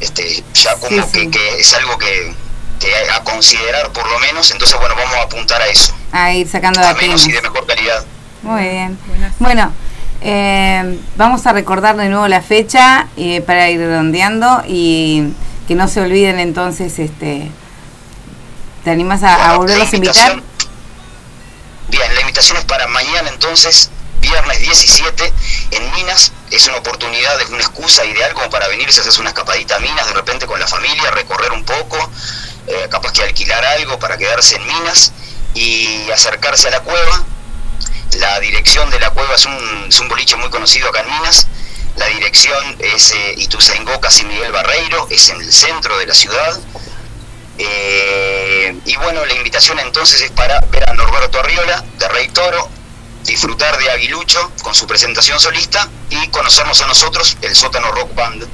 este 0.00 0.42
ya 0.54 0.74
como 0.76 0.90
Sí, 1.02 1.08
que, 1.12 1.20
sí. 1.20 1.30
que 1.30 1.60
es 1.60 1.74
algo 1.74 1.98
que, 1.98 2.34
que 2.80 2.92
a 3.14 3.22
considerar 3.22 3.90
por 3.92 4.08
lo 4.10 4.18
menos 4.18 4.50
entonces 4.50 4.78
bueno 4.78 4.94
vamos 4.96 5.14
a 5.14 5.22
apuntar 5.22 5.60
a 5.60 5.66
eso 5.66 5.94
A 6.12 6.32
ir 6.32 6.48
sacando 6.48 6.80
a 6.80 6.84
la 6.84 6.94
menos 6.94 7.26
y 7.26 7.32
de 7.32 7.42
mejor 7.42 7.66
calidad 7.66 8.04
Muy 8.42 8.62
bien. 8.62 8.98
Bueno, 9.38 9.72
eh, 10.22 10.98
vamos 11.16 11.46
a 11.46 11.52
recordar 11.52 11.96
de 11.96 12.08
nuevo 12.08 12.26
la 12.28 12.40
fecha 12.42 13.08
eh, 13.16 13.40
para 13.42 13.68
ir 13.70 13.80
redondeando 13.80 14.62
y 14.66 15.32
que 15.68 15.74
no 15.74 15.86
se 15.88 16.00
olviden 16.00 16.40
entonces, 16.40 16.98
este, 16.98 17.48
¿te 18.84 18.90
animas 18.90 19.22
a, 19.22 19.34
a 19.34 19.38
Bueno, 19.56 19.58
volverlos 19.58 19.86
la 19.86 19.92
a 19.92 19.96
invitar? 19.96 20.42
Bien, 21.90 22.14
la 22.14 22.20
invitación 22.20 22.56
es 22.56 22.64
para 22.66 22.86
mañana 22.86 23.28
entonces, 23.30 23.90
viernes 24.20 24.60
17, 24.60 25.32
en 25.72 25.90
Minas. 25.90 26.30
Es 26.52 26.68
una 26.68 26.76
oportunidad, 26.76 27.40
es 27.40 27.48
una 27.48 27.62
excusa 27.62 28.04
ideal 28.04 28.32
como 28.32 28.48
para 28.48 28.68
venirse 28.68 29.00
a 29.00 29.02
hacer 29.02 29.20
una 29.20 29.30
escapadita 29.30 29.74
a 29.74 29.80
Minas 29.80 30.06
de 30.06 30.12
repente 30.12 30.46
con 30.46 30.60
la 30.60 30.68
familia, 30.68 31.10
recorrer 31.10 31.50
un 31.50 31.64
poco, 31.64 31.98
eh, 32.68 32.86
capaz 32.88 33.12
que 33.12 33.24
alquilar 33.24 33.64
algo 33.64 33.98
para 33.98 34.16
quedarse 34.16 34.54
en 34.54 34.68
Minas 34.68 35.12
y 35.54 36.08
acercarse 36.12 36.68
a 36.68 36.70
la 36.70 36.80
cueva. 36.80 37.24
La 38.18 38.38
dirección 38.38 38.88
de 38.90 39.00
la 39.00 39.10
cueva 39.10 39.34
es 39.34 39.44
un, 39.46 39.86
es 39.88 39.98
un 39.98 40.08
boliche 40.08 40.36
muy 40.36 40.48
conocido 40.48 40.90
acá 40.90 41.00
en 41.00 41.10
Minas. 41.10 41.48
La 41.96 42.06
dirección 42.06 42.76
es 42.78 43.12
eh, 43.14 43.34
Ituzaingó, 43.36 44.00
Casi 44.00 44.24
Miguel 44.26 44.52
Barreiro, 44.52 45.08
es 45.10 45.28
en 45.30 45.40
el 45.40 45.52
centro 45.52 45.98
de 45.98 46.06
la 46.06 46.14
ciudad. 46.14 46.60
Eh, 47.62 48.74
y 48.86 48.96
bueno, 48.96 49.24
la 49.26 49.34
invitación 49.34 49.78
entonces 49.80 50.22
es 50.22 50.30
para 50.30 50.60
ver 50.72 50.88
a 50.88 50.94
Norberto 50.94 51.38
Arriola, 51.40 51.84
de 51.98 52.08
Rey 52.08 52.28
Toro, 52.28 52.68
disfrutar 53.24 53.76
de 53.78 53.90
Aguilucho 53.90 54.50
con 54.62 54.74
su 54.74 54.86
presentación 54.86 55.38
solista 55.38 55.86
y 56.08 56.28
conocernos 56.28 56.80
a 56.80 56.86
nosotros, 56.86 57.36
el 57.42 57.54
Sótano 57.54 57.92
Rock 57.92 58.14
Band. 58.14 58.46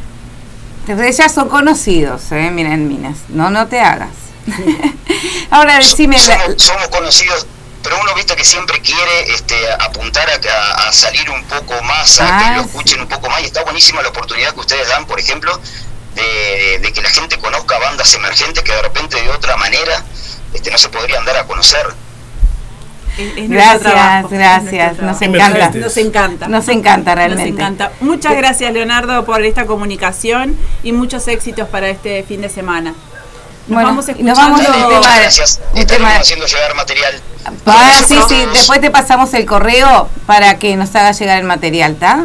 Desde 0.86 1.12
ya 1.12 1.28
son 1.28 1.48
conocidos, 1.48 2.30
eh, 2.32 2.50
mira 2.52 2.74
en 2.74 2.88
Minas, 2.88 3.16
no, 3.28 3.48
no 3.50 3.68
te 3.68 3.80
hagas. 3.80 4.10
Ahora 5.50 5.78
decime, 5.78 6.18
Somos, 6.18 6.62
somos 6.62 6.88
conocidos, 6.88 7.46
pero 7.82 7.98
uno 8.00 8.12
viste 8.14 8.34
que 8.36 8.44
siempre 8.44 8.80
quiere 8.80 9.32
este, 9.32 9.54
apuntar 9.72 10.28
a, 10.28 10.34
a- 10.34 10.88
a 10.88 10.92
salir 10.92 11.28
un 11.30 11.44
poco 11.44 11.80
más, 11.82 12.20
a 12.20 12.26
Ah, 12.38 12.42
que 12.50 12.56
lo 12.56 12.62
escuchen 12.66 13.00
un 13.00 13.08
poco 13.08 13.28
más, 13.30 13.40
y 13.42 13.46
está 13.46 13.62
buenísima 13.62 14.02
la 14.02 14.08
oportunidad 14.08 14.52
que 14.54 14.60
ustedes 14.60 14.88
dan, 14.88 15.06
por 15.06 15.18
ejemplo, 15.20 15.60
de, 16.16 16.78
de 16.80 16.92
que 16.92 17.00
la 17.02 17.10
gente 17.10 17.38
conozca 17.38 17.78
bandas 17.78 18.12
emergentes 18.14 18.62
que 18.64 18.72
de 18.72 18.82
repente 18.82 19.22
de 19.22 19.28
otra 19.30 19.56
manera 19.56 20.02
este, 20.52 20.70
no 20.70 20.78
se 20.78 20.88
podrían 20.88 21.24
dar 21.24 21.36
a 21.36 21.44
conocer. 21.44 21.86
Es- 23.18 23.28
es 23.36 23.48
nuestro 23.48 23.54
gracias, 23.56 23.80
trabajo, 23.82 24.28
gracias, 24.30 24.98
nos 24.98 25.22
encanta. 25.22 25.70
Nos 25.70 25.96
encanta. 25.96 26.48
Nos 26.48 26.68
encanta 26.68 27.14
realmente. 27.14 27.50
Nos 27.50 27.58
encanta. 27.60 27.92
Muchas 28.00 28.36
gracias, 28.36 28.72
Leonardo, 28.72 29.24
por 29.24 29.42
esta 29.42 29.64
comunicación 29.66 30.56
y 30.82 30.92
muchos 30.92 31.26
éxitos 31.28 31.68
para 31.68 31.88
este 31.88 32.22
fin 32.24 32.40
de 32.42 32.48
semana. 32.50 32.90
Nos 33.68 33.74
Bueno, 33.74 33.88
vamos 33.88 34.08
escuchando. 34.08 34.30
nos 34.30 34.38
vamos 34.38 34.60
a 34.60 34.76
un 34.86 34.88
tema 34.92 35.16
Gracias. 35.18 35.60
un 35.72 35.86
tema- 35.86 36.16
haciendo 36.16 36.46
llegar 36.46 36.74
material. 36.74 37.20
Ah, 37.64 38.00
sí, 38.06 38.18
sí, 38.28 38.46
después 38.52 38.80
te 38.80 38.90
pasamos 38.90 39.32
el 39.34 39.44
correo 39.46 40.08
para 40.26 40.58
que 40.58 40.76
nos 40.76 40.94
haga 40.94 41.12
llegar 41.12 41.38
el 41.38 41.44
material, 41.44 41.92
¿está? 41.92 42.24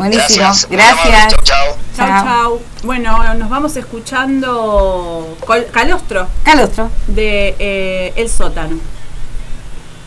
Buenísimo, 0.00 0.44
Gracias. 0.46 0.66
gracias. 0.70 1.28
Chao, 1.28 1.40
chao. 1.42 1.76
Chau, 1.94 2.06
Chao. 2.08 2.24
chau. 2.24 2.62
Bueno, 2.84 3.34
nos 3.34 3.50
vamos 3.50 3.76
escuchando 3.76 5.36
Col- 5.44 5.66
Calostro 5.70 6.26
Calostro. 6.42 6.88
de 7.06 7.54
eh, 7.58 8.12
El 8.16 8.30
Sótano. 8.30 8.78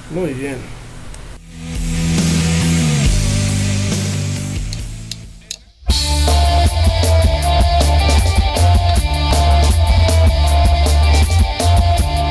Muy 0.10 0.34
bien. 0.34 0.58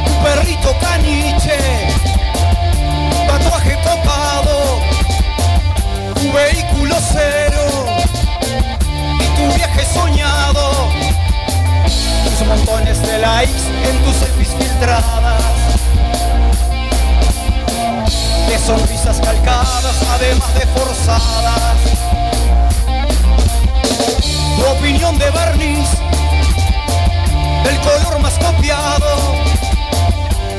Un 0.07 0.25
perrito 0.25 0.75
caniche, 0.81 1.59
tatuaje 3.27 3.77
copado, 3.85 4.81
tu 6.15 6.33
vehículo 6.33 6.95
tu 7.01 7.42
viaje 9.73 9.93
soñado. 9.93 10.89
Tus 12.25 12.47
montones 12.47 13.01
de 13.03 13.19
likes 13.19 13.63
en 13.89 14.05
tus 14.05 14.17
selfies 14.17 14.49
filtradas. 14.49 15.43
De 18.49 18.59
sonrisas 18.59 19.21
calcadas, 19.21 19.97
además 20.15 20.55
de 20.55 20.67
forzadas. 20.67 21.77
Tu 24.57 24.71
opinión 24.71 25.19
de 25.19 25.31
barniz, 25.31 25.89
del 27.65 27.81
color 27.81 28.21
más 28.21 28.35
copiado 28.35 29.07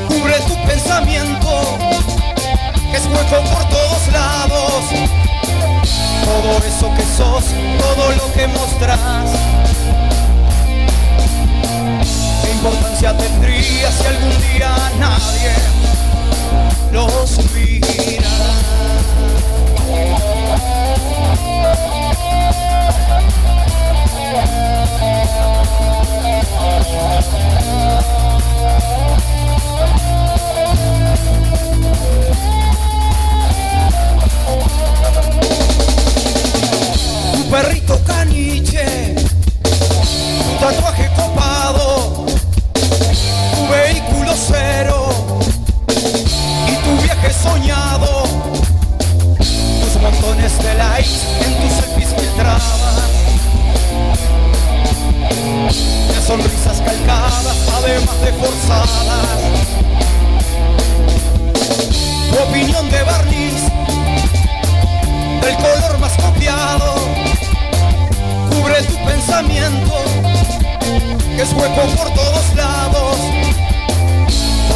cubre 0.07 0.39
tu 0.41 0.55
pensamiento, 0.65 1.77
que 2.91 2.97
es 2.97 3.05
hueco 3.05 3.43
por 3.51 3.69
todos 3.69 4.07
lados. 4.11 4.83
Todo 6.25 6.57
eso 6.65 6.93
que 6.95 7.03
sos, 7.03 7.45
todo 7.79 8.11
lo 8.11 8.22
que 8.35 8.47
mostrás. 8.47 9.31
¿Qué 12.43 12.51
importancia 12.51 13.15
tendría 13.17 13.91
si 13.91 14.05
algún 14.07 14.41
día 14.41 14.75
nadie 14.99 15.53
lo 16.91 17.27
supiera? 17.27 17.83
Perrito 37.53 37.99
caniche, 38.03 39.13
tu 39.61 40.59
tatuaje 40.59 41.07
copado, 41.15 42.25
tu 42.73 43.67
vehículo 43.71 44.33
cero 44.35 45.09
y 46.67 46.75
tu 46.83 47.03
viaje 47.03 47.31
soñado, 47.31 48.23
tus 49.37 50.01
montones 50.01 50.57
de 50.63 50.73
likes 50.73 51.19
en 51.45 51.53
tus 51.61 51.73
selfies 51.73 52.09
filtradas, 52.17 52.63
de 56.09 56.21
sonrisas 56.25 56.81
calcadas, 56.81 57.57
además 57.77 58.21
de 58.21 58.33
forzadas, 58.33 59.39
tu 62.31 62.35
opinión 62.49 62.89
de 62.89 63.03
barniz, 63.03 63.72
del 65.43 65.55
color 65.57 65.99
más 65.99 66.13
copiado, 66.17 66.95
cubre 68.49 68.81
tu 68.83 68.95
pensamiento, 69.05 70.03
que 71.35 71.41
es 71.41 71.53
hueco 71.53 71.81
por 71.95 72.13
todos 72.13 72.55
lados 72.55 73.17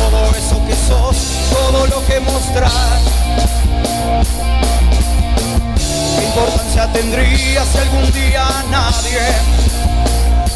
todo 0.10 0.36
eso 0.36 0.66
que 0.66 0.76
sos, 0.76 1.18
todo 1.50 1.86
lo 1.88 2.06
que 2.06 2.20
mostrás. 2.20 3.02
¿Qué 6.18 6.26
importancia 6.26 6.92
tendría 6.94 7.66
si 7.66 7.78
algún 7.78 8.12
día 8.12 8.46
nadie 8.70 9.22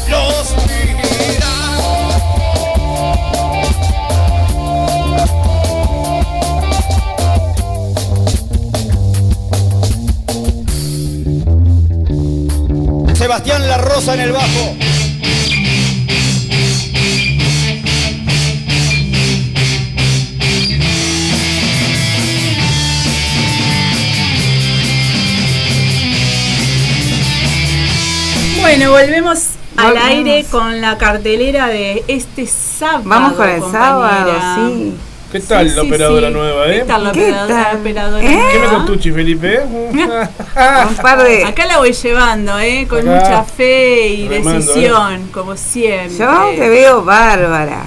los 0.08 0.54
mira? 0.66 1.52
Sebastián 13.22 13.68
La 13.68 13.78
Rosa 13.78 14.14
en 14.14 14.20
el 14.20 14.32
bajo. 14.32 14.76
Bueno, 28.60 28.90
volvemos 28.90 29.38
al 29.76 29.86
Volvemos. 29.94 30.08
aire 30.08 30.44
con 30.50 30.80
la 30.80 30.98
cartelera 30.98 31.66
de 31.68 32.04
este 32.08 32.46
sábado. 32.46 33.02
Vamos 33.06 33.32
con 33.34 33.48
el 33.48 33.60
compañera. 33.60 33.84
sábado, 33.90 34.32
sí. 34.70 34.94
¿Qué 35.32 35.40
tal 35.40 35.68
Sí, 35.70 35.74
la 35.76 35.82
sí, 35.82 35.88
operadora 35.88 36.28
sí. 36.28 36.34
nueva, 36.34 36.68
eh? 36.68 36.78
¿Qué 36.80 36.84
tal 36.84 37.04
la 37.04 37.12
¿Qué 37.12 37.20
operadora, 37.24 37.64
tal? 37.64 37.76
operadora 37.80 38.24
¿Eh? 38.24 38.42
¿Qué 38.52 38.58
me 38.58 38.66
contuchi, 38.68 39.10
Felipe? 39.12 39.60
Un 39.70 40.96
par 41.02 41.22
de. 41.22 41.44
Acá 41.44 41.66
la 41.66 41.78
voy 41.78 41.92
llevando, 41.92 42.58
¿eh? 42.60 42.86
Con 42.88 43.08
Acá. 43.08 43.18
mucha 43.20 43.44
fe 43.44 44.08
y 44.08 44.28
Remando, 44.28 44.60
decisión, 44.60 45.28
como 45.32 45.56
siempre. 45.56 46.16
Yo 46.18 46.50
te 46.56 46.68
veo 46.68 47.02
bárbara. 47.02 47.84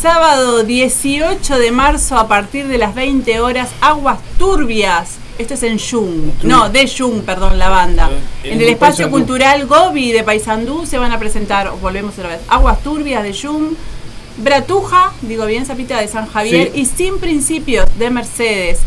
Sábado 0.00 0.62
18 0.62 1.58
de 1.58 1.70
marzo 1.70 2.16
a 2.18 2.28
partir 2.28 2.66
de 2.68 2.78
las 2.78 2.94
20 2.94 3.40
horas, 3.40 3.70
Aguas 3.80 4.18
Turbias. 4.38 5.16
Esto 5.38 5.52
es 5.54 5.62
en 5.64 5.78
Jung. 5.78 6.32
No, 6.44 6.70
de 6.70 6.88
Jung, 6.88 7.22
perdón, 7.22 7.58
la 7.58 7.68
banda. 7.68 8.08
Eh, 8.42 8.48
En 8.48 8.52
en 8.54 8.60
el 8.62 8.68
espacio 8.70 9.10
cultural 9.10 9.66
Gobi 9.66 10.12
de 10.12 10.22
Paysandú 10.22 10.86
se 10.86 10.96
van 10.96 11.12
a 11.12 11.18
presentar, 11.18 11.70
volvemos 11.80 12.16
otra 12.18 12.30
vez, 12.30 12.40
Aguas 12.48 12.82
Turbias 12.82 13.22
de 13.22 13.34
Jung, 13.34 13.74
Bratuja, 14.38 15.12
digo 15.22 15.46
bien, 15.46 15.64
Zapita 15.66 16.00
de 16.00 16.08
San 16.08 16.26
Javier, 16.26 16.70
Sí. 16.74 16.80
y 16.80 16.86
Sin 16.86 17.18
Principios 17.18 17.86
de 17.98 18.10
Mercedes. 18.10 18.80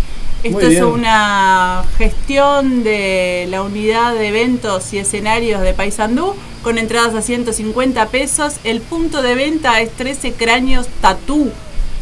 Esto 0.44 0.62
es 0.62 0.82
una 0.82 1.84
gestión 1.98 2.84
de 2.84 3.46
la 3.50 3.62
unidad 3.62 4.14
de 4.14 4.30
eventos 4.30 4.94
y 4.94 4.98
escenarios 5.00 5.62
de 5.62 5.74
Paysandú 5.74 6.34
con 6.64 6.78
entradas 6.78 7.14
a 7.14 7.22
150 7.22 8.06
pesos. 8.08 8.56
El 8.64 8.80
punto 8.80 9.22
de 9.22 9.36
venta 9.36 9.82
es 9.82 9.92
13 9.92 10.34
Cráneos 10.34 10.88
Tatú, 11.02 11.52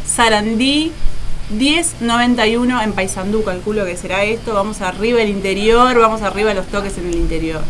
Sarandí, 0.06 0.92
10.91 1.58 2.82
en 2.84 2.92
Paysandú, 2.92 3.42
calculo 3.42 3.84
que 3.84 3.96
será 3.96 4.22
esto. 4.22 4.54
Vamos 4.54 4.82
arriba 4.82 5.20
el 5.20 5.30
interior, 5.30 5.98
vamos 5.98 6.22
arriba 6.22 6.54
los 6.54 6.66
toques 6.66 6.96
en 6.98 7.08
el 7.08 7.16
interior. 7.16 7.62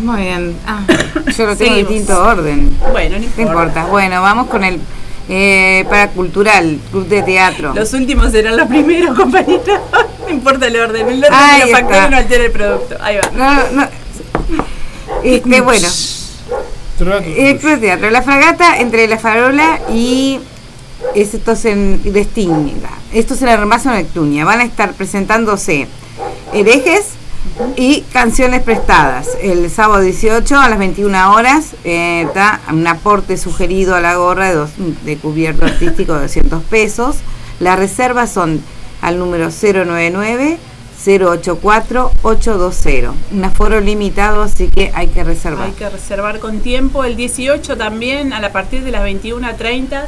Muy 0.00 0.22
bien. 0.22 0.56
Ah, 0.66 0.80
yo 1.36 1.46
lo 1.46 1.56
tengo 1.56 1.74
en 1.76 1.86
distinto 1.86 2.22
orden. 2.22 2.76
Bueno, 2.92 3.18
no 3.18 3.18
No 3.18 3.24
importa. 3.24 3.42
importa. 3.42 3.84
Bueno, 3.86 4.22
vamos 4.22 4.46
con 4.48 4.64
el 4.64 4.80
eh, 5.28 5.84
paracultural, 5.88 6.78
club 6.90 7.06
de 7.06 7.22
teatro. 7.22 7.72
Los 7.74 7.92
últimos 7.92 8.32
serán 8.32 8.56
los 8.56 8.66
primeros, 8.68 9.16
compañero. 9.16 9.78
no 10.26 10.28
importa 10.30 10.66
el 10.66 10.76
orden. 10.76 11.08
El 11.08 11.18
orden 11.24 11.32
Ahí 11.34 11.60
de 11.60 11.66
los 11.66 11.80
factores 11.80 12.10
no 12.10 12.16
altera 12.16 12.44
el 12.44 12.52
producto. 12.52 12.96
Ahí 13.00 13.16
va. 13.16 13.30
No, 13.32 13.72
no. 13.72 13.88
Este, 15.22 15.60
bueno, 15.60 15.88
el 17.26 17.58
club 17.58 17.72
de 17.72 17.76
teatro, 17.78 18.10
la 18.10 18.22
fragata 18.22 18.78
entre 18.78 19.06
la 19.08 19.18
farola 19.18 19.80
y 19.92 20.38
esto 21.14 21.52
es 21.52 21.64
en 21.64 22.00
Destinga. 22.12 22.90
Esto 23.12 23.34
es 23.34 23.42
en 23.42 23.48
el 23.48 23.58
Remazo 23.58 23.90
Neptunia. 23.90 24.44
Van 24.44 24.60
a 24.60 24.64
estar 24.64 24.92
presentándose 24.92 25.88
herejes 26.52 27.04
y 27.76 28.02
canciones 28.12 28.62
prestadas. 28.62 29.28
El 29.40 29.70
sábado 29.70 30.02
18 30.02 30.58
a 30.58 30.68
las 30.68 30.78
21 30.78 31.32
horas 31.34 31.74
eh, 31.84 32.26
un 32.72 32.86
aporte 32.86 33.36
sugerido 33.36 33.94
a 33.94 34.00
la 34.00 34.16
gorra 34.16 34.48
de, 34.48 34.54
dos- 34.54 34.70
de 35.04 35.16
cubierto 35.18 35.64
artístico 35.64 36.14
de 36.14 36.22
200 36.22 36.62
pesos. 36.64 37.16
Las 37.58 37.78
reservas 37.78 38.30
son 38.30 38.62
al 39.02 39.18
número 39.18 39.48
099 39.50 40.58
084 41.06 42.10
820. 42.22 43.08
Un 43.32 43.44
aforo 43.44 43.80
limitado, 43.80 44.42
así 44.42 44.68
que 44.68 44.92
hay 44.94 45.08
que 45.08 45.24
reservar. 45.24 45.66
Hay 45.66 45.72
que 45.72 45.88
reservar 45.88 46.40
con 46.40 46.60
tiempo. 46.60 47.04
El 47.04 47.16
18 47.16 47.76
también, 47.78 48.32
a 48.34 48.52
partir 48.52 48.82
de 48.84 48.90
las 48.90 49.02
21.30 49.04 50.02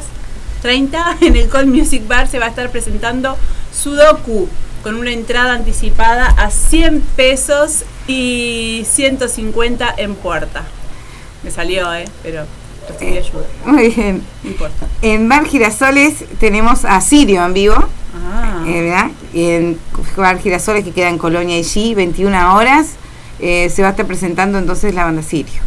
30, 0.61 1.17
en 1.21 1.35
el 1.35 1.49
Call 1.49 1.67
Music 1.67 2.07
Bar 2.07 2.27
se 2.27 2.39
va 2.39 2.45
a 2.45 2.49
estar 2.49 2.69
presentando 2.69 3.35
Sudoku 3.73 4.47
con 4.83 4.95
una 4.95 5.11
entrada 5.11 5.53
anticipada 5.53 6.27
a 6.27 6.51
100 6.51 7.01
pesos 7.15 7.85
y 8.05 8.85
150 8.85 9.95
en 9.97 10.15
puerta. 10.15 10.63
Me 11.41 11.51
salió, 11.51 11.93
¿eh? 11.93 12.05
Pero 12.21 12.45
recibí 12.89 13.17
ayuda. 13.17 13.45
Muy 13.65 13.89
bien. 13.89 14.23
No 14.43 14.49
importa. 14.49 14.87
En 15.01 15.29
Bar 15.29 15.45
Girasoles 15.45 16.25
tenemos 16.39 16.83
a 16.85 16.99
Sirio 17.01 17.45
en 17.45 17.53
vivo. 17.53 17.75
Ah. 18.15 18.63
eh, 18.67 19.11
en 19.33 19.79
Bar 20.15 20.39
Girasoles 20.39 20.83
que 20.83 20.91
queda 20.91 21.09
en 21.09 21.17
Colonia 21.17 21.59
y 21.59 21.95
21 21.95 22.55
horas, 22.55 22.91
eh, 23.39 23.69
se 23.69 23.81
va 23.81 23.87
a 23.89 23.91
estar 23.91 24.05
presentando 24.05 24.57
entonces 24.57 24.93
la 24.93 25.05
banda 25.05 25.23
Sirio. 25.23 25.61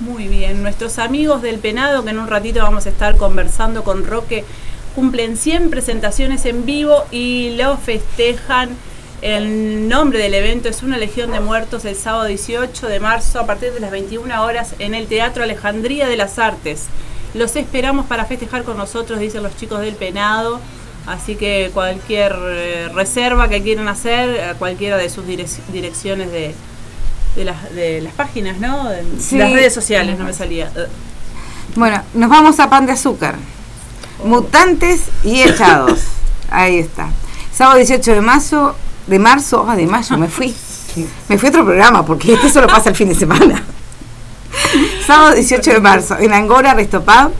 Muy 0.00 0.26
bien, 0.26 0.62
nuestros 0.62 0.98
amigos 0.98 1.42
del 1.42 1.60
Penado, 1.60 2.02
que 2.02 2.10
en 2.10 2.18
un 2.18 2.26
ratito 2.26 2.60
vamos 2.60 2.86
a 2.86 2.88
estar 2.88 3.16
conversando 3.16 3.84
con 3.84 4.04
Roque, 4.04 4.44
cumplen 4.94 5.36
100 5.36 5.70
presentaciones 5.70 6.44
en 6.46 6.64
vivo 6.64 7.04
y 7.10 7.50
lo 7.56 7.76
festejan. 7.78 8.70
El 9.20 9.88
nombre 9.88 10.18
del 10.18 10.34
evento 10.34 10.68
es 10.68 10.82
Una 10.82 10.98
Legión 10.98 11.30
de 11.30 11.38
Muertos 11.40 11.84
el 11.84 11.94
sábado 11.94 12.24
18 12.24 12.88
de 12.88 12.98
marzo 12.98 13.38
a 13.38 13.46
partir 13.46 13.72
de 13.72 13.78
las 13.80 13.90
21 13.92 14.42
horas 14.42 14.74
en 14.80 14.94
el 14.94 15.06
Teatro 15.06 15.44
Alejandría 15.44 16.08
de 16.08 16.16
las 16.16 16.38
Artes. 16.40 16.86
Los 17.34 17.54
esperamos 17.56 18.06
para 18.06 18.24
festejar 18.24 18.64
con 18.64 18.76
nosotros, 18.76 19.20
dicen 19.20 19.42
los 19.42 19.56
chicos 19.56 19.80
del 19.80 19.94
Penado. 19.94 20.60
Así 21.06 21.34
que 21.36 21.70
cualquier 21.74 22.36
eh, 22.40 22.88
reserva 22.94 23.48
que 23.48 23.60
quieran 23.62 23.88
hacer, 23.88 24.40
a 24.44 24.54
cualquiera 24.54 24.96
de 24.96 25.08
sus 25.08 25.24
direc- 25.24 25.58
direcciones 25.72 26.30
de, 26.30 26.54
de 27.34 27.44
las, 27.44 27.74
de 27.74 28.00
las 28.02 28.12
páginas, 28.14 28.58
¿no? 28.58 28.88
De 28.88 29.02
Sí. 29.20 29.36
las 29.38 29.52
redes 29.52 29.72
sociales, 29.72 30.16
no 30.18 30.24
me 30.24 30.32
salía. 30.32 30.70
Bueno, 31.74 32.02
nos 32.14 32.28
vamos 32.30 32.60
a 32.60 32.68
Pan 32.70 32.86
de 32.86 32.92
Azúcar. 32.92 33.34
Mutantes 34.24 35.02
y 35.24 35.42
echados. 35.42 36.00
Ahí 36.50 36.78
está. 36.78 37.08
Sábado 37.54 37.78
18 37.78 38.12
de 38.14 38.20
marzo, 38.20 38.74
de 39.06 39.18
marzo, 39.18 39.66
ah, 39.68 39.76
de 39.76 39.86
mayo, 39.86 40.16
me 40.18 40.28
fui. 40.28 40.54
Me 41.28 41.38
fui 41.38 41.46
a 41.48 41.50
otro 41.50 41.64
programa 41.64 42.04
porque 42.04 42.34
este 42.34 42.48
solo 42.50 42.66
pasa 42.66 42.90
el 42.90 42.96
fin 42.96 43.08
de 43.08 43.14
semana. 43.14 43.62
Sábado 45.06 45.34
18 45.34 45.72
de 45.72 45.80
marzo, 45.80 46.16
en 46.18 46.32
Angora 46.32 46.74
Restopab, 46.74 47.30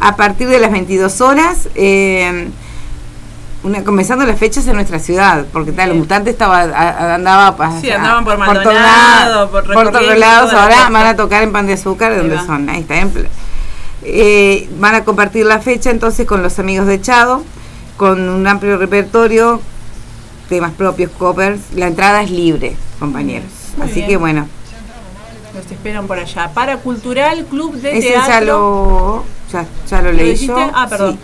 a 0.00 0.16
partir 0.16 0.48
de 0.48 0.58
las 0.60 0.70
22 0.70 1.20
horas, 1.20 1.68
eh, 1.74 2.48
una- 3.62 3.84
comenzando 3.84 4.24
las 4.24 4.38
fechas 4.38 4.66
en 4.68 4.74
nuestra 4.76 4.98
ciudad, 4.98 5.44
porque 5.52 5.72
tal, 5.72 5.90
los 5.90 5.98
mutantes 5.98 6.32
estaba, 6.32 6.60
a- 6.62 7.14
andaba 7.16 7.56
pa- 7.56 7.80
Sí, 7.80 7.90
andaban 7.90 8.24
por 8.24 8.34
todos 8.36 8.48
Maldonado, 8.54 8.80
lados, 9.34 9.50
por 9.50 9.72
por 9.74 9.90
todos 9.92 10.16
lados, 10.18 10.52
ahora 10.54 10.88
van 10.88 11.06
a 11.06 11.16
tocar 11.16 11.42
en 11.42 11.52
Pan 11.52 11.66
de 11.66 11.74
Azúcar, 11.74 12.12
Ahí 12.12 12.18
donde 12.18 12.38
son, 12.38 12.68
ahí 12.70 12.80
está, 12.80 12.96
en 12.96 13.12
eh, 14.02 14.68
van 14.78 14.94
a 14.94 15.04
compartir 15.04 15.46
la 15.46 15.60
fecha 15.60 15.90
entonces 15.90 16.26
con 16.26 16.42
los 16.42 16.58
amigos 16.58 16.86
de 16.86 17.00
Chado, 17.00 17.42
con 17.96 18.28
un 18.28 18.46
amplio 18.46 18.78
repertorio, 18.78 19.60
temas 20.48 20.72
propios, 20.72 21.10
covers. 21.12 21.60
La 21.74 21.86
entrada 21.86 22.22
es 22.22 22.30
libre, 22.30 22.76
compañeros. 22.98 23.50
Muy 23.76 23.86
Así 23.86 23.94
bien. 23.96 24.08
que 24.08 24.16
bueno, 24.16 24.46
Los 25.54 25.70
esperan 25.70 26.06
por 26.06 26.18
allá. 26.18 26.50
Para 26.54 26.78
Cultural, 26.78 27.44
Club 27.46 27.74
de 27.74 27.98
ese 27.98 28.08
Teatro. 28.12 28.28
ya 28.32 28.40
lo, 28.40 29.24
ya, 29.52 29.66
ya 29.88 30.02
lo 30.02 30.12
¿Lo 30.12 30.16
leí 30.16 30.36
yo. 30.36 30.56
Ah, 30.74 30.86
perdón. 30.88 31.18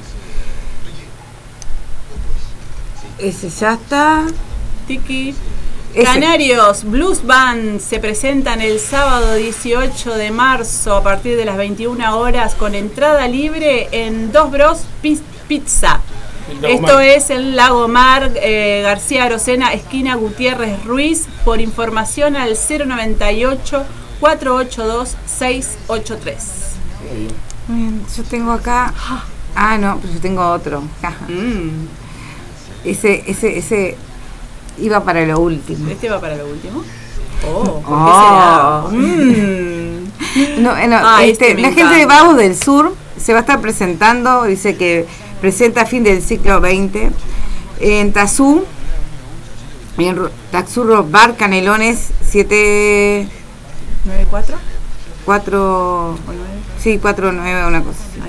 Sí. 3.19 3.27
Ese 3.27 3.48
ya 3.48 3.73
está. 3.74 4.27
Tiki. 4.86 5.35
Canarios 6.05 6.85
Blues 6.85 7.24
Band 7.24 7.81
se 7.81 7.98
presentan 7.98 8.60
el 8.60 8.78
sábado 8.81 9.35
18 9.35 10.14
de 10.16 10.31
marzo 10.31 10.97
a 10.97 11.02
partir 11.02 11.36
de 11.36 11.44
las 11.47 11.56
21 11.56 12.18
horas 12.18 12.55
con 12.55 12.74
entrada 12.74 13.27
libre 13.28 13.89
en 13.93 14.31
Dos 14.31 14.51
Bros 14.51 14.82
Pizza. 15.48 16.01
Esto 16.62 17.01
es 17.01 17.31
el 17.31 17.56
Lago 17.56 17.89
Mar, 17.89 18.31
eh, 18.36 18.81
García 18.85 19.24
Arocena, 19.24 19.73
esquina 19.73 20.14
Gutiérrez 20.16 20.85
Ruiz. 20.85 21.27
Por 21.44 21.60
información 21.60 22.36
al 22.36 22.56
098 22.56 23.85
482 24.20 25.16
683. 25.27 26.44
Muy 27.68 27.78
bien, 27.81 28.02
Yo 28.16 28.23
tengo 28.24 28.52
acá. 28.52 28.93
Ah, 29.55 29.78
no, 29.78 29.98
pues 29.98 30.12
yo 30.12 30.20
tengo 30.20 30.47
otro. 30.47 30.82
Mm, 31.28 31.86
Ese, 32.85 33.24
ese, 33.27 33.59
ese 33.59 33.97
iba 34.78 35.03
para 35.05 35.24
lo 35.27 35.39
último. 35.40 35.90
Este 35.90 36.09
va 36.09 36.20
para 36.20 36.36
lo 36.36 36.47
último. 36.47 36.82
Oh, 37.47 37.81
¿por 37.82 37.93
Oh. 37.94 38.89
qué 38.90 38.97
será? 38.98 39.03
Mm. 39.03 40.62
No, 40.62 40.77
eh, 40.77 40.86
no, 40.89 40.97
Ah, 41.03 41.24
este, 41.24 41.51
este 41.51 41.61
la 41.62 41.69
gente 41.73 41.94
de 41.94 42.03
encanta. 42.03 42.23
Vagos 42.23 42.36
del 42.39 42.57
Sur 42.57 42.94
se 43.19 43.32
va 43.32 43.39
a 43.39 43.43
estar 43.43 43.61
presentando, 43.61 44.44
dice 44.44 44.77
que 44.77 45.07
presenta 45.40 45.82
a 45.82 45.86
fin 45.86 46.03
del 46.03 46.23
ciclo 46.23 46.61
20 46.61 47.11
en 47.81 48.12
Tazú, 48.12 48.65
en 49.98 50.16
Rock 50.16 51.11
Bar 51.11 51.36
Canelones 51.36 52.11
7 52.28 53.28
¿94? 54.07 54.55
4 55.24 55.61
¿O 56.11 56.16
9? 56.27 56.39
sí, 56.78 56.98
4 57.01 57.32
9 57.32 57.66
una 57.66 57.82
cosa 57.82 57.98
así. 58.11 58.20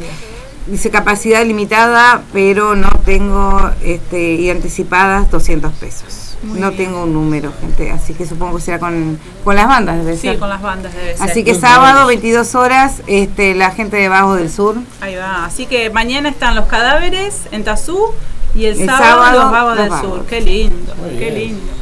Dice 0.67 0.89
capacidad 0.89 1.45
limitada, 1.45 2.23
pero 2.33 2.75
no 2.75 2.89
tengo 3.05 3.71
este 3.83 4.33
y 4.33 4.49
anticipadas 4.49 5.29
200 5.31 5.71
pesos. 5.73 6.26
Muy 6.43 6.59
no 6.59 6.71
bien. 6.71 6.85
tengo 6.85 7.03
un 7.03 7.13
número, 7.13 7.51
gente, 7.59 7.89
así 7.91 8.13
que 8.13 8.25
supongo 8.25 8.57
que 8.57 8.61
será 8.61 8.79
con, 8.79 9.19
con 9.43 9.55
las 9.55 9.67
bandas, 9.67 9.97
debe 9.97 10.15
Sí, 10.15 10.27
ser. 10.27 10.37
con 10.39 10.49
las 10.49 10.61
bandas 10.61 10.93
debe 10.93 11.17
ser. 11.17 11.29
Así 11.29 11.43
que 11.43 11.55
sábado, 11.55 11.81
bandas. 11.99 12.07
22 12.07 12.55
horas, 12.55 13.01
este, 13.07 13.55
la 13.55 13.71
gente 13.71 13.97
de 13.97 14.07
Vagos 14.09 14.37
del 14.37 14.51
Sur. 14.51 14.75
Ahí 15.01 15.15
va. 15.15 15.45
Así 15.45 15.65
que 15.65 15.89
mañana 15.89 16.29
están 16.29 16.55
los 16.55 16.65
cadáveres 16.67 17.43
en 17.51 17.63
Tazú 17.63 18.13
y 18.55 18.65
el, 18.65 18.79
El 18.79 18.85
sábado, 18.87 19.03
sábado, 19.23 19.41
los 19.43 19.51
vagos 19.51 19.77
del 19.77 19.89
sur. 20.01 20.25
Qué 20.27 20.41
lindo, 20.41 20.93
Muy 20.95 21.09
qué 21.17 21.31
bien. 21.31 21.35
lindo. 21.35 21.73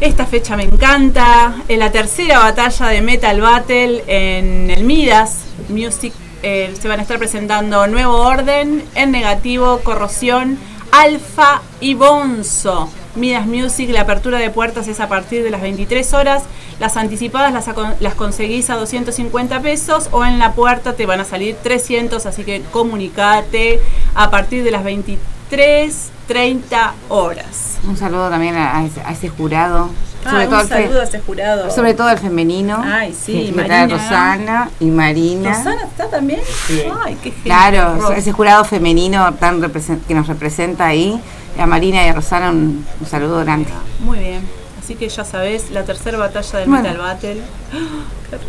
Esta 0.00 0.26
fecha 0.26 0.56
me 0.56 0.64
encanta. 0.64 1.54
En 1.68 1.78
la 1.78 1.90
tercera 1.92 2.40
batalla 2.40 2.86
de 2.88 3.00
Metal 3.00 3.40
Battle 3.40 4.04
en 4.06 4.70
el 4.70 4.84
Midas 4.84 5.38
Music 5.68 6.12
eh, 6.42 6.74
se 6.78 6.88
van 6.88 6.98
a 6.98 7.02
estar 7.02 7.18
presentando 7.18 7.86
Nuevo 7.86 8.16
Orden, 8.16 8.84
En 8.94 9.10
Negativo, 9.12 9.80
Corrosión, 9.82 10.58
Alfa 10.92 11.62
y 11.80 11.94
Bonzo. 11.94 12.90
Midas 13.16 13.46
Music, 13.46 13.88
la 13.90 14.02
apertura 14.02 14.38
de 14.38 14.50
puertas 14.50 14.86
es 14.88 15.00
a 15.00 15.08
partir 15.08 15.42
de 15.42 15.50
las 15.50 15.62
23 15.62 16.12
horas. 16.14 16.44
Las 16.80 16.96
anticipadas 16.96 17.52
las, 17.52 17.68
las 18.00 18.14
conseguís 18.14 18.70
a 18.70 18.76
250 18.76 19.60
pesos 19.60 20.08
o 20.12 20.24
en 20.24 20.38
la 20.38 20.52
puerta 20.52 20.94
te 20.94 21.04
van 21.06 21.18
a 21.20 21.24
salir 21.24 21.56
300, 21.62 22.24
así 22.26 22.44
que 22.44 22.62
comunicate 22.72 23.80
a 24.14 24.30
partir 24.30 24.62
de 24.64 24.70
las 24.70 24.84
23.30 24.84 26.92
horas. 27.08 27.78
Un 27.86 27.96
saludo 27.96 28.30
también 28.30 28.56
a 28.56 28.84
ese 28.84 29.28
jurado. 29.28 29.90
Ah, 30.24 30.30
sobre, 30.30 30.46
todo 30.46 30.60
un 30.60 30.68
saludo 30.68 31.00
a 31.00 31.04
ese 31.04 31.20
jurado. 31.20 31.70
sobre 31.70 31.94
todo 31.94 32.08
al 32.08 32.18
femenino. 32.18 32.82
Ay, 32.84 33.12
sí, 33.14 33.52
que. 33.54 33.96
Rosana 33.96 34.70
y 34.80 34.86
Marina. 34.86 35.50
¿Rosana 35.56 35.82
está 35.84 36.08
también? 36.08 36.40
Sí. 36.66 36.82
Ay, 37.04 37.16
qué 37.22 37.30
genial. 37.30 37.42
Claro, 37.70 38.00
Ros- 38.00 38.16
ese 38.16 38.32
jurado 38.32 38.64
femenino 38.64 39.32
tan 39.34 39.60
que 40.06 40.14
nos 40.14 40.26
representa 40.26 40.86
ahí. 40.86 41.20
Y 41.56 41.60
a 41.60 41.66
Marina 41.66 42.04
y 42.04 42.08
a 42.08 42.12
Rosana 42.14 42.50
un, 42.50 42.84
un 43.00 43.06
saludo 43.06 43.38
grande. 43.40 43.68
Muy 44.00 44.18
bien. 44.18 44.40
Así 44.82 44.96
que 44.96 45.08
ya 45.08 45.24
sabés, 45.24 45.70
la 45.70 45.84
tercera 45.84 46.18
batalla 46.18 46.58
del 46.58 46.68
Bueno. 46.68 46.82
Metal 46.82 46.98
Battle. 46.98 47.40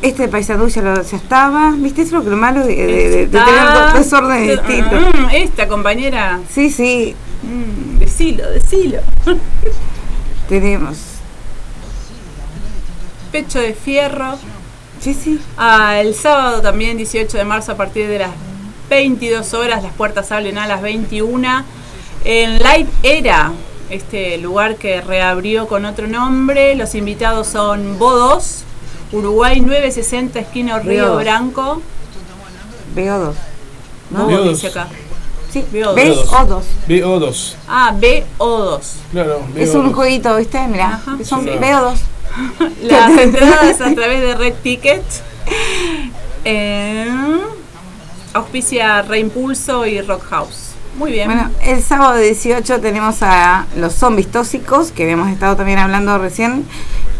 Este 0.02 0.28
paisadú 0.28 0.68
ya, 0.68 0.82
lo- 0.82 1.02
ya 1.02 1.16
estaba. 1.18 1.72
¿Viste? 1.78 2.02
Eso 2.02 2.20
es 2.20 2.26
lo 2.26 2.36
malo 2.36 2.66
de, 2.66 2.76
de- 2.76 3.10
de- 3.10 3.28
tener 3.28 3.74
dos, 3.74 3.94
dos 3.94 4.14
órdenes 4.14 4.50
distintos. 4.60 5.02
Mm, 5.16 5.30
Esta 5.34 5.68
compañera. 5.68 6.40
Sí, 6.50 6.70
sí, 6.70 7.16
Mm, 7.44 8.00
decilo, 8.00 8.50
decilo. 8.50 9.00
tenemos. 10.50 10.98
Pecho 13.36 13.60
de 13.60 13.74
fierro. 13.74 14.38
Sí, 15.02 15.14
sí. 15.14 15.41
Ah, 15.57 15.99
el 15.99 16.16
sábado 16.16 16.62
también, 16.62 16.95
18 16.95 17.38
de 17.38 17.44
marzo, 17.44 17.74
a 17.74 17.76
partir 17.76 18.07
de 18.07 18.20
las 18.20 18.30
22 18.90 19.53
horas, 19.53 19.84
las 19.84 19.91
puertas 19.91 20.32
abren 20.32 20.57
a 20.57 20.68
las 20.68 20.82
21. 20.82 21.66
En 22.24 22.60
Live 22.60 22.88
Era, 23.03 23.52
este 23.90 24.38
lugar 24.38 24.78
que 24.78 25.02
reabrió 25.02 25.68
con 25.68 25.84
otro 25.84 26.07
nombre, 26.07 26.76
los 26.76 26.95
invitados 26.95 27.48
son 27.48 27.99
Bodos, 27.99 28.64
Uruguay 29.12 29.60
960, 29.60 30.40
esquina 30.40 30.80
Río. 30.80 31.18
Branco. 31.18 31.82
Veo 32.95 33.20
dos. 33.20 33.36
¿no? 34.12 34.28
Veo 34.28 34.44
Dice 34.48 34.68
dos. 34.68 34.78
acá. 34.78 34.88
Sí, 35.52 35.66
Veo 35.74 35.94
¿ves? 35.94 36.16
dos. 36.16 36.32
O 36.32 36.45
dos. 36.45 36.66
BO2. 36.88 37.56
Ah, 37.68 37.94
BO2. 37.99 38.80
Claro, 39.12 39.41
Es 39.57 39.74
BO2. 39.76 39.80
un 39.80 39.91
jueguito, 39.94 40.38
¿viste? 40.38 40.66
Mirá, 40.70 41.02
Ajá. 41.06 41.18
son 41.26 41.44
Sí. 41.44 41.49
veo 41.60 41.82
dos. 41.82 41.99
Las 42.82 43.12
entradas 43.18 43.82
a 43.82 43.94
través 43.94 44.22
de 44.22 44.36
Red 44.36 44.53
Ticket. 44.64 45.03
Eh, 46.44 47.07
auspicia 48.34 49.02
Reimpulso 49.02 49.86
y 49.86 50.02
Rock 50.02 50.24
House. 50.30 50.72
Muy 50.98 51.12
bien. 51.12 51.28
Bueno, 51.28 51.49
el 51.64 51.82
sábado 51.84 52.18
18 52.18 52.80
tenemos 52.80 53.18
a 53.22 53.66
los 53.76 53.94
zombies 53.94 54.32
tóxicos, 54.32 54.91
que 54.91 55.03
habíamos 55.03 55.30
estado 55.30 55.56
también 55.57 55.78
hablando 55.80 56.18
recién, 56.18 56.66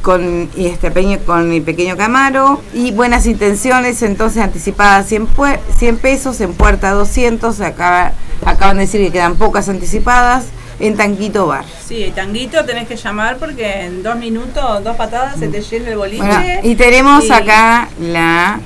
con, 0.01 0.49
y 0.55 0.67
este 0.67 0.91
pequeño, 0.91 1.19
con 1.25 1.51
el 1.51 1.61
pequeño 1.61 1.97
Camaro, 1.97 2.61
y 2.73 2.91
buenas 2.91 3.25
intenciones, 3.25 4.01
entonces 4.01 4.41
anticipadas 4.41 5.07
100, 5.07 5.27
pue- 5.27 5.59
100 5.77 5.97
pesos, 5.97 6.39
en 6.39 6.53
puerta 6.53 6.91
200, 6.91 7.59
acaba, 7.61 8.13
acaban 8.45 8.77
de 8.77 8.83
decir 8.83 9.01
que 9.01 9.11
quedan 9.11 9.35
pocas 9.35 9.67
anticipadas, 9.67 10.45
en 10.80 10.97
Tanquito 10.97 11.47
Bar. 11.47 11.65
Sí, 11.85 12.11
tanguito 12.15 12.65
tenés 12.65 12.88
que 12.88 12.95
llamar 12.95 13.38
porque 13.38 13.81
en 13.85 14.03
dos 14.03 14.15
minutos, 14.18 14.84
dos 14.84 14.95
patadas 14.95 15.38
se 15.39 15.47
te 15.47 15.61
llena 15.61 15.89
el 15.89 15.97
boliche. 15.97 16.23
Bueno, 16.26 16.60
y 16.64 16.76
tenemos 16.76 17.26
Y- 17.26 17.31
acá 17.31 17.89
la... 17.99 18.60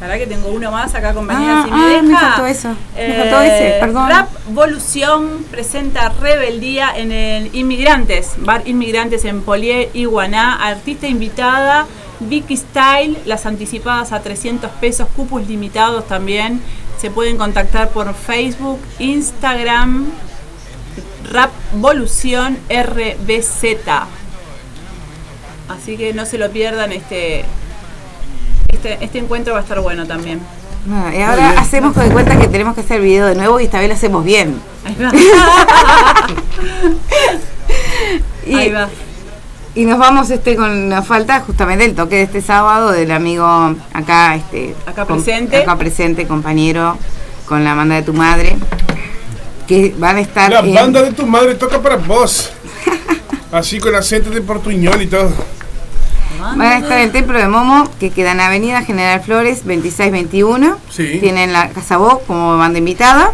Pará 0.00 0.16
que 0.16 0.28
tengo 0.28 0.50
uno 0.50 0.70
más 0.70 0.94
acá 0.94 1.12
compañera 1.12 1.58
Ah, 1.58 1.64
si 1.64 1.70
ah, 1.72 1.76
me 1.76 1.88
deja. 1.88 2.02
me 2.02 2.14
faltó 2.16 2.46
eso, 2.46 2.68
me 2.96 3.14
faltó 3.14 3.40
ese, 3.42 3.76
perdón. 3.80 4.08
Rap 4.08 4.28
Volución 4.50 5.44
presenta 5.50 6.08
Rebeldía 6.10 6.92
en 6.96 7.10
el 7.10 7.52
Inmigrantes, 7.52 8.34
Bar 8.38 8.62
Inmigrantes 8.66 9.24
en 9.24 9.42
Polié, 9.42 9.90
Iguaná, 9.94 10.64
artista 10.64 11.08
invitada, 11.08 11.86
Vicky 12.20 12.56
Style, 12.56 13.18
las 13.26 13.44
anticipadas 13.44 14.12
a 14.12 14.20
300 14.20 14.70
pesos, 14.80 15.08
cupos 15.16 15.44
limitados 15.48 16.06
también. 16.06 16.62
Se 17.00 17.10
pueden 17.10 17.36
contactar 17.36 17.88
por 17.88 18.14
Facebook, 18.14 18.78
Instagram, 19.00 20.06
Rap 21.30 21.50
Volución 21.74 22.58
RBZ. 22.68 23.64
Así 25.68 25.96
que 25.96 26.14
no 26.14 26.24
se 26.26 26.38
lo 26.38 26.50
pierdan 26.50 26.92
este 26.92 27.44
este, 28.68 28.98
este 29.04 29.18
encuentro 29.18 29.54
va 29.54 29.60
a 29.60 29.62
estar 29.62 29.80
bueno 29.80 30.06
también. 30.06 30.40
Y 31.14 31.20
ahora 31.20 31.50
hacemos 31.58 31.92
cuenta 31.94 32.38
que 32.38 32.48
tenemos 32.48 32.74
que 32.74 32.80
hacer 32.80 33.00
video 33.00 33.26
de 33.26 33.34
nuevo 33.34 33.60
y 33.60 33.64
esta 33.64 33.78
vez 33.78 33.88
lo 33.88 33.94
hacemos 33.94 34.24
bien. 34.24 34.60
Ahí 34.84 34.96
va. 35.00 35.12
Y, 38.46 38.54
Ahí 38.54 38.72
va. 38.72 38.88
Y 39.74 39.84
nos 39.84 39.98
vamos 39.98 40.30
este 40.30 40.56
con 40.56 40.88
nos 40.88 41.06
falta 41.06 41.40
justamente 41.40 41.84
el 41.84 41.94
toque 41.94 42.16
de 42.16 42.22
este 42.22 42.40
sábado 42.40 42.90
del 42.90 43.10
amigo 43.10 43.46
acá 43.92 44.34
este 44.34 44.74
Acá 44.86 45.04
presente. 45.04 45.58
acá 45.58 45.76
presente 45.76 46.26
compañero 46.26 46.96
con 47.46 47.62
la 47.64 47.74
banda 47.74 47.96
de 47.96 48.02
tu 48.02 48.14
madre 48.14 48.56
que 49.68 49.94
van 49.98 50.16
a 50.16 50.20
estar 50.20 50.50
La 50.50 50.60
en- 50.60 50.74
banda 50.74 51.02
de 51.02 51.12
tu 51.12 51.26
madre 51.26 51.54
toca 51.54 51.80
para 51.80 51.96
vos. 51.96 52.50
Así 53.52 53.78
con 53.78 53.94
acento 53.94 54.30
de 54.30 54.40
portuñol 54.40 55.00
y 55.02 55.06
todo. 55.06 55.30
van 56.40 56.60
a 56.62 56.78
estar 56.78 56.98
en 56.98 57.04
el 57.04 57.12
templo 57.12 57.38
de 57.38 57.48
Momo 57.48 57.88
que 58.00 58.10
queda 58.10 58.32
en 58.32 58.40
Avenida 58.40 58.82
General 58.82 59.20
Flores 59.22 59.58
2621 59.64 60.78
Sí. 60.90 61.18
tienen 61.20 61.52
la 61.52 61.68
Casa 61.70 61.96
Voz 61.98 62.20
como 62.26 62.56
banda 62.58 62.78
invitada 62.78 63.32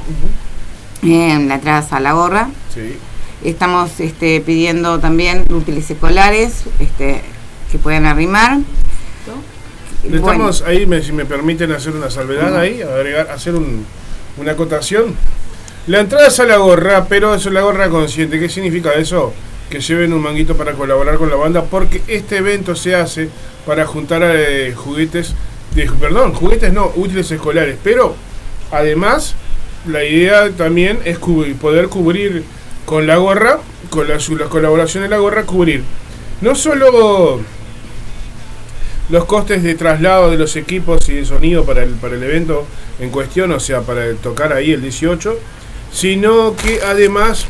en 1.02 1.48
la 1.48 1.56
entrada 1.56 1.86
a 1.90 2.00
la 2.00 2.12
gorra 2.12 2.48
Sí. 2.72 2.96
estamos 3.44 4.00
este, 4.00 4.40
pidiendo 4.40 4.98
también 5.00 5.44
útiles 5.52 5.90
escolares 5.90 6.64
este, 6.80 7.20
que 7.70 7.78
puedan 7.78 8.06
arrimar 8.06 8.58
Bueno. 10.02 10.16
estamos 10.16 10.62
ahí, 10.62 10.86
me- 10.86 11.02
si 11.02 11.12
me 11.12 11.24
permiten 11.26 11.72
hacer 11.72 11.92
una 11.94 12.10
salvedad 12.10 12.58
ahí, 12.58 12.80
agregar, 12.82 13.30
hacer 13.30 13.54
un- 13.54 13.84
una 14.36 14.52
acotación. 14.52 15.14
La 15.86 16.00
entrada 16.00 16.28
es 16.28 16.40
a 16.40 16.44
la 16.46 16.56
gorra, 16.56 17.06
pero 17.08 17.34
es 17.34 17.44
la 17.46 17.60
gorra 17.60 17.88
consciente. 17.90 18.40
¿Qué 18.40 18.48
significa 18.48 18.92
eso? 18.94 19.32
Que 19.70 19.80
lleven 19.80 20.12
un 20.12 20.22
manguito 20.22 20.56
para 20.56 20.72
colaborar 20.72 21.16
con 21.16 21.28
la 21.30 21.36
banda, 21.36 21.64
porque 21.64 22.00
este 22.08 22.38
evento 22.38 22.74
se 22.74 22.94
hace 22.94 23.28
para 23.66 23.86
juntar 23.86 24.22
eh, 24.24 24.72
juguetes, 24.74 25.34
perdón, 26.00 26.32
juguetes 26.32 26.72
no, 26.72 26.90
útiles 26.96 27.30
escolares. 27.30 27.76
Pero 27.82 28.14
además, 28.70 29.34
la 29.86 30.04
idea 30.04 30.50
también 30.50 31.00
es 31.04 31.18
poder 31.18 31.88
cubrir 31.88 32.44
con 32.86 33.06
la 33.06 33.16
gorra, 33.16 33.58
con 33.90 34.08
la, 34.08 34.20
su- 34.20 34.36
la 34.36 34.46
colaboración 34.46 35.02
de 35.02 35.10
la 35.10 35.18
gorra, 35.18 35.44
cubrir 35.44 35.82
no 36.40 36.54
solo 36.54 37.40
los 39.10 39.24
costes 39.26 39.62
de 39.62 39.74
traslado 39.74 40.30
de 40.30 40.36
los 40.38 40.56
equipos 40.56 41.08
y 41.08 41.14
de 41.14 41.24
sonido 41.26 41.64
para 41.64 41.82
el, 41.82 41.90
para 41.90 42.14
el 42.16 42.22
evento 42.22 42.66
en 43.00 43.10
cuestión, 43.10 43.52
o 43.52 43.60
sea, 43.60 43.80
para 43.82 44.12
tocar 44.14 44.52
ahí 44.52 44.72
el 44.72 44.80
18, 44.82 45.38
sino 45.94 46.56
que 46.56 46.80
además 46.82 47.46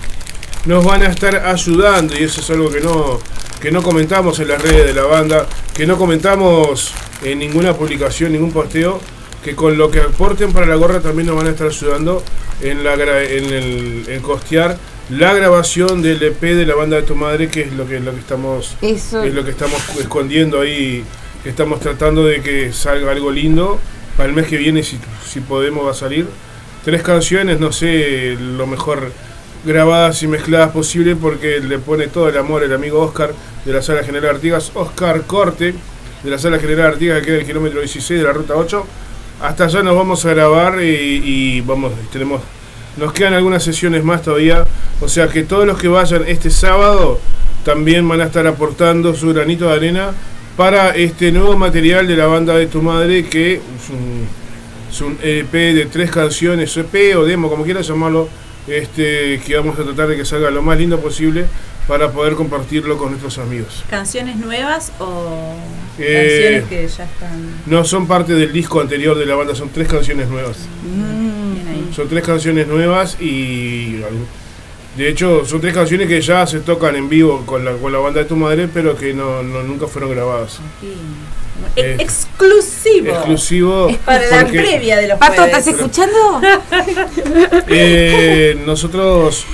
nos 0.67 0.85
van 0.85 1.03
a 1.03 1.07
estar 1.07 1.35
ayudando, 1.47 2.15
y 2.15 2.25
eso 2.25 2.41
es 2.43 2.51
algo 2.51 2.71
que 2.71 2.81
no, 2.81 3.19
que 3.61 3.71
no 3.73 3.83
comentamos 3.83 4.39
en 4.39 4.49
las 4.49 4.63
redes 4.63 4.87
de 4.87 4.93
la 4.93 5.05
banda, 5.05 5.47
que 5.75 5.87
no 5.87 5.97
comentamos 5.97 6.93
en 7.23 7.39
ninguna 7.39 7.75
publicación, 7.75 8.33
ningún 8.33 8.53
posteo, 8.53 9.01
que 9.43 9.57
con 9.57 9.77
lo 9.77 9.91
que 9.91 10.01
aporten 10.01 10.53
para 10.53 10.67
la 10.67 10.77
gorra 10.77 11.01
también 11.01 11.27
nos 11.27 11.37
van 11.37 11.47
a 11.47 11.51
estar 11.51 11.67
ayudando 11.67 12.23
en, 12.63 12.85
la, 12.85 12.95
en, 12.95 13.53
el, 13.53 14.05
en 14.09 14.21
costear 14.23 14.79
la 15.11 15.35
grabación 15.35 16.01
del 16.01 16.23
EP 16.23 16.41
de 16.41 16.65
la 16.65 16.75
banda 16.75 16.97
de 16.97 17.03
tu 17.03 17.15
madre, 17.15 17.49
que 17.49 17.63
es 17.63 17.73
lo 17.73 17.87
que, 17.87 18.01
lo 18.01 18.13
que 18.13 18.21
estamos 18.21 18.77
Eso. 18.81 19.23
es 19.23 19.35
lo 19.35 19.45
que 19.45 19.51
estamos 19.51 19.83
escondiendo 20.01 20.61
ahí, 20.61 21.05
que 21.43 21.51
estamos 21.51 21.81
tratando 21.81 22.25
de 22.25 22.41
que 22.41 22.73
salga 22.73 23.13
algo 23.13 23.31
lindo. 23.31 23.79
Para 24.17 24.29
el 24.29 24.35
mes 24.35 24.47
que 24.47 24.57
viene, 24.57 24.83
si, 24.83 24.99
si 25.27 25.41
podemos, 25.41 25.87
va 25.87 25.91
a 25.91 25.95
salir. 25.95 26.27
Tres 26.85 27.03
canciones, 27.03 27.59
no 27.59 27.73
sé, 27.73 28.37
lo 28.39 28.67
mejor 28.67 29.11
grabadas 29.65 30.23
y 30.23 30.27
mezcladas 30.27 30.71
posible, 30.71 31.17
porque 31.17 31.61
le 31.61 31.79
pone 31.79 32.09
todo 32.09 32.29
el 32.29 32.37
amor 32.37 32.63
el 32.63 32.75
amigo 32.75 33.01
Oscar 33.01 33.33
de 33.65 33.73
la 33.73 33.81
Sala 33.81 34.03
General 34.03 34.35
Artigas, 34.35 34.71
Oscar 34.75 35.23
Corte, 35.23 35.75
de 36.23 36.31
la 36.31 36.39
Sala 36.39 36.59
General 36.59 36.93
Artigas, 36.93 37.21
que 37.21 37.27
queda 37.27 37.39
el 37.39 37.47
kilómetro 37.47 37.81
16 37.81 38.21
de 38.21 38.27
la 38.27 38.35
ruta 38.35 38.55
8. 38.57 38.87
Hasta 39.41 39.65
allá 39.65 39.83
nos 39.83 39.97
vamos 39.97 40.27
a 40.27 40.35
grabar 40.35 40.83
y, 40.83 41.63
vamos, 41.63 41.93
tenemos 42.13 42.43
nos 42.99 43.13
quedan 43.13 43.35
algunas 43.35 43.65
sesiones 43.65 44.05
más 44.05 44.23
todavía, 44.23 44.65
o 45.01 45.09
sea 45.09 45.27
que 45.27 45.43
todos 45.43 45.67
los 45.67 45.79
que 45.81 45.89
vayan 45.89 46.23
este 46.29 46.49
sábado 46.49 47.19
también 47.65 48.07
van 48.07 48.21
a 48.21 48.27
estar 48.27 48.47
aportando 48.47 49.15
su 49.15 49.33
granito 49.33 49.67
de 49.67 49.75
arena 49.75 50.13
para 50.57 50.95
este 50.95 51.33
nuevo 51.33 51.57
material 51.57 52.07
de 52.07 52.17
la 52.17 52.27
banda 52.27 52.55
de 52.55 52.69
tu 52.69 52.83
madre 52.83 53.25
que 53.25 53.61
es 54.95 55.01
un 55.01 55.19
EP 55.23 55.51
de 55.53 55.87
tres 55.87 56.11
canciones, 56.13 56.77
EP 56.77 57.17
o 57.17 57.25
demo, 57.25 57.51
como 57.51 57.65
quieras 57.65 57.87
llamarlo, 57.89 58.29
este, 58.69 59.41
que 59.45 59.57
vamos 59.57 59.77
a 59.79 59.83
tratar 59.83 60.07
de 60.09 60.17
que 60.17 60.25
salga 60.25 60.51
lo 60.51 60.63
más 60.63 60.79
lindo 60.79 61.01
posible 61.01 61.47
para 61.89 62.13
poder 62.13 62.35
compartirlo 62.35 62.97
con 62.97 63.09
nuestros 63.11 63.39
amigos. 63.39 63.83
¿Canciones 63.91 64.37
nuevas 64.37 64.93
o 65.01 65.57
Eh, 65.99 66.63
canciones 66.63 66.69
que 66.69 66.89
ya 66.97 67.05
están 67.05 67.55
No 67.67 67.85
son 67.85 68.07
parte 68.07 68.35
del 68.35 68.53
disco 68.53 68.81
anterior 68.81 69.19
de 69.19 69.27
la 69.27 69.35
banda, 69.35 69.55
son 69.55 69.69
tres 69.71 69.89
canciones 69.89 70.29
nuevas. 70.29 70.59
ahí? 71.71 71.91
Son 71.95 72.09
tres 72.09 72.23
canciones 72.25 72.67
nuevas 72.69 73.17
y 73.21 73.97
de 74.97 75.09
hecho 75.09 75.45
son 75.45 75.61
tres 75.61 75.75
canciones 75.75 76.07
que 76.09 76.21
ya 76.21 76.47
se 76.47 76.61
tocan 76.61 76.95
en 76.95 77.09
vivo 77.09 77.45
con 77.45 77.65
la, 77.65 77.73
con 77.73 77.93
la 77.93 77.99
banda 77.99 78.21
de 78.21 78.27
tu 78.27 78.37
madre, 78.37 78.69
pero 78.73 78.97
que 78.97 79.13
no, 79.13 79.43
no- 79.43 79.63
nunca 79.65 79.89
fueron 79.89 80.11
grabadas. 80.13 80.61
E- 81.77 81.97
exclusivo. 81.99 83.09
Exclusivo. 83.11 83.89
Es 83.89 83.99
para 83.99 84.27
la 84.29 84.47
previa 84.47 84.97
de 84.97 85.09
los 85.09 85.19
Pato, 85.19 85.43
jueves. 85.43 85.59
¿estás 85.59 85.75
escuchando? 85.75 86.41
eh, 87.69 88.61
nosotros 88.67 89.45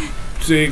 sí, 0.47 0.71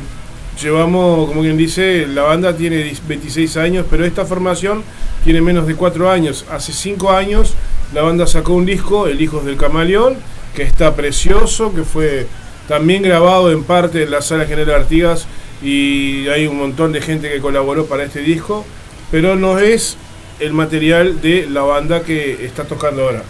llevamos, 0.61 1.27
como 1.29 1.41
quien 1.41 1.57
dice, 1.57 2.07
la 2.07 2.23
banda 2.23 2.55
tiene 2.55 2.93
26 3.07 3.57
años, 3.57 3.85
pero 3.89 4.05
esta 4.05 4.25
formación 4.25 4.83
tiene 5.23 5.41
menos 5.41 5.67
de 5.67 5.75
4 5.75 6.09
años. 6.09 6.45
Hace 6.51 6.73
5 6.73 7.11
años 7.11 7.53
la 7.93 8.01
banda 8.01 8.27
sacó 8.27 8.53
un 8.53 8.65
disco, 8.65 9.07
El 9.07 9.21
Hijos 9.21 9.45
del 9.45 9.57
Camaleón, 9.57 10.17
que 10.55 10.63
está 10.63 10.95
precioso, 10.95 11.73
que 11.73 11.83
fue 11.83 12.27
también 12.67 13.01
grabado 13.01 13.51
en 13.51 13.63
parte 13.63 14.03
en 14.03 14.11
la 14.11 14.21
Sala 14.21 14.45
General 14.45 14.81
Artigas 14.81 15.25
y 15.61 16.27
hay 16.27 16.47
un 16.47 16.57
montón 16.57 16.91
de 16.91 17.01
gente 17.01 17.29
que 17.29 17.39
colaboró 17.39 17.85
para 17.87 18.03
este 18.03 18.19
disco, 18.21 18.65
pero 19.11 19.35
no 19.35 19.59
es 19.59 19.97
el 20.39 20.53
material 20.53 21.21
de 21.21 21.47
la 21.49 21.61
banda 21.61 22.01
que 22.03 22.45
está 22.45 22.63
tocando 22.65 23.03
ahora. 23.03 23.23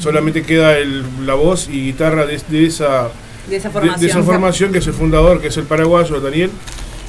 Solamente 0.00 0.42
queda 0.42 0.76
el- 0.78 1.04
la 1.24 1.34
voz 1.34 1.68
y 1.68 1.80
guitarra 1.86 2.26
de, 2.26 2.40
de 2.48 2.66
esa 2.66 3.08
De 3.48 3.56
esa 3.56 3.68
de- 3.68 3.72
formación. 3.72 4.00
de 4.00 4.06
esa 4.08 4.22
formación 4.22 4.72
que 4.72 4.78
es 4.78 4.86
el 4.86 4.92
fundador, 4.94 5.40
que 5.40 5.48
es 5.48 5.56
el 5.56 5.64
paraguayo 5.64 6.20
Daniel. 6.20 6.50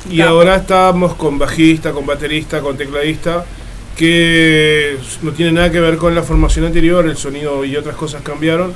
Y 0.10 0.18
Capo. 0.20 0.30
ahora 0.30 0.56
estamos 0.58 1.16
con 1.16 1.38
bajista, 1.38 1.92
con 1.92 2.06
baterista, 2.06 2.62
con 2.62 2.78
tecladista, 2.78 3.46
que 3.98 4.98
no 5.22 5.32
tiene 5.32 5.52
nada 5.52 5.72
que 5.72 5.80
ver 5.82 5.98
con 5.98 6.14
la 6.16 6.24
formación 6.24 6.66
anterior, 6.66 7.06
el 7.08 7.18
sonido 7.18 7.66
y 7.66 7.76
otras 7.76 7.96
cosas 7.96 8.22
cambiaron. 8.22 8.74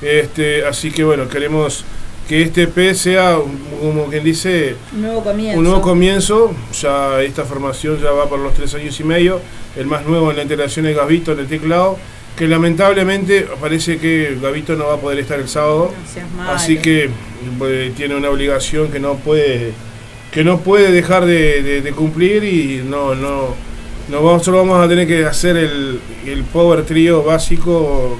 Este, 0.00 0.64
así 0.64 0.90
que 0.90 1.04
bueno, 1.04 1.28
queremos 1.28 1.84
que 2.28 2.42
este 2.42 2.62
EP 2.62 2.94
sea, 2.94 3.36
como 3.80 4.06
quien 4.06 4.24
dice, 4.24 4.76
Un 4.94 5.02
nuevo 5.02 5.22
comienzo. 5.24 5.58
un 5.58 5.64
nuevo 5.64 5.80
comienzo. 5.82 6.52
Ya 6.80 7.20
esta 7.22 7.44
formación 7.44 7.98
ya 8.00 8.10
va 8.12 8.28
por 8.28 8.38
los 8.38 8.54
tres 8.54 8.74
años 8.74 8.98
y 9.00 9.04
medio. 9.04 9.40
El 9.76 9.86
más 9.86 10.04
nuevo 10.06 10.30
en 10.30 10.36
la 10.36 10.42
integración 10.42 10.86
es 10.86 10.96
Gavito 10.96 11.32
en 11.32 11.40
el 11.40 11.46
teclado, 11.46 11.98
que 12.36 12.46
lamentablemente 12.48 13.46
parece 13.60 13.98
que 13.98 14.38
Gavito 14.40 14.76
no 14.76 14.86
va 14.86 14.94
a 14.94 14.98
poder 14.98 15.18
estar 15.18 15.38
el 15.40 15.48
sábado. 15.48 15.92
No. 16.36 16.42
Así 16.50 16.78
que 16.78 17.10
eh, 17.62 17.92
tiene 17.96 18.14
una 18.16 18.30
obligación 18.30 18.88
que 18.90 19.00
no 19.00 19.14
puede 19.16 19.72
que 20.32 20.44
no 20.44 20.60
puede 20.60 20.90
dejar 20.92 21.26
de, 21.26 21.62
de- 21.62 21.80
de 21.82 21.92
cumplir 21.92 22.42
y 22.44 22.82
no 22.88 23.14
no 23.14 23.54
no 24.08 24.22
vamos 24.24 24.42
solo 24.44 24.58
vamos 24.58 24.82
a 24.82 24.88
tener 24.88 25.06
que 25.06 25.26
hacer 25.26 25.56
el, 25.58 26.00
el 26.26 26.42
power 26.44 26.84
trío 26.86 27.22
básico 27.22 28.18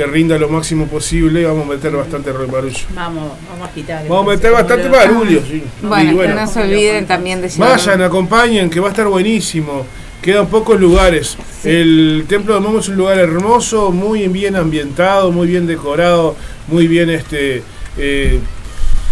que 0.00 0.06
rinda 0.06 0.38
lo 0.38 0.48
máximo 0.48 0.86
posible 0.86 1.44
vamos 1.44 1.66
a 1.66 1.72
meter 1.74 1.92
bastante 1.92 2.32
barullo. 2.32 2.78
Vamos, 2.94 3.32
vamos 3.50 3.68
a 3.68 3.72
quitar. 3.74 4.08
Vamos 4.08 4.28
a 4.28 4.36
meter 4.36 4.50
bastante 4.50 4.88
barullo, 4.88 5.42
sí. 5.46 5.62
Bueno, 5.82 6.12
Y 6.12 6.26
que 6.26 6.28
no 6.28 6.46
se 6.46 6.62
olviden 6.62 7.06
también 7.06 7.42
de 7.42 7.50
llevar. 7.50 7.76
Vayan, 7.76 8.00
acompañen, 8.00 8.70
que 8.70 8.80
va 8.80 8.86
a 8.86 8.90
estar 8.92 9.06
buenísimo. 9.08 9.84
Quedan 10.22 10.46
pocos 10.46 10.80
lugares. 10.80 11.36
El 11.64 12.24
Templo 12.26 12.54
de 12.54 12.60
Momo 12.60 12.78
es 12.78 12.88
un 12.88 12.96
lugar 12.96 13.18
hermoso, 13.18 13.90
muy 13.90 14.26
bien 14.28 14.56
ambientado, 14.56 15.32
muy 15.32 15.48
bien 15.48 15.66
decorado, 15.66 16.34
muy 16.68 16.86
bien, 16.86 17.10
este, 17.10 17.62
eh, 17.98 18.40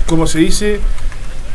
¿cómo 0.06 0.26
se 0.26 0.38
dice? 0.38 0.80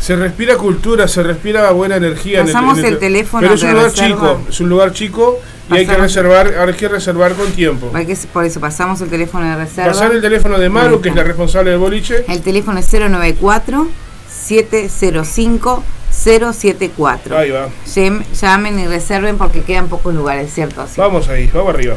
Se 0.03 0.17
respira 0.17 0.57
cultura, 0.57 1.07
se 1.07 1.23
respira 1.23 1.71
buena 1.71 1.95
energía. 1.95 2.41
en 2.41 2.47
Pasamos 2.47 2.77
el 2.79 2.99
teléfono 2.99 3.39
Pero 3.41 3.53
es 3.53 3.63
un 3.63 3.71
lugar 3.71 3.85
reserva. 3.85 4.07
chico, 4.07 4.41
es 4.49 4.59
un 4.59 4.69
lugar 4.69 4.91
chico 4.91 5.39
y 5.69 5.73
hay 5.75 5.79
que 5.85 5.85
Pasamos- 5.93 6.01
reservar, 6.01 6.47
hay 6.67 6.73
que 6.73 6.87
reservar 6.89 7.33
con 7.35 7.49
tiempo. 7.53 7.89
Hay 7.93 8.05
que- 8.05 8.17
por 8.33 8.43
eso 8.43 8.59
pasamos 8.59 8.99
el 8.99 9.07
teléfono 9.09 9.45
de 9.49 9.55
reserva. 9.63 9.93
Pasar 9.93 10.11
el 10.11 10.21
teléfono 10.21 10.59
de 10.59 10.67
Maru, 10.67 10.99
que 10.99 11.07
es 11.07 11.15
la 11.15 11.23
responsable 11.23 11.69
del 11.71 11.79
boliche. 11.79 12.25
El 12.27 12.41
teléfono 12.41 12.79
es 12.79 12.85
094 12.85 13.87
705 14.29 15.83
074. 16.23 17.37
Ahí 17.37 17.51
va. 17.51 17.67
Llam- 17.85 18.23
Llamen 18.33 18.79
y 18.79 18.87
reserven 18.87 19.37
porque 19.37 19.61
quedan 19.63 19.87
pocos 19.87 20.13
lugares, 20.13 20.53
¿cierto? 20.53 20.85
Sí. 20.87 20.93
Vamos 20.97 21.27
ahí, 21.29 21.49
vamos 21.53 21.73
arriba. 21.73 21.95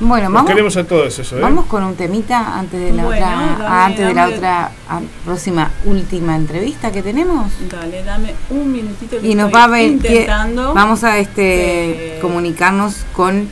Bueno, 0.00 0.24
Nos 0.24 0.32
vamos, 0.34 0.50
queremos 0.50 0.76
a 0.76 0.84
todos 0.84 1.16
eso, 1.18 1.38
¿eh? 1.38 1.40
vamos 1.40 1.66
con 1.66 1.84
un 1.84 1.94
temita 1.94 2.58
antes 2.58 2.80
de 2.80 2.92
la 2.92 3.04
Bueno, 3.04 3.24
otra, 3.26 3.30
dame- 3.36 3.66
antes 3.84 4.06
de 4.08 4.14
la 4.14 4.22
dame- 4.22 4.36
otra 4.36 4.70
ah, 4.88 5.00
próxima 5.24 5.70
última 5.84 6.34
entrevista 6.34 6.90
que 6.90 7.00
tenemos. 7.02 7.52
Dale, 7.70 8.02
dame 8.02 8.34
un 8.50 8.72
minutito 8.72 9.20
que 9.20 9.26
Y 9.28 9.34
nos 9.36 9.54
va 9.54 9.64
a 9.64 9.68
ver 9.68 9.98
que 10.00 10.08
intentando. 10.08 10.74
vamos 10.74 11.04
a 11.04 11.18
este 11.18 12.16
Eh, 12.16 12.18
comunicarnos 12.20 13.04
con 13.12 13.48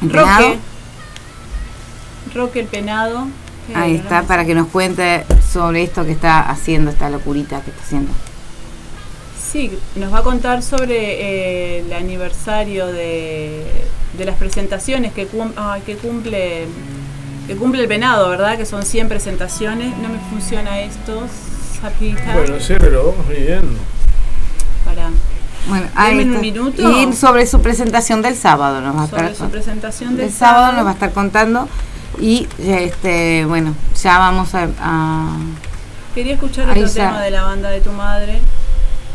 penado. 0.00 0.48
Roque. 0.48 0.58
Roque 2.34 2.60
el 2.60 2.66
penado. 2.66 3.26
Ahí 3.74 3.96
está, 3.96 4.22
para 4.22 4.44
que 4.44 4.54
nos 4.54 4.68
cuente 4.68 5.24
sobre 5.52 5.82
esto 5.82 6.04
que 6.04 6.12
está 6.12 6.40
haciendo, 6.48 6.90
esta 6.90 7.10
locurita 7.10 7.60
que 7.62 7.70
está 7.70 7.82
haciendo. 7.82 8.12
Sí, 9.50 9.78
nos 9.96 10.12
va 10.12 10.18
a 10.18 10.22
contar 10.22 10.62
sobre 10.62 10.96
eh, 10.96 11.78
el 11.80 11.92
aniversario 11.92 12.86
de, 12.86 13.64
de 14.16 14.24
las 14.24 14.36
presentaciones 14.36 15.12
que, 15.12 15.26
cum- 15.26 15.52
que 15.86 15.96
cumple 15.96 16.66
que 17.46 17.56
cumple 17.56 17.80
el 17.80 17.88
penado, 17.88 18.28
¿verdad? 18.28 18.58
Que 18.58 18.66
son 18.66 18.82
100 18.82 19.08
presentaciones. 19.08 19.96
No 19.96 20.10
me 20.10 20.18
funciona 20.30 20.80
esto, 20.80 21.26
Zapita. 21.80 22.34
Bueno, 22.34 22.56
cero, 22.60 23.14
muy 23.26 23.36
bien. 23.36 23.62
para 24.84 25.08
Bueno, 25.66 25.86
ahí 25.94 26.18
un 26.20 26.40
minuto. 26.42 26.82
Y 26.90 27.10
sobre 27.14 27.46
su 27.46 27.62
presentación 27.62 28.20
del 28.20 28.36
sábado 28.36 28.82
nos 28.82 28.94
va 28.94 29.04
a 29.04 29.06
sobre 29.08 29.22
estar 29.30 29.46
su 29.46 29.50
presentación 29.50 30.16
del 30.16 30.26
el 30.26 30.32
sábado 30.32 30.72
nos 30.72 30.84
va 30.84 30.90
a 30.90 30.92
estar 30.92 31.12
contando 31.12 31.68
y 32.20 32.46
este 32.58 33.46
bueno 33.46 33.74
ya 34.02 34.18
vamos 34.18 34.54
a, 34.54 34.68
a- 34.80 35.36
Quería 36.14 36.34
escuchar 36.34 36.68
otro 36.68 36.82
tema 36.90 37.22
de 37.22 37.30
la 37.30 37.44
banda 37.44 37.70
de 37.70 37.80
tu 37.80 37.92
madre. 37.92 38.40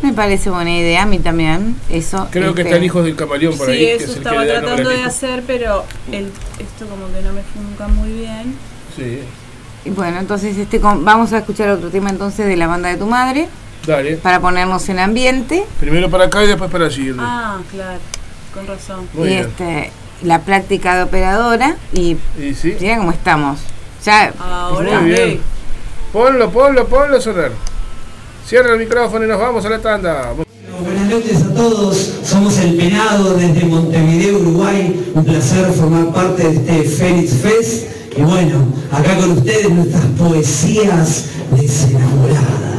Me 0.04 0.14
parece 0.14 0.50
buena 0.50 0.72
idea 0.76 1.04
a 1.04 1.06
mí 1.06 1.20
también 1.20 1.76
eso 1.90 2.28
Creo 2.32 2.54
que 2.54 2.62
este, 2.62 2.70
está 2.72 2.78
el 2.78 2.84
hijo 2.84 3.02
del 3.04 3.16
camaleón 3.16 3.58
por 3.58 3.68
sí, 3.68 3.72
ahí. 3.74 3.80
que 3.80 3.96
eso 3.96 4.12
es 4.12 4.18
estaba 4.18 4.46
tratando 4.46 4.90
de 4.90 5.04
hacer, 5.04 5.44
pero 5.48 5.86
el, 6.12 6.26
esto 6.60 6.86
como 6.88 7.08
que 7.14 7.22
no 7.22 7.34
me 7.34 7.42
funca 7.42 7.88
muy 7.88 8.12
bien. 8.12 8.56
Sí, 8.96 9.20
y 9.86 9.90
bueno 9.90 10.20
entonces 10.20 10.58
este 10.58 10.80
vamos 10.80 11.34
a 11.34 11.40
escuchar 11.40 11.70
otro 11.70 11.90
tema 11.90 12.10
entonces 12.10 12.46
de 12.46 12.56
la 12.56 12.68
banda 12.68 12.90
de 12.90 12.98
tu 12.98 13.06
madre 13.08 13.48
dale. 13.88 14.16
para 14.18 14.40
ponernos 14.40 14.88
en 14.90 15.00
ambiente 15.00 15.64
Primero 15.80 16.10
para 16.10 16.26
acá 16.26 16.44
y 16.44 16.48
después 16.48 16.70
para 16.70 16.90
siguiente. 16.92 17.22
Ah, 17.26 17.60
claro, 17.72 18.00
con 18.54 18.68
razón. 18.68 19.08
Muy 19.14 19.28
y 19.28 19.32
bien. 19.32 19.42
este 19.48 19.92
la 20.22 20.40
práctica 20.42 20.96
de 20.96 21.04
operadora 21.04 21.76
y 21.92 22.16
Y 22.40 22.54
sí. 22.54 22.78
mira 22.80 22.98
cómo 22.98 23.12
estamos 23.12 23.60
ya 24.06 24.32
Ahora 24.40 25.00
Muy 25.02 25.10
bien. 25.12 25.42
Ponlo, 26.14 26.50
ponlo, 26.52 26.88
ponlo 26.88 27.18
a 27.18 27.22
sonar. 27.22 27.52
Cierra 28.46 28.74
el 28.74 28.80
micrófono 28.80 29.24
y 29.24 29.28
nos 29.28 29.40
vamos 29.40 29.66
a 29.66 29.70
la 29.70 29.80
tanda. 29.80 30.34
Buenas 30.84 31.10
noches 31.10 31.42
a 31.44 31.54
todos, 31.54 32.14
somos 32.26 32.58
el 32.60 32.76
Penado 32.76 33.36
desde 33.36 33.64
Montevideo, 33.66 34.40
Uruguay. 34.40 35.12
Un 35.16 35.24
placer 35.24 35.66
formar 35.72 36.12
parte 36.14 36.44
de 36.44 36.56
este 36.56 36.84
Fénix 36.84 37.34
Fest. 37.36 37.88
Y 38.18 38.22
bueno, 38.22 38.68
acá 38.92 39.16
con 39.16 39.32
ustedes 39.32 39.70
nuestras 39.70 40.06
poesías 40.18 41.26
desenamoradas. 41.52 42.73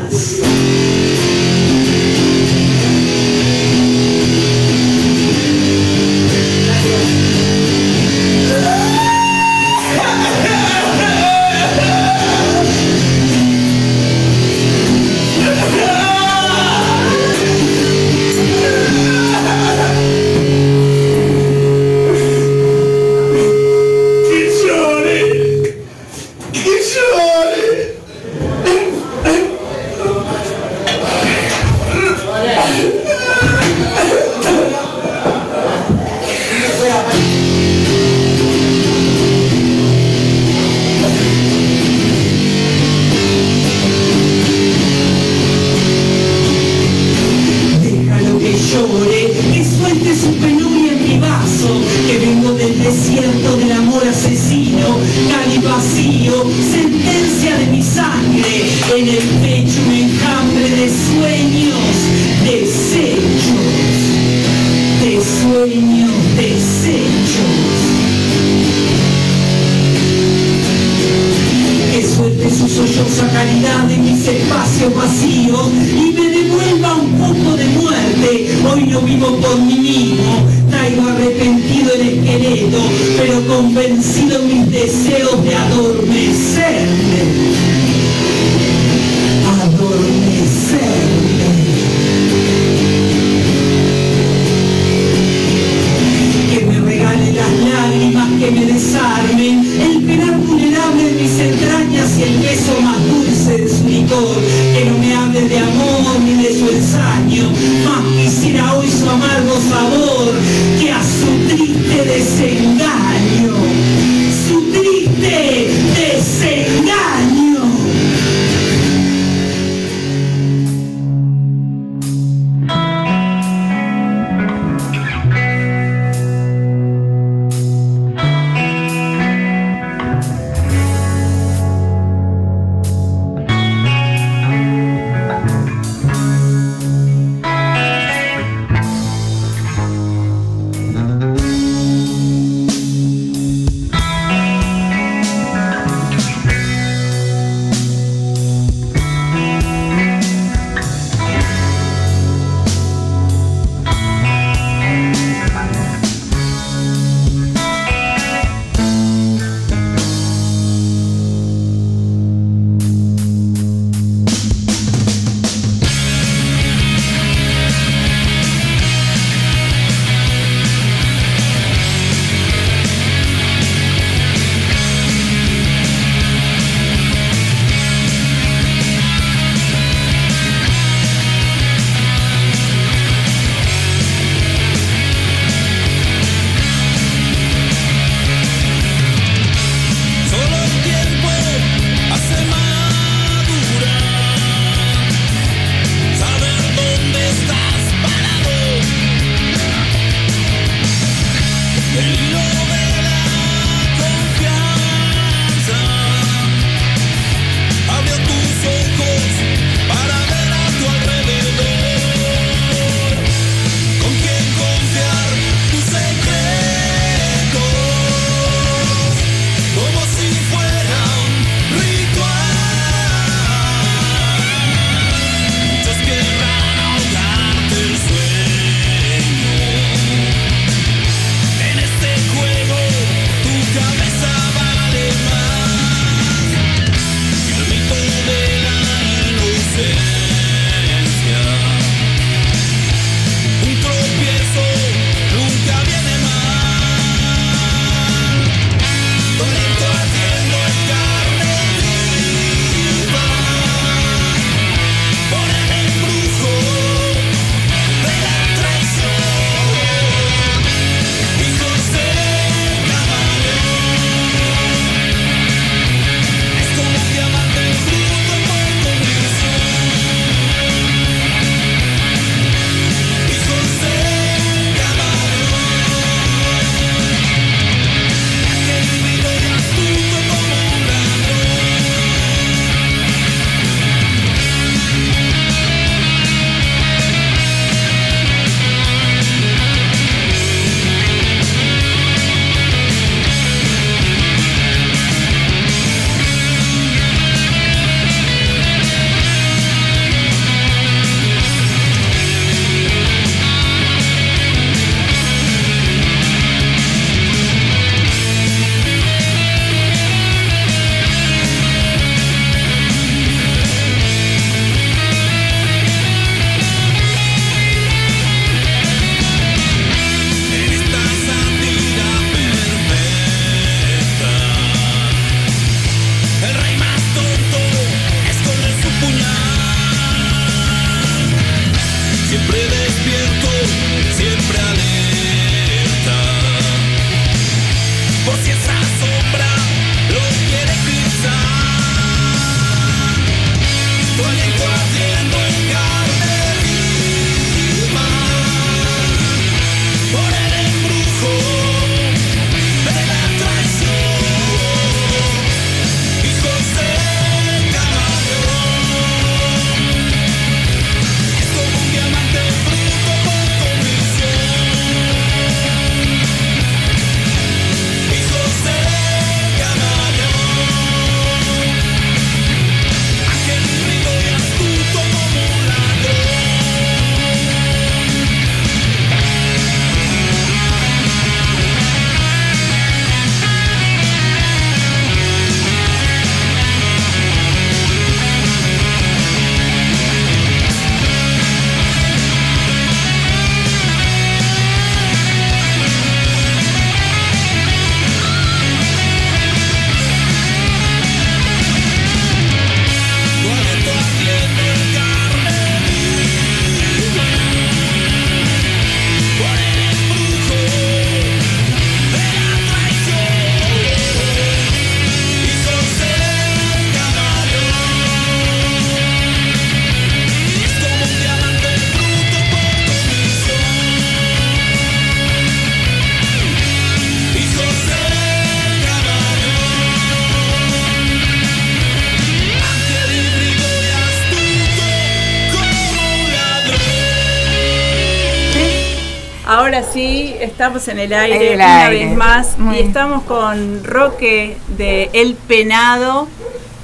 Estamos 440.66 440.88
en 440.88 440.98
el 440.98 441.12
aire 441.12 441.48
El 441.50 441.54
una 441.56 441.84
aire. 441.86 442.06
vez 442.06 442.16
más 442.16 442.58
Muy 442.58 442.76
y 442.76 442.80
estamos 442.80 443.22
con 443.24 443.84
Roque 443.84 444.56
de 444.68 445.10
El 445.12 445.34
Penado 445.34 446.26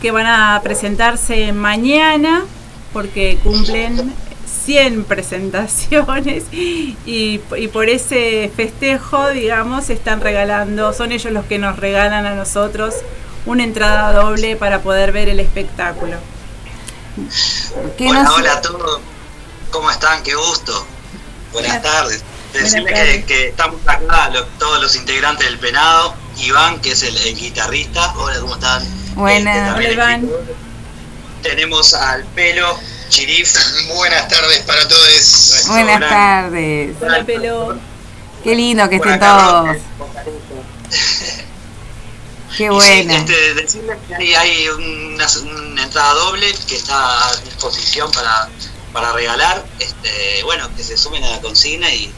que 0.03 0.11
van 0.11 0.27
a 0.27 0.61
presentarse 0.63 1.53
mañana 1.55 2.45
porque 2.93 3.39
cumplen 3.43 4.13
100 4.67 5.05
presentaciones 5.05 6.45
y, 6.53 6.95
y 7.07 7.69
por 7.69 7.89
ese 7.89 8.51
festejo, 8.55 9.31
digamos, 9.31 9.89
están 9.89 10.21
regalando, 10.21 10.93
son 10.93 11.13
ellos 11.13 11.33
los 11.33 11.47
que 11.47 11.59
nos 11.59 11.79
regalan 11.79 12.27
a 12.27 12.35
nosotros 12.35 12.95
una 13.47 13.65
entrada 13.65 14.13
doble 14.13 14.57
para 14.57 14.81
poder 14.83 15.13
ver 15.13 15.31
el 15.31 15.41
espectáculo. 15.41 16.17
¿Qué 17.97 18.09
Hola, 18.11 18.23
nos- 18.25 18.35
hola 18.37 18.53
a 18.53 18.61
todos. 18.61 19.01
¿Cómo 19.71 19.91
están? 19.91 20.23
Qué 20.23 20.35
gusto. 20.35 20.85
Buenas 21.53 21.81
Buenas- 21.81 21.83
tardes. 21.83 22.25
Decirle 22.53 23.25
que, 23.27 23.49
estamos 23.49 23.81
acá 23.87 24.29
lo- 24.31 24.45
todos 24.59 24.81
los 24.83 24.95
integrantes 24.97 25.47
del 25.47 25.59
Penado. 25.59 26.15
Iván, 26.39 26.81
que 26.81 26.93
es 26.93 27.03
el, 27.03 27.17
el 27.17 27.37
guitarrista. 27.37 28.13
Hola, 28.17 28.41
¿cómo 28.41 28.55
están? 28.55 28.83
Buenas. 29.15 29.57
Este, 29.57 29.79
Hola, 29.79 29.91
Iván. 29.93 30.31
Tenemos 31.43 31.95
al 31.95 32.25
pelo, 32.27 32.79
Chirif. 33.09 33.55
Buenas 33.95 34.29
tardes 34.29 34.59
para 34.61 34.87
todos. 34.89 35.65
Buenas 35.69 35.99
gran- 36.01 36.11
tardes. 36.11 36.97
Hola, 37.01 37.25
Pelo. 37.25 37.79
Qué 38.43 38.55
lindo 38.55 38.89
que 38.89 38.97
estén 38.97 39.21
todos. 39.21 39.77
Qué 42.57 42.65
Y 42.65 42.69
buena. 42.69 43.13
sí, 43.15 43.17
este, 43.21 43.55
decirles 43.55 43.97
que 44.09 44.15
hay, 44.15 44.35
hay 44.35 44.69
una, 44.69 45.27
una 45.43 45.83
entrada 45.85 46.15
doble 46.15 46.53
que 46.67 46.77
está 46.77 47.29
a 47.29 47.37
disposición 47.37 48.11
para, 48.13 48.49
para 48.93 49.13
regalar. 49.13 49.65
Este, 49.79 50.43
bueno, 50.45 50.69
que 50.77 50.83
se 50.83 50.97
sumen 50.97 51.23
a 51.25 51.31
la 51.31 51.41
consigna 51.41 51.91
y 51.93 52.13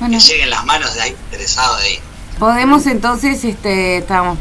Bueno, 0.00 0.18
que 0.18 0.24
lleguen 0.24 0.50
las 0.50 0.64
manos 0.64 0.94
de 0.94 1.02
ahí 1.02 1.10
interesados 1.10 1.80
de 1.80 1.86
ahí. 1.86 1.98
podemos 2.38 2.86
entonces, 2.86 3.44
este, 3.44 3.98
estamos, 3.98 4.38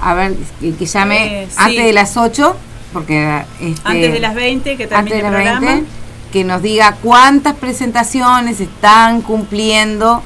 a 0.00 0.14
ver, 0.14 0.34
que, 0.60 0.74
que 0.74 0.86
llame 0.86 1.42
Eh, 1.42 1.48
sí. 1.50 1.56
antes 1.58 1.84
de 1.84 1.92
las 1.92 2.16
8, 2.16 2.56
porque 2.92 3.44
este, 3.60 3.80
Antes 3.84 4.12
de 4.12 4.20
las 4.20 4.34
20 4.34 4.76
que 4.76 4.86
de 4.86 4.94
el 4.94 5.22
las 5.22 5.32
programa. 5.32 5.60
20, 5.60 5.90
que 6.32 6.44
nos 6.44 6.62
diga 6.62 6.96
cuántas 7.02 7.54
presentaciones 7.56 8.60
están 8.60 9.22
cumpliendo, 9.22 10.22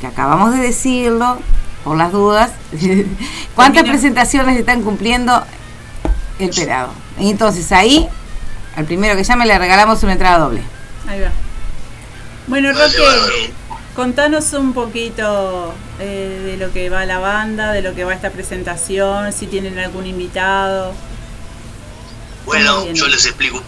que 0.00 0.06
acabamos 0.06 0.52
de 0.52 0.60
decirlo, 0.60 1.38
por 1.84 1.96
las 1.96 2.12
dudas, 2.12 2.52
cuántas 3.54 3.84
presentaciones 3.84 4.58
están 4.58 4.82
cumpliendo 4.82 5.44
el 6.38 6.50
pelado. 6.50 6.92
Y 7.18 7.30
entonces 7.30 7.70
ahí, 7.72 8.08
al 8.76 8.84
primero 8.84 9.16
que 9.16 9.24
llame 9.24 9.46
le 9.46 9.58
regalamos 9.58 10.02
una 10.02 10.12
entrada 10.12 10.38
doble. 10.38 10.62
Ahí 11.08 11.20
va. 11.20 11.30
Bueno, 12.46 12.68
Vale, 12.68 12.86
Roque. 12.88 13.52
Contanos 13.94 14.52
un 14.52 14.72
poquito 14.72 15.74
eh, 16.00 16.42
de 16.44 16.56
lo 16.56 16.72
que 16.72 16.90
va 16.90 17.04
la 17.04 17.18
banda, 17.18 17.72
de 17.72 17.82
lo 17.82 17.94
que 17.94 18.04
va 18.04 18.14
esta 18.14 18.30
presentación, 18.30 19.32
si 19.32 19.46
tienen 19.46 19.78
algún 19.78 20.06
invitado. 20.06 20.94
Bueno, 22.44 22.90
yo 22.92 23.06
les 23.08 23.26
explico. 23.26 23.62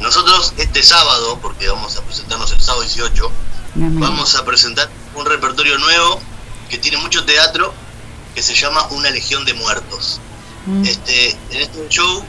Nosotros 0.00 0.54
este 0.56 0.82
sábado, 0.82 1.38
porque 1.42 1.68
vamos 1.68 1.96
a 1.96 2.02
presentarnos 2.02 2.50
el 2.52 2.60
sábado 2.60 2.82
18, 2.82 3.30
vamos 3.74 4.34
a 4.34 4.44
presentar 4.44 4.88
un 5.14 5.26
repertorio 5.26 5.78
nuevo 5.78 6.20
que 6.68 6.78
tiene 6.78 6.96
mucho 6.96 7.24
teatro 7.24 7.74
que 8.34 8.42
se 8.42 8.54
llama 8.54 8.86
Una 8.90 9.10
Legión 9.10 9.44
de 9.44 9.54
Muertos. 9.54 10.20
Mm. 10.66 10.84
Este, 10.84 11.30
en 11.50 11.60
este 11.60 11.88
show 11.88 12.24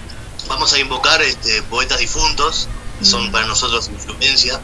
vamos 0.48 0.74
a 0.74 0.80
invocar 0.80 1.22
este, 1.22 1.62
poetas 1.64 2.00
difuntos, 2.00 2.68
que 3.00 3.06
son 3.06 3.32
para 3.32 3.46
nosotros 3.46 3.90
influencia, 3.90 4.60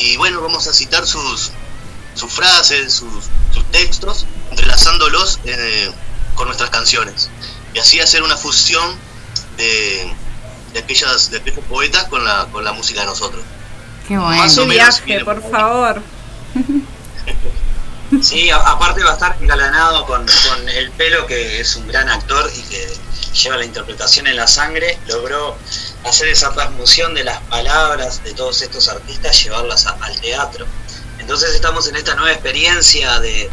y 0.00 0.16
bueno, 0.16 0.40
vamos 0.40 0.66
a 0.66 0.72
citar 0.72 1.06
sus, 1.06 1.50
sus 2.14 2.32
frases, 2.32 2.92
sus, 2.92 3.24
sus 3.52 3.64
textos, 3.70 4.26
entrelazándolos 4.50 5.38
eh, 5.44 5.90
con 6.34 6.46
nuestras 6.46 6.70
canciones. 6.70 7.28
Y 7.74 7.78
así 7.78 8.00
hacer 8.00 8.22
una 8.22 8.36
fusión 8.36 8.96
de, 9.56 10.12
de 10.72 10.78
aquellas, 10.80 11.30
de 11.30 11.38
aquellos 11.38 11.64
poetas 11.66 12.04
con 12.08 12.24
la, 12.24 12.46
con 12.50 12.64
la 12.64 12.72
música 12.72 13.00
de 13.00 13.06
nosotros. 13.06 13.42
Qué 14.08 14.16
bueno. 14.18 14.36
Más 14.42 14.56
o 14.58 14.66
menos 14.66 15.04
viaje, 15.04 15.24
por 15.24 15.50
favor. 15.50 16.02
Sí, 18.22 18.50
a- 18.50 18.56
aparte 18.56 19.04
va 19.04 19.10
a 19.10 19.14
estar 19.14 19.36
engalanado 19.40 20.04
con, 20.06 20.26
con 20.26 20.68
el 20.68 20.90
pelo, 20.92 21.26
que 21.26 21.60
es 21.60 21.76
un 21.76 21.86
gran 21.86 22.08
actor 22.08 22.50
y 22.56 22.60
que 22.62 22.88
lleva 23.32 23.56
la 23.56 23.64
interpretación 23.64 24.26
en 24.26 24.36
la 24.36 24.46
sangre. 24.46 24.98
Logró 25.06 25.56
hacer 26.04 26.28
esa 26.28 26.52
transmisión 26.52 27.14
de 27.14 27.24
las 27.24 27.40
palabras 27.42 28.22
de 28.24 28.32
todos 28.34 28.62
estos 28.62 28.88
artistas, 28.88 29.42
llevarlas 29.42 29.86
a- 29.86 29.96
al 30.00 30.20
teatro. 30.20 30.66
Entonces 31.18 31.54
estamos 31.54 31.86
en 31.88 31.96
esta 31.96 32.14
nueva 32.14 32.32
experiencia 32.32 33.20
de, 33.20 33.50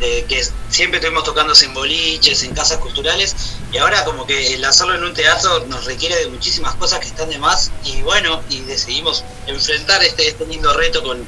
que 0.00 0.46
siempre 0.70 0.98
estuvimos 0.98 1.24
tocándose 1.24 1.66
en 1.66 1.74
boliches, 1.74 2.42
en 2.44 2.54
casas 2.54 2.78
culturales, 2.78 3.36
y 3.70 3.76
ahora 3.76 4.02
como 4.04 4.26
que 4.26 4.54
el 4.54 4.64
hacerlo 4.64 4.94
en 4.94 5.04
un 5.04 5.12
teatro 5.12 5.66
nos 5.68 5.84
requiere 5.84 6.16
de 6.16 6.28
muchísimas 6.28 6.74
cosas 6.76 7.00
que 7.00 7.08
están 7.08 7.28
de 7.28 7.38
más, 7.38 7.70
y 7.84 8.00
bueno, 8.00 8.42
y 8.48 8.60
decidimos 8.60 9.24
enfrentar 9.46 10.02
este, 10.02 10.28
este 10.28 10.46
lindo 10.46 10.72
reto 10.72 11.02
con, 11.02 11.22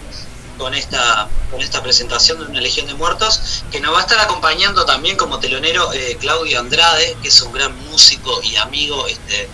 con 0.58 0.74
esta 0.74 1.28
con 1.50 1.60
esta 1.60 1.82
presentación 1.82 2.38
de 2.38 2.46
una 2.46 2.60
Legión 2.60 2.86
de 2.86 2.94
Muertos, 2.94 3.64
que 3.70 3.80
nos 3.80 3.94
va 3.94 3.98
a 3.98 4.02
estar 4.02 4.18
acompañando 4.20 4.84
también 4.84 5.16
como 5.16 5.38
telonero 5.38 5.92
eh, 5.92 6.16
Claudio 6.20 6.58
Andrade, 6.60 7.16
que 7.22 7.28
es 7.28 7.40
un 7.42 7.52
gran 7.52 7.76
músico 7.90 8.40
y 8.42 8.56
amigo 8.56 9.06
este, 9.06 9.48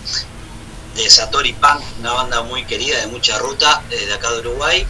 de 0.95 1.09
Satori 1.09 1.53
Punk, 1.53 1.81
una 1.99 2.13
banda 2.13 2.43
muy 2.43 2.65
querida 2.65 2.99
de 2.99 3.07
mucha 3.07 3.37
ruta 3.39 3.81
eh, 3.89 4.05
de 4.05 4.13
acá 4.13 4.31
de 4.31 4.39
Uruguay, 4.39 4.85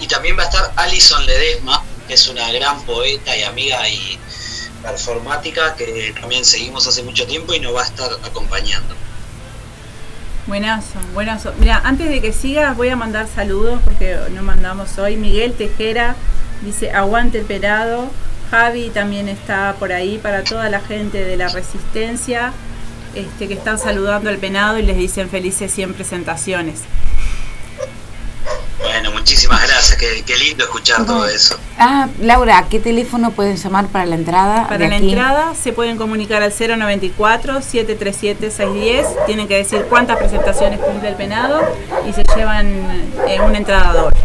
y 0.00 0.06
también 0.06 0.38
va 0.38 0.42
a 0.42 0.46
estar 0.46 0.72
Alison 0.76 1.24
Ledesma, 1.26 1.82
que 2.06 2.14
es 2.14 2.28
una 2.28 2.50
gran 2.52 2.84
poeta 2.84 3.36
y 3.36 3.42
amiga 3.42 3.88
y 3.88 4.18
performática 4.82 5.76
que 5.76 6.14
también 6.20 6.44
seguimos 6.44 6.86
hace 6.86 7.02
mucho 7.02 7.26
tiempo 7.26 7.54
y 7.54 7.60
nos 7.60 7.74
va 7.74 7.82
a 7.82 7.86
estar 7.86 8.10
acompañando. 8.24 8.94
Buenazo, 10.46 10.98
buenazo. 11.14 11.54
Mira, 11.60 11.80
antes 11.84 12.08
de 12.08 12.20
que 12.20 12.32
sigas 12.32 12.76
voy 12.76 12.88
a 12.88 12.96
mandar 12.96 13.28
saludos 13.32 13.80
porque 13.84 14.18
no 14.34 14.42
mandamos 14.42 14.98
hoy. 14.98 15.16
Miguel 15.16 15.52
Tejera 15.52 16.16
dice 16.62 16.90
aguante 16.90 17.38
el 17.38 17.44
pelado. 17.44 18.10
Javi 18.50 18.90
también 18.90 19.28
está 19.28 19.76
por 19.78 19.92
ahí 19.92 20.18
para 20.18 20.42
toda 20.42 20.68
la 20.68 20.80
gente 20.80 21.24
de 21.24 21.36
la 21.36 21.48
resistencia 21.48 22.52
este, 23.14 23.46
que 23.46 23.54
están 23.54 23.78
saludando 23.78 24.30
al 24.30 24.38
penado 24.38 24.78
y 24.78 24.82
les 24.82 24.96
dicen 24.96 25.30
felices 25.30 25.72
100 25.72 25.94
presentaciones. 25.94 26.82
Bueno, 28.78 29.12
muchísimas 29.12 29.41
gracias, 29.60 29.96
qué, 29.98 30.22
qué 30.24 30.36
lindo 30.36 30.64
escuchar 30.64 31.04
todo 31.04 31.26
eso. 31.26 31.56
Ah, 31.78 32.08
Laura, 32.20 32.58
¿a 32.58 32.68
qué 32.68 32.78
teléfono 32.80 33.30
pueden 33.32 33.56
llamar 33.56 33.86
para 33.88 34.06
la 34.06 34.14
entrada? 34.14 34.64
Para 34.68 34.78
de 34.78 34.88
la 34.88 34.96
aquí? 34.96 35.08
entrada 35.10 35.54
se 35.54 35.72
pueden 35.72 35.96
comunicar 35.96 36.42
al 36.42 36.52
094-737-610. 36.52 39.06
Tienen 39.26 39.48
que 39.48 39.56
decir 39.56 39.84
cuántas 39.88 40.18
presentaciones 40.18 40.78
cumple 40.80 41.08
el 41.08 41.14
penado 41.16 41.60
y 42.08 42.12
se 42.12 42.22
llevan 42.36 42.66
eh, 43.28 43.40
una 43.40 43.58
entrada 43.58 43.92
doble. 43.92 44.16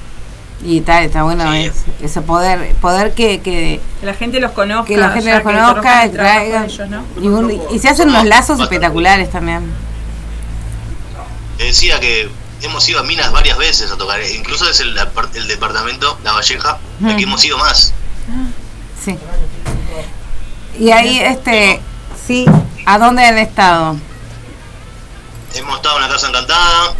Y 0.64 0.78
está, 0.80 1.02
está 1.04 1.24
bueno 1.24 1.52
es- 1.54 1.74
eso 2.04 2.22
poder 2.22 2.74
poder 2.76 3.14
que, 3.14 3.42
que, 3.42 3.82
Que 4.00 4.06
la 4.06 4.14
gente 4.14 4.40
los 4.40 4.52
conozca. 4.52 4.86
que 4.88 4.98
la 4.98 5.10
gente 5.10 5.32
los 5.34 5.42
conozca, 5.42 5.68
conozcan 5.70 6.02
el 6.04 6.12
trabajo 6.12 6.36
traiga. 6.40 6.60
de 6.62 6.66
ellos, 6.68 6.90
¿no? 6.90 7.04
y, 7.20 7.28
un- 7.28 7.62
y 7.72 7.80
se 7.80 7.90
hacen 7.90 8.10
unos 8.10 8.26
lazos 8.26 8.60
espectaculares 8.60 9.30
también. 9.32 9.62
Te 11.58 11.66
decía 11.66 12.00
que 12.00 12.30
hemos 12.62 12.88
ido 12.88 13.00
a 13.00 13.04
Minas 13.04 13.32
varias 13.32 13.58
veces 13.58 13.92
a 13.92 13.98
tocar, 13.98 14.20
incluso 14.36 14.70
es 14.70 14.80
el, 14.80 14.96
el 15.36 15.48
departamento 15.48 16.18
La 16.24 16.34
Valleja, 16.34 16.78
Mm. 17.00 17.10
hemos 17.20 17.44
ido 17.44 17.58
más. 17.58 17.94
Sí. 19.04 19.18
Y 20.80 20.92
ahí, 20.92 21.20
este, 21.20 21.82
sí, 22.28 22.46
¿a 22.86 22.98
dónde 22.98 23.26
han 23.26 23.38
estado? 23.38 23.98
Hemos 25.54 25.76
estado 25.78 25.98
en 25.98 26.02
la 26.04 26.10
Casa 26.10 26.28
Encantada. 26.30 26.96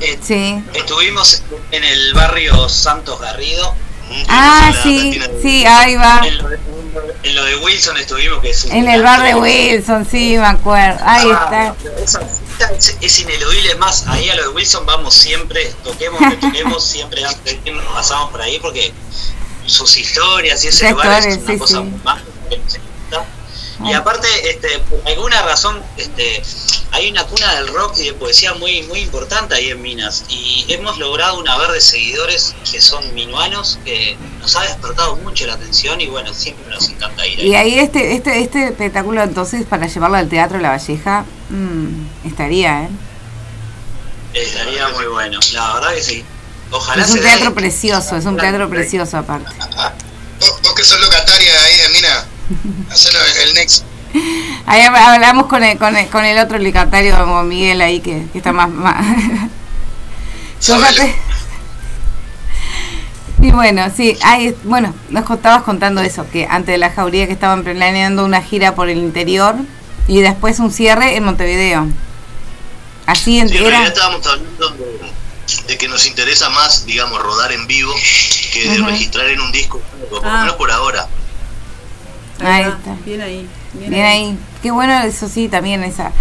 Eh, 0.00 0.18
Sí. 0.22 0.62
Estuvimos 0.74 1.42
en 1.70 1.84
el 1.84 2.12
barrio 2.14 2.68
Santos 2.68 3.18
Garrido. 3.20 3.74
Ah, 4.28 4.72
sí, 4.82 5.20
sí, 5.40 5.64
ahí 5.64 5.94
va. 5.94 6.20
En 6.26 6.36
lo, 6.38 6.48
de, 6.48 6.58
en 7.22 7.34
lo 7.36 7.44
de 7.44 7.56
Wilson 7.56 7.96
estuvimos, 7.96 8.40
que 8.40 8.50
es 8.50 8.64
un 8.64 8.72
En 8.72 8.88
el 8.88 9.02
bar 9.02 9.22
de 9.22 9.36
Wilson, 9.36 10.04
sí, 10.10 10.36
me 10.36 10.46
acuerdo. 10.46 10.98
Ahí 11.04 11.28
Ah, 11.32 11.72
está. 12.04 12.20
Es, 12.76 12.96
es 13.00 13.20
ineludible, 13.20 13.76
más, 13.76 14.06
ahí 14.08 14.28
a 14.28 14.34
lo 14.34 14.42
de 14.42 14.48
Wilson 14.48 14.84
vamos 14.84 15.14
siempre, 15.14 15.72
toquemos, 15.84 16.20
que 16.20 16.36
toquemos, 16.36 16.84
siempre 16.90 17.24
antes 17.24 17.44
de 17.64 17.70
irnos 17.70 17.84
pasamos 17.94 18.30
por 18.30 18.42
ahí 18.42 18.58
porque 18.60 18.92
sus 19.70 19.96
historias 19.96 20.64
y 20.64 20.68
ese 20.68 20.90
lugar 20.90 21.26
es 21.26 21.38
una 21.38 21.52
sí, 21.52 21.58
cosa 21.58 21.78
sí. 21.78 21.92
más. 22.04 22.20
Y 23.84 23.92
aparte, 23.94 24.28
este, 24.50 24.78
por 24.80 25.00
alguna 25.06 25.40
razón, 25.42 25.82
este, 25.96 26.42
hay 26.90 27.10
una 27.10 27.24
cuna 27.24 27.54
del 27.54 27.68
rock 27.68 27.96
y 27.98 28.04
de 28.04 28.12
poesía 28.12 28.52
muy, 28.54 28.82
muy 28.82 29.00
importante 29.00 29.54
ahí 29.54 29.70
en 29.70 29.80
Minas. 29.80 30.24
Y 30.28 30.66
hemos 30.68 30.98
logrado 30.98 31.38
una 31.38 31.56
verde 31.56 31.74
de 31.74 31.80
seguidores 31.80 32.54
que 32.70 32.80
son 32.80 33.14
minuanos, 33.14 33.78
que 33.84 34.18
nos 34.40 34.54
ha 34.56 34.62
despertado 34.64 35.16
mucho 35.16 35.46
la 35.46 35.54
atención 35.54 36.00
y 36.00 36.08
bueno, 36.08 36.34
siempre 36.34 36.68
nos 36.68 36.88
encanta 36.90 37.26
ir 37.26 37.40
ahí. 37.40 37.48
Y 37.48 37.54
ahí 37.54 37.78
este, 37.78 38.14
este, 38.14 38.40
este 38.40 38.68
espectáculo 38.68 39.22
entonces 39.22 39.64
para 39.64 39.86
llevarlo 39.86 40.18
al 40.18 40.28
Teatro 40.28 40.58
La 40.58 40.70
Valleja, 40.70 41.24
mm, 41.48 42.26
estaría, 42.26 42.82
¿eh? 42.82 42.88
Estaría 44.34 44.88
muy 44.88 45.06
bueno, 45.06 45.40
la 45.54 45.74
verdad 45.74 45.94
que 45.94 46.02
sí. 46.02 46.24
Ojalá 46.70 47.02
Es 47.02 47.10
un 47.10 47.20
teatro 47.20 47.54
precioso, 47.54 48.16
es 48.16 48.24
un 48.24 48.36
teatro 48.36 48.68
precioso 48.68 49.18
aparte. 49.18 49.50
Vos 50.62 50.74
que 50.74 50.84
sos 50.84 51.00
locataria 51.00 51.52
ahí 51.64 51.76
de 51.76 51.88
Mina, 51.90 52.24
hacenos 52.90 53.22
el 53.44 53.54
next. 53.54 53.84
Ahí 54.66 54.82
hab- 54.82 54.96
hablamos 54.96 55.46
con 55.46 55.62
el, 55.62 55.76
con 55.78 55.96
el, 55.96 56.08
con 56.08 56.24
el 56.24 56.38
otro 56.38 56.58
licatario, 56.58 57.16
con 57.16 57.46
Miguel 57.48 57.80
ahí, 57.80 58.00
que, 58.00 58.26
que 58.32 58.38
está 58.38 58.52
más... 58.52 58.68
más. 58.70 59.04
Y 63.42 63.50
bueno, 63.52 63.90
sí, 63.96 64.18
ahí, 64.22 64.54
bueno, 64.64 64.94
nos 65.08 65.28
estabas 65.30 65.62
contando 65.62 66.02
eso, 66.02 66.28
que 66.30 66.46
antes 66.46 66.74
de 66.74 66.78
la 66.78 66.90
jauría 66.90 67.26
que 67.26 67.32
estaban 67.32 67.64
planeando 67.64 68.22
una 68.24 68.42
gira 68.42 68.74
por 68.74 68.90
el 68.90 68.98
interior 68.98 69.54
y 70.06 70.20
después 70.20 70.58
un 70.58 70.70
cierre 70.70 71.16
en 71.16 71.24
Montevideo. 71.24 71.86
Así 73.06 73.40
Sí, 73.48 73.56
en 73.56 73.74
estábamos 73.86 74.26
hablando 74.26 74.70
de, 74.70 75.10
de 75.66 75.78
que 75.78 75.88
nos 75.88 76.06
interesa 76.06 76.48
más, 76.50 76.84
digamos, 76.86 77.20
rodar 77.22 77.52
en 77.52 77.66
vivo 77.66 77.92
que 78.52 78.68
de 78.68 78.78
registrar 78.78 79.26
en 79.28 79.40
un 79.40 79.52
disco, 79.52 79.80
por 80.10 80.22
lo 80.22 80.28
Ah. 80.30 80.40
menos 80.42 80.56
por 80.56 80.70
ahora. 80.70 81.06
Ahí 82.42 82.64
va, 82.64 82.68
está. 82.70 82.96
Bien 83.04 83.20
ahí. 83.20 83.48
Bien, 83.74 83.90
Bien 83.90 84.06
ahí. 84.06 84.38
Qué 84.62 84.70
bueno 84.70 84.98
eso 85.02 85.28
sí, 85.28 85.48
también 85.48 85.84
esa 85.84 86.12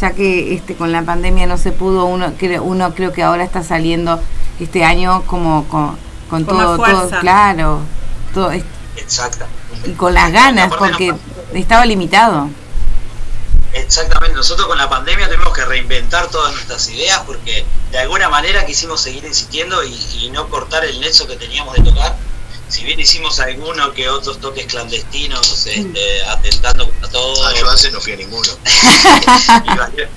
ya 0.00 0.10
que 0.10 0.54
este 0.54 0.74
con 0.74 0.90
la 0.92 1.02
pandemia 1.02 1.46
no 1.46 1.56
se 1.56 1.70
pudo, 1.72 2.04
uno 2.06 2.32
creo, 2.36 2.62
uno 2.64 2.94
creo 2.94 3.12
que 3.12 3.22
ahora 3.22 3.44
está 3.44 3.62
saliendo 3.62 4.20
este 4.60 4.84
año 4.84 5.22
como 5.26 5.64
con, 5.68 5.96
con 6.28 6.44
Con 6.44 6.46
todo, 6.46 6.76
todo, 6.76 7.10
claro, 7.20 7.80
todo 8.34 8.50
Exacta. 8.96 9.46
y 9.86 9.92
con 9.92 10.12
las 10.12 10.32
ganas 10.32 10.72
porque 10.76 11.14
estaba 11.54 11.86
limitado. 11.86 12.48
Exactamente, 13.74 14.36
nosotros 14.36 14.66
con 14.68 14.78
la 14.78 14.88
pandemia 14.88 15.28
tuvimos 15.28 15.52
que 15.52 15.64
reinventar 15.64 16.30
todas 16.30 16.52
nuestras 16.52 16.88
ideas 16.88 17.22
porque 17.26 17.64
de 17.90 17.98
alguna 17.98 18.28
manera 18.28 18.64
quisimos 18.64 19.00
seguir 19.00 19.24
insistiendo 19.24 19.82
y, 19.84 19.92
y 20.20 20.30
no 20.30 20.48
cortar 20.48 20.84
el 20.84 21.00
nexo 21.00 21.26
que 21.26 21.36
teníamos 21.36 21.74
de 21.74 21.82
tocar. 21.82 22.16
Si 22.68 22.82
bien 22.84 22.98
hicimos 22.98 23.38
alguno 23.40 23.92
que 23.92 24.08
otros 24.08 24.40
toques 24.40 24.66
clandestinos, 24.66 25.66
este, 25.66 26.24
atentando 26.24 26.88
contra 26.88 27.08
todo. 27.10 27.46
Ah, 27.46 27.52
yo 27.54 27.68
hace 27.68 27.90
no 27.90 28.00
fui 28.00 28.12
a 28.12 28.16
ninguno. 28.16 28.50
y 29.64 29.76
valió, 29.76 30.08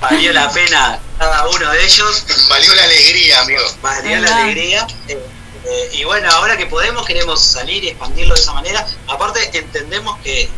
valió 0.00 0.32
la 0.32 0.50
pena 0.52 1.00
cada 1.18 1.48
uno 1.48 1.70
de 1.70 1.84
ellos. 1.84 2.24
Valió 2.48 2.74
la 2.74 2.84
alegría, 2.84 3.40
amigo. 3.40 3.62
Valió 3.80 4.20
la 4.20 4.36
alegría. 4.36 4.86
Eh, 5.08 5.18
eh, 5.64 5.90
y 5.94 6.04
bueno, 6.04 6.30
ahora 6.30 6.56
que 6.56 6.66
podemos, 6.66 7.06
queremos 7.06 7.42
salir 7.42 7.82
y 7.82 7.88
expandirlo 7.88 8.34
de 8.34 8.40
esa 8.40 8.52
manera. 8.52 8.86
Aparte, 9.08 9.50
entendemos 9.58 10.18
que, 10.18 10.48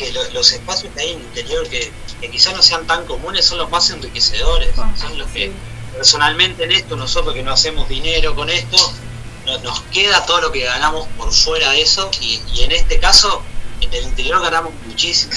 que 0.00 0.12
lo- 0.12 0.30
los 0.30 0.50
espacios 0.52 0.92
que 0.94 1.00
hay 1.02 1.10
en 1.10 1.18
el 1.18 1.24
interior, 1.26 1.68
que, 1.68 1.92
que 2.20 2.30
quizás 2.30 2.54
no 2.56 2.62
sean 2.62 2.86
tan 2.86 3.04
comunes, 3.06 3.44
son 3.44 3.58
los 3.58 3.70
más 3.70 3.88
enriquecedores. 3.90 4.74
Son 4.98 5.16
los 5.18 5.28
que, 5.30 5.52
personalmente, 5.96 6.64
en 6.64 6.72
esto, 6.72 6.96
nosotros 6.96 7.34
que 7.34 7.42
no 7.42 7.52
hacemos 7.52 7.88
dinero 7.88 8.34
con 8.34 8.48
esto, 8.50 8.78
no- 9.46 9.58
nos 9.58 9.80
queda 9.92 10.24
todo 10.26 10.40
lo 10.40 10.52
que 10.52 10.60
ganamos 10.64 11.06
por 11.18 11.32
fuera 11.32 11.70
de 11.72 11.82
eso. 11.82 12.10
Y, 12.20 12.40
y 12.54 12.62
en 12.62 12.72
este 12.72 12.98
caso, 12.98 13.42
en 13.80 13.92
el 13.92 14.04
interior 14.04 14.40
ganamos 14.42 14.72
muchísimo. 14.86 15.32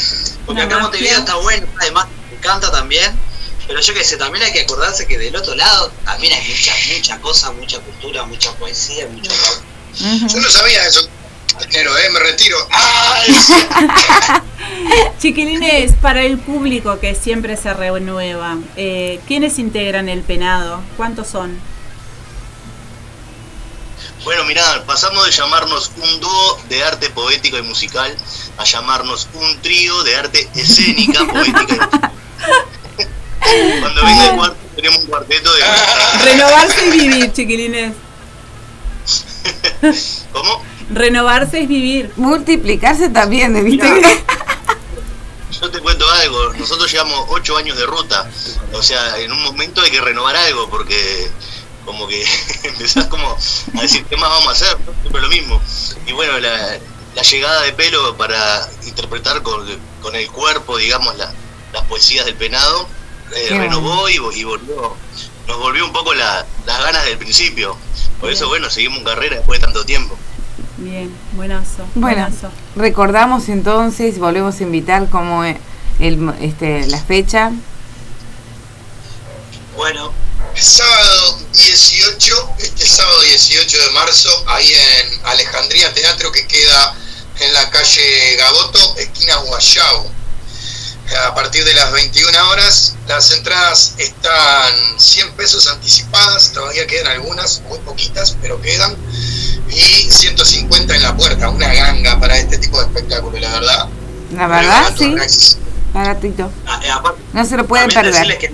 Porque 0.46 0.62
acá 0.62 0.76
Montevideo 0.80 1.20
está 1.20 1.36
bueno, 1.36 1.68
además 1.80 2.08
me 2.32 2.38
encanta 2.38 2.72
también. 2.72 3.12
Pero 3.68 3.80
yo 3.80 3.94
que 3.94 4.04
sé, 4.04 4.18
también 4.18 4.44
hay 4.44 4.52
que 4.52 4.62
acordarse 4.62 5.08
que 5.08 5.18
del 5.18 5.36
otro 5.36 5.56
lado 5.56 5.90
también 6.06 6.34
hay 6.34 6.48
mucha, 6.50 6.74
mucha 6.96 7.20
cosa, 7.22 7.52
mucha 7.52 7.80
cultura, 7.80 8.24
mucha 8.26 8.52
poesía, 8.56 9.08
mucho 9.08 9.32
rock. 9.32 9.62
Yo 10.28 10.40
no 10.42 10.50
sabía 10.50 10.86
eso. 10.86 11.08
Dinero, 11.60 11.98
eh, 11.98 12.10
me 12.10 12.20
retiro. 12.20 12.58
Chiquilines, 15.20 15.94
para 16.02 16.24
el 16.24 16.38
público 16.38 17.00
que 17.00 17.16
siempre 17.16 17.58
se 17.58 17.74
renueva, 17.74 18.58
eh, 18.76 19.20
¿quiénes 19.28 19.60
integran 19.60 20.10
el 20.10 20.22
penado? 20.22 20.82
¿Cuántos 20.98 21.28
son? 21.28 21.60
Bueno, 24.24 24.46
mirá, 24.46 24.84
pasamos 24.86 25.26
de 25.26 25.32
llamarnos 25.32 25.92
un 25.98 26.20
dúo 26.22 26.60
de 26.70 26.84
arte 26.84 27.10
poético 27.10 27.58
y 27.58 27.62
musical 27.62 28.16
a 28.58 28.64
llamarnos 28.64 29.28
un 29.34 29.62
trío 29.62 30.02
de 30.04 30.16
arte 30.16 30.50
escénica, 30.56 31.26
poética 31.32 31.74
y 31.74 31.80
musical. 31.80 32.12
Cuando 33.82 34.06
venga 34.06 34.30
el 34.30 34.36
cuarto, 34.36 34.58
tenemos 34.76 35.00
un 35.00 35.08
cuarteto 35.08 35.54
de... 35.54 35.62
Renovarse 36.24 36.88
y 36.88 36.92
vivir, 36.92 37.34
chiquilines. 37.34 37.94
¿Cómo? 40.32 40.64
Renovarse 40.94 41.62
es 41.62 41.68
vivir. 41.68 42.12
Multiplicarse 42.16 43.10
también, 43.10 43.64
¿viste? 43.64 43.88
Yo 45.62 45.70
te 45.72 45.80
cuento 45.80 46.10
algo, 46.12 46.52
nosotros 46.54 46.92
llevamos 46.92 47.26
ocho 47.30 47.56
años 47.56 47.78
de 47.78 47.86
ruta, 47.86 48.30
o 48.74 48.82
sea, 48.84 49.18
en 49.20 49.32
un 49.32 49.42
momento 49.44 49.82
hay 49.82 49.92
que 49.92 50.02
renovar 50.02 50.36
algo 50.36 50.68
porque 50.70 51.30
como 51.86 52.08
que 52.08 52.26
empezás 52.64 53.06
como 53.08 53.38
a 53.78 53.82
decir 53.82 54.04
qué 54.06 54.18
más 54.18 54.30
vamos 54.30 54.48
a 54.48 54.52
hacer, 54.52 54.78
¿no? 54.86 54.92
siempre 55.02 55.22
lo 55.22 55.30
mismo. 55.30 55.62
Y 56.08 56.12
bueno, 56.12 56.38
la, 56.40 56.78
la 57.16 57.22
llegada 57.22 57.62
de 57.62 57.72
pelo 57.74 58.18
para 58.18 58.68
interpretar 58.86 59.42
con, 59.44 59.66
con 60.02 60.16
el 60.16 60.30
cuerpo, 60.32 60.78
digamos, 60.78 61.16
la- 61.18 61.32
las 61.72 61.84
poesías 61.86 62.26
del 62.26 62.36
penado, 62.36 62.88
eh, 63.36 63.48
renovó 63.52 64.10
y, 64.10 64.18
vo- 64.18 64.36
y 64.36 64.44
volvió, 64.44 64.96
nos 65.48 65.58
volvió 65.60 65.86
un 65.86 65.94
poco 65.94 66.14
la- 66.14 66.46
las 66.66 66.80
ganas 66.84 67.06
del 67.06 67.18
principio. 67.18 67.78
Por 68.20 68.32
eso, 68.32 68.48
bueno, 68.48 68.70
seguimos 68.70 69.00
en 69.00 69.06
carrera 69.06 69.38
después 69.38 69.60
de 69.60 69.66
tanto 69.66 69.86
tiempo. 69.86 70.18
Bien, 70.78 71.14
buenazo. 71.34 71.86
Bueno, 71.96 72.24
buenazo. 72.24 72.50
recordamos 72.76 73.50
entonces, 73.50 74.20
volvemos 74.20 74.60
a 74.60 74.64
invitar 74.64 75.10
como 75.10 75.44
eh, 75.44 75.58
el, 76.00 76.34
este, 76.42 76.88
la 76.88 77.02
fecha. 77.02 77.52
Bueno, 79.76 80.12
Sábado 80.56 81.40
18, 81.52 82.56
este 82.60 82.86
sábado 82.86 83.22
18 83.22 83.78
de 83.78 83.90
marzo, 83.90 84.44
ahí 84.48 84.72
en 84.72 85.26
Alejandría 85.26 85.92
Teatro, 85.94 86.32
que 86.32 86.46
queda 86.48 86.96
en 87.40 87.54
la 87.54 87.70
calle 87.72 88.36
Gaboto, 88.38 88.96
esquina 88.98 89.36
Guayabo. 89.38 90.12
a 91.26 91.34
partir 91.36 91.66
de 91.66 91.74
las 91.74 91.92
21 91.92 92.50
horas. 92.50 92.96
Las 93.08 93.32
entradas 93.32 93.96
están 93.98 95.00
100 95.00 95.34
pesos 95.34 95.68
anticipadas, 95.68 96.54
todavía 96.54 96.86
quedan 96.88 97.08
algunas, 97.08 97.62
muy 97.62 97.80
poquitas, 97.80 98.38
pero 98.42 98.62
quedan. 98.62 98.96
Y 99.70 99.80
150 99.80 100.96
en 100.96 101.02
la 101.02 101.16
puerta, 101.16 101.50
una 101.50 101.74
ganga 101.74 102.20
para 102.20 102.38
este 102.38 102.58
tipo 102.58 102.80
de 102.80 102.86
espectáculo, 102.86 103.40
la 103.40 103.52
verdad. 103.54 103.90
La 104.34 104.48
verdad, 104.48 104.94
sí. 104.98 105.16
Baratito. 105.94 106.52
Ah, 106.66 106.80
eh, 106.84 106.90
aparte, 106.90 107.22
No 107.34 107.46
se 107.46 107.56
lo 107.56 107.66
pueden 107.68 107.90
perder. 107.90 108.38
que 108.38 108.54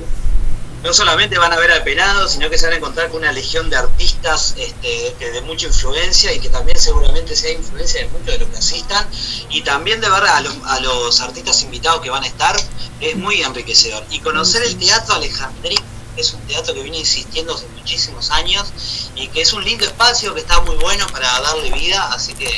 no 0.83 0.93
solamente 0.93 1.37
van 1.37 1.51
a 1.51 1.57
ver 1.57 1.71
al 1.71 1.83
penado, 1.83 2.27
sino 2.27 2.49
que 2.49 2.57
se 2.57 2.65
van 2.65 2.73
a 2.73 2.77
encontrar 2.77 3.09
con 3.09 3.19
una 3.19 3.31
legión 3.33 3.69
de 3.69 3.75
artistas 3.75 4.55
este, 4.57 5.13
de 5.31 5.41
mucha 5.41 5.67
influencia 5.67 6.33
y 6.33 6.39
que 6.39 6.49
también 6.49 6.79
seguramente 6.79 7.35
sea 7.35 7.51
influencia 7.51 8.01
de 8.01 8.07
muchos 8.07 8.27
de 8.27 8.39
los 8.39 8.49
que 8.49 8.57
asistan. 8.57 9.05
Y 9.49 9.61
también 9.61 9.99
de 9.99 10.09
ver 10.09 10.23
a 10.23 10.39
los, 10.41 10.55
a 10.65 10.79
los 10.79 11.19
artistas 11.21 11.63
invitados 11.63 12.01
que 12.01 12.09
van 12.09 12.23
a 12.23 12.27
estar 12.27 12.55
es 13.01 13.15
muy 13.17 13.41
enriquecedor. 13.41 14.05
Y 14.09 14.19
conocer 14.19 14.63
el 14.63 14.77
teatro 14.77 15.15
Alejandría, 15.15 15.79
que 16.19 16.23
es 16.23 16.33
un 16.33 16.41
teatro 16.41 16.73
que 16.73 16.81
viene 16.81 16.97
insistiendo 16.97 17.55
hace 17.55 17.65
muchísimos 17.77 18.29
años 18.31 19.09
y 19.15 19.29
que 19.29 19.39
es 19.41 19.53
un 19.53 19.63
lindo 19.63 19.85
espacio 19.85 20.33
que 20.33 20.41
está 20.41 20.59
muy 20.61 20.75
bueno 20.75 21.07
para 21.13 21.27
darle 21.39 21.71
vida, 21.71 22.09
así 22.13 22.33
que 22.33 22.49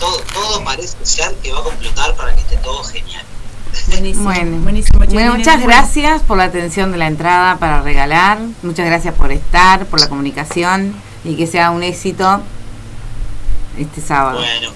todo, 0.00 0.16
todo 0.32 0.64
parece 0.64 0.96
ser 1.04 1.32
que 1.36 1.52
va 1.52 1.60
a 1.60 1.62
completar 1.62 2.16
para 2.16 2.34
que 2.34 2.40
esté 2.40 2.56
todo 2.56 2.82
genial. 2.82 3.24
Buenísimo. 3.86 4.24
Bueno, 4.24 4.56
buenísimo, 4.62 4.98
bueno, 4.98 5.36
muchas 5.36 5.62
gracias 5.62 6.22
por 6.22 6.38
la 6.38 6.44
atención 6.44 6.90
de 6.90 6.98
la 6.98 7.06
entrada 7.06 7.56
para 7.58 7.82
regalar. 7.82 8.38
Muchas 8.64 8.86
gracias 8.86 9.14
por 9.14 9.30
estar, 9.30 9.86
por 9.86 10.00
la 10.00 10.08
comunicación 10.08 11.00
y 11.24 11.36
que 11.36 11.46
sea 11.46 11.70
un 11.70 11.84
éxito 11.84 12.40
este 13.78 14.00
sábado. 14.00 14.40
Bueno, 14.40 14.72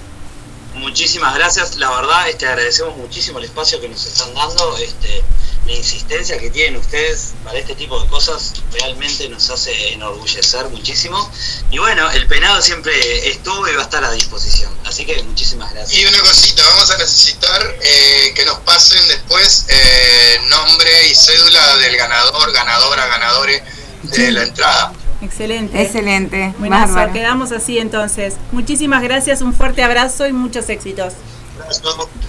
muchísimas 0.79 1.35
gracias. 1.35 1.77
La 1.77 1.91
verdad, 1.91 2.29
este, 2.29 2.47
agradecemos 2.47 2.97
muchísimo 2.97 3.39
el 3.39 3.45
espacio 3.45 3.81
que 3.81 3.89
nos 3.89 4.05
están 4.07 4.33
dando, 4.35 4.77
este, 4.79 5.23
la 5.67 5.73
insistencia 5.73 6.39
que 6.39 6.51
tienen 6.51 6.81
ustedes 6.81 7.35
para 7.45 7.59
este 7.59 7.75
tipo 7.75 8.01
de 8.01 8.09
cosas 8.09 8.55
realmente 8.73 9.29
nos 9.29 9.51
hace 9.51 9.93
enorgullecer 9.93 10.69
muchísimo. 10.71 11.31
Y 11.71 11.79
bueno, 11.79 12.11
el 12.11 12.27
penado 12.27 12.63
siempre 12.63 13.29
estuvo 13.29 13.69
y 13.69 13.75
va 13.75 13.83
a 13.83 13.85
estar 13.85 14.03
a 14.05 14.11
disposición. 14.13 14.73
Así 14.85 15.05
que 15.05 15.23
muchísimas 15.25 15.73
gracias. 15.73 16.01
Y 16.01 16.07
una 16.07 16.21
cosita, 16.21 16.63
vamos 16.65 16.91
a 16.91 16.99
necesitar 16.99 17.77
eh, 17.83 18.33
que 18.35 18.45
nos 18.47 18.59
pasen 18.61 19.07
después 19.09 19.67
eh, 19.69 20.41
nombre 20.45 21.09
y 21.09 21.15
cédula 21.15 21.77
del 21.77 21.97
ganador, 21.97 22.53
ganadora, 22.53 23.07
ganadores 23.07 23.63
de 24.05 24.33
la 24.33 24.43
entrada. 24.45 24.93
Excelente. 25.21 25.83
Excelente. 25.83 26.55
Buenazo, 26.59 27.13
quedamos 27.13 27.51
así 27.53 27.79
entonces. 27.79 28.35
Muchísimas 28.53 29.03
gracias, 29.03 29.41
un 29.43 29.53
fuerte 29.53 29.83
abrazo 29.83 30.27
y 30.27 30.33
muchos 30.33 30.69
éxitos. 30.69 31.15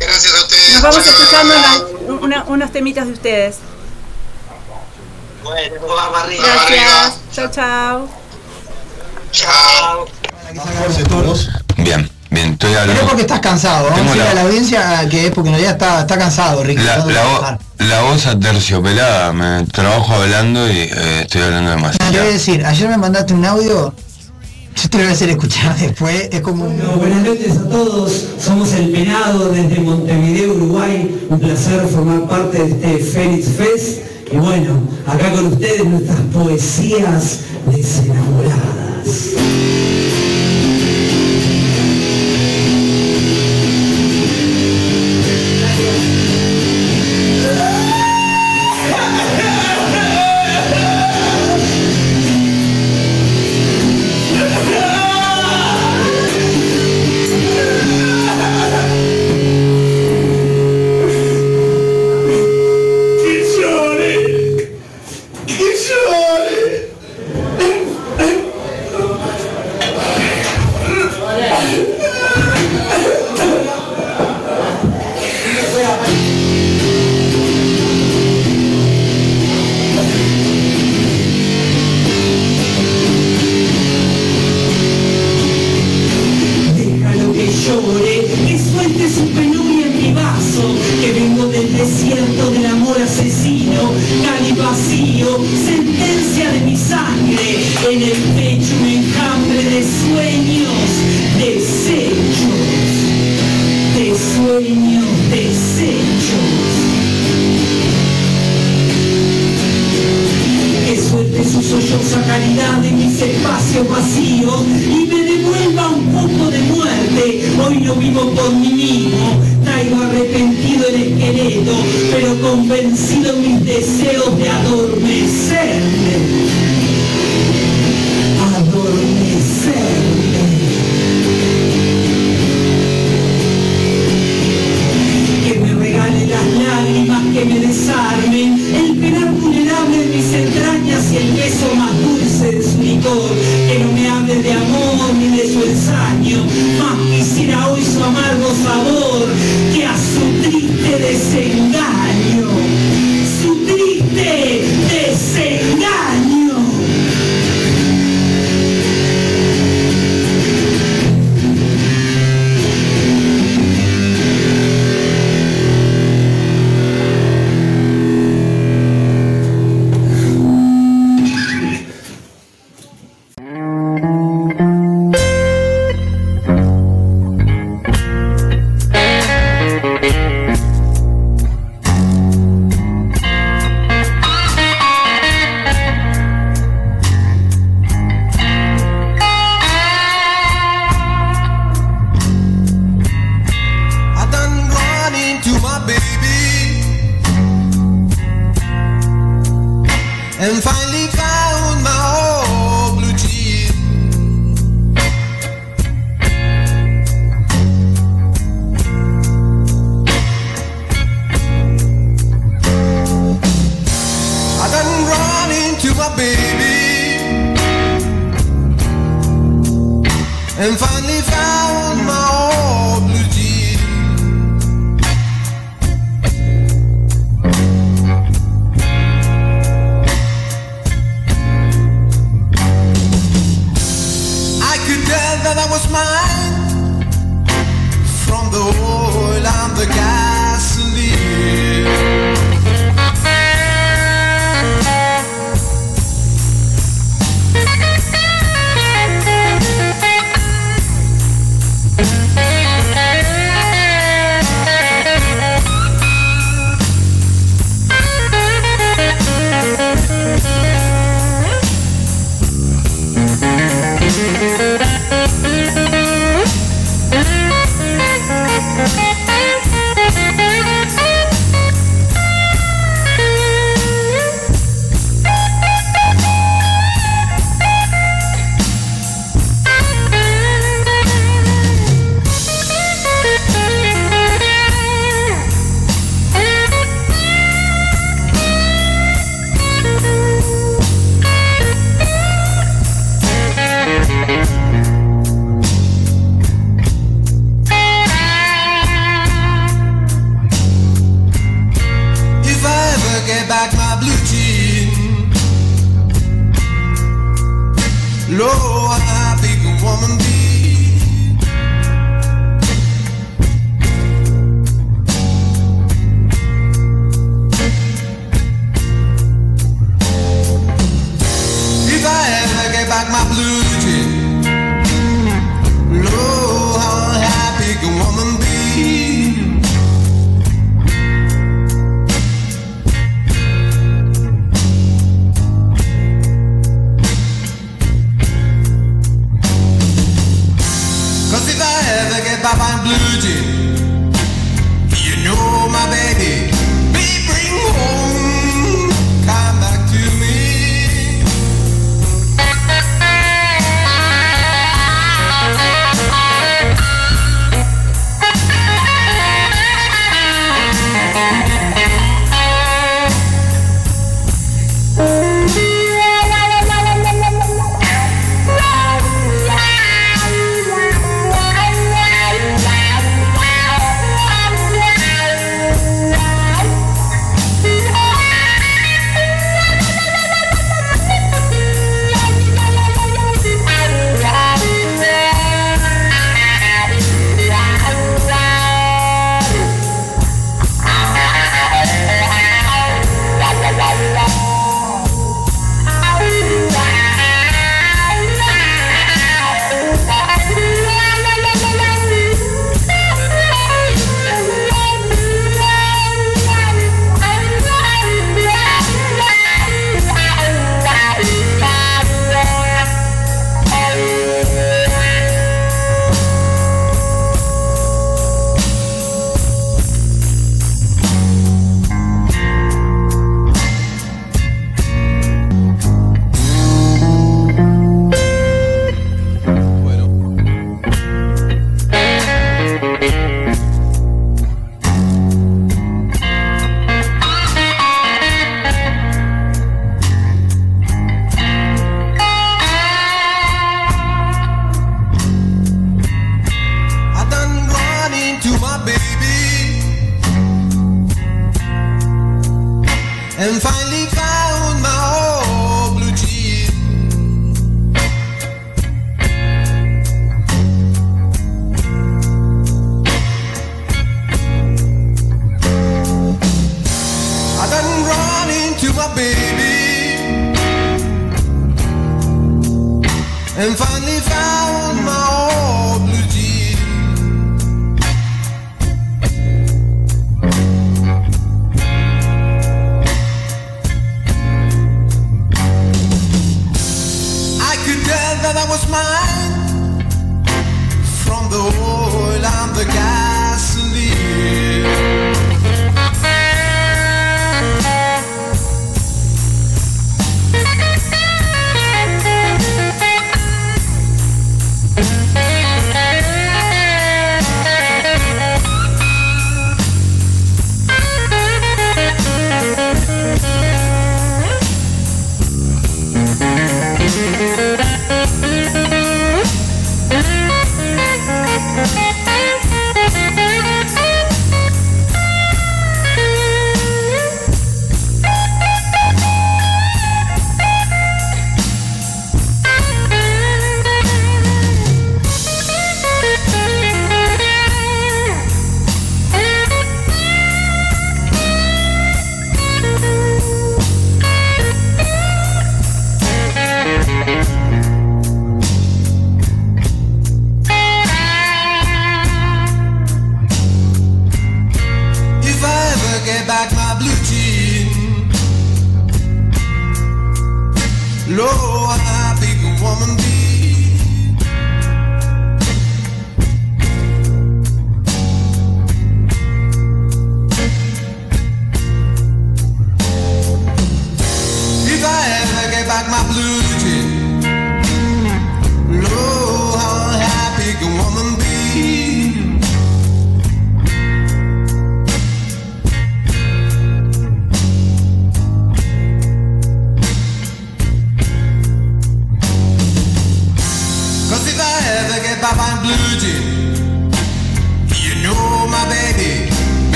Gracias 0.00 0.34
a 0.34 0.42
ustedes. 0.42 0.72
Nos 0.72 0.82
vamos 0.82 1.06
escuchando 1.06 1.54
una- 2.08 2.18
una- 2.20 2.44
unos 2.44 2.72
temitas 2.72 3.06
de 3.06 3.12
ustedes. 3.12 3.56
Bueno, 5.44 5.74
vamos 5.86 6.22
arriba. 6.22 6.44
Gracias. 6.44 7.20
Chao, 7.32 7.50
chao. 7.50 8.08
Chao. 9.30 10.06
Bien, 11.76 12.10
bien, 12.32 12.52
estoy 12.52 12.70
Pero 12.70 12.72
es 12.72 12.80
hablando. 12.90 13.06
porque 13.06 13.22
estás 13.22 13.40
cansado. 13.40 13.90
Vamos 13.90 14.12
a 14.12 14.16
la- 14.16 14.30
a 14.30 14.34
la 14.34 14.40
audiencia 14.42 15.08
que 15.10 15.26
es 15.26 15.30
porque 15.32 15.48
en 15.50 15.54
realidad 15.54 15.72
está, 15.74 16.00
está 16.00 16.18
cansado, 16.18 16.62
Ricky. 16.64 16.82
La, 16.82 16.98
la, 16.98 17.04
vo- 17.24 17.58
la 17.78 18.02
voz 18.02 18.26
aterciopelada, 18.26 19.32
me 19.32 19.64
trabajo 19.66 20.14
hablando 20.14 20.68
y 20.70 20.78
eh, 20.78 21.20
estoy 21.22 21.42
hablando 21.42 21.70
Ah, 21.72 21.74
Te 21.74 21.80
voy 21.80 21.88
a 21.88 21.98
demasiado. 21.98 22.32
decir, 22.32 22.64
ayer 22.66 22.88
me 22.88 22.96
mandaste 22.98 23.34
un 23.34 23.44
audio, 23.44 23.94
yo 24.74 24.88
te 24.88 24.96
lo 24.98 25.04
voy 25.04 25.12
a 25.12 25.14
hacer 25.14 25.28
escuchar 25.30 25.76
después, 25.78 26.28
es 26.32 26.40
como 26.40 26.64
un... 26.64 26.76
Bueno, 26.76 26.92
buenas 26.96 27.22
noches 27.22 27.56
a 27.58 27.68
todos, 27.68 28.12
somos 28.40 28.72
El 28.72 28.90
Penado 28.90 29.50
desde 29.50 29.78
Montevideo, 29.80 30.54
Uruguay. 30.54 31.26
Un 31.28 31.38
placer 31.40 31.86
formar 31.88 32.28
parte 32.28 32.58
de 32.62 32.70
este 32.70 32.98
Félix 33.04 33.48
Fest. 33.56 33.98
Y 34.32 34.36
bueno, 34.36 34.80
acá 35.06 35.30
con 35.32 35.46
ustedes 35.48 35.84
nuestras 35.84 36.18
poesías 36.32 37.40
desenamoradas. 37.66 40.11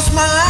was 0.00 0.14
my 0.14 0.49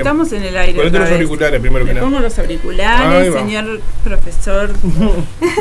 estamos 0.00 0.32
en 0.32 0.42
el 0.42 0.56
aire. 0.56 0.74
Ponete 0.74 0.98
los 0.98 1.08
vez. 1.08 1.16
auriculares 1.16 1.60
primero 1.60 1.84
que 1.84 1.94
nada. 1.94 2.06
pongo 2.06 2.20
los 2.20 2.38
auriculares, 2.38 3.34
va. 3.34 3.38
señor 3.38 3.80
profesor 4.04 4.72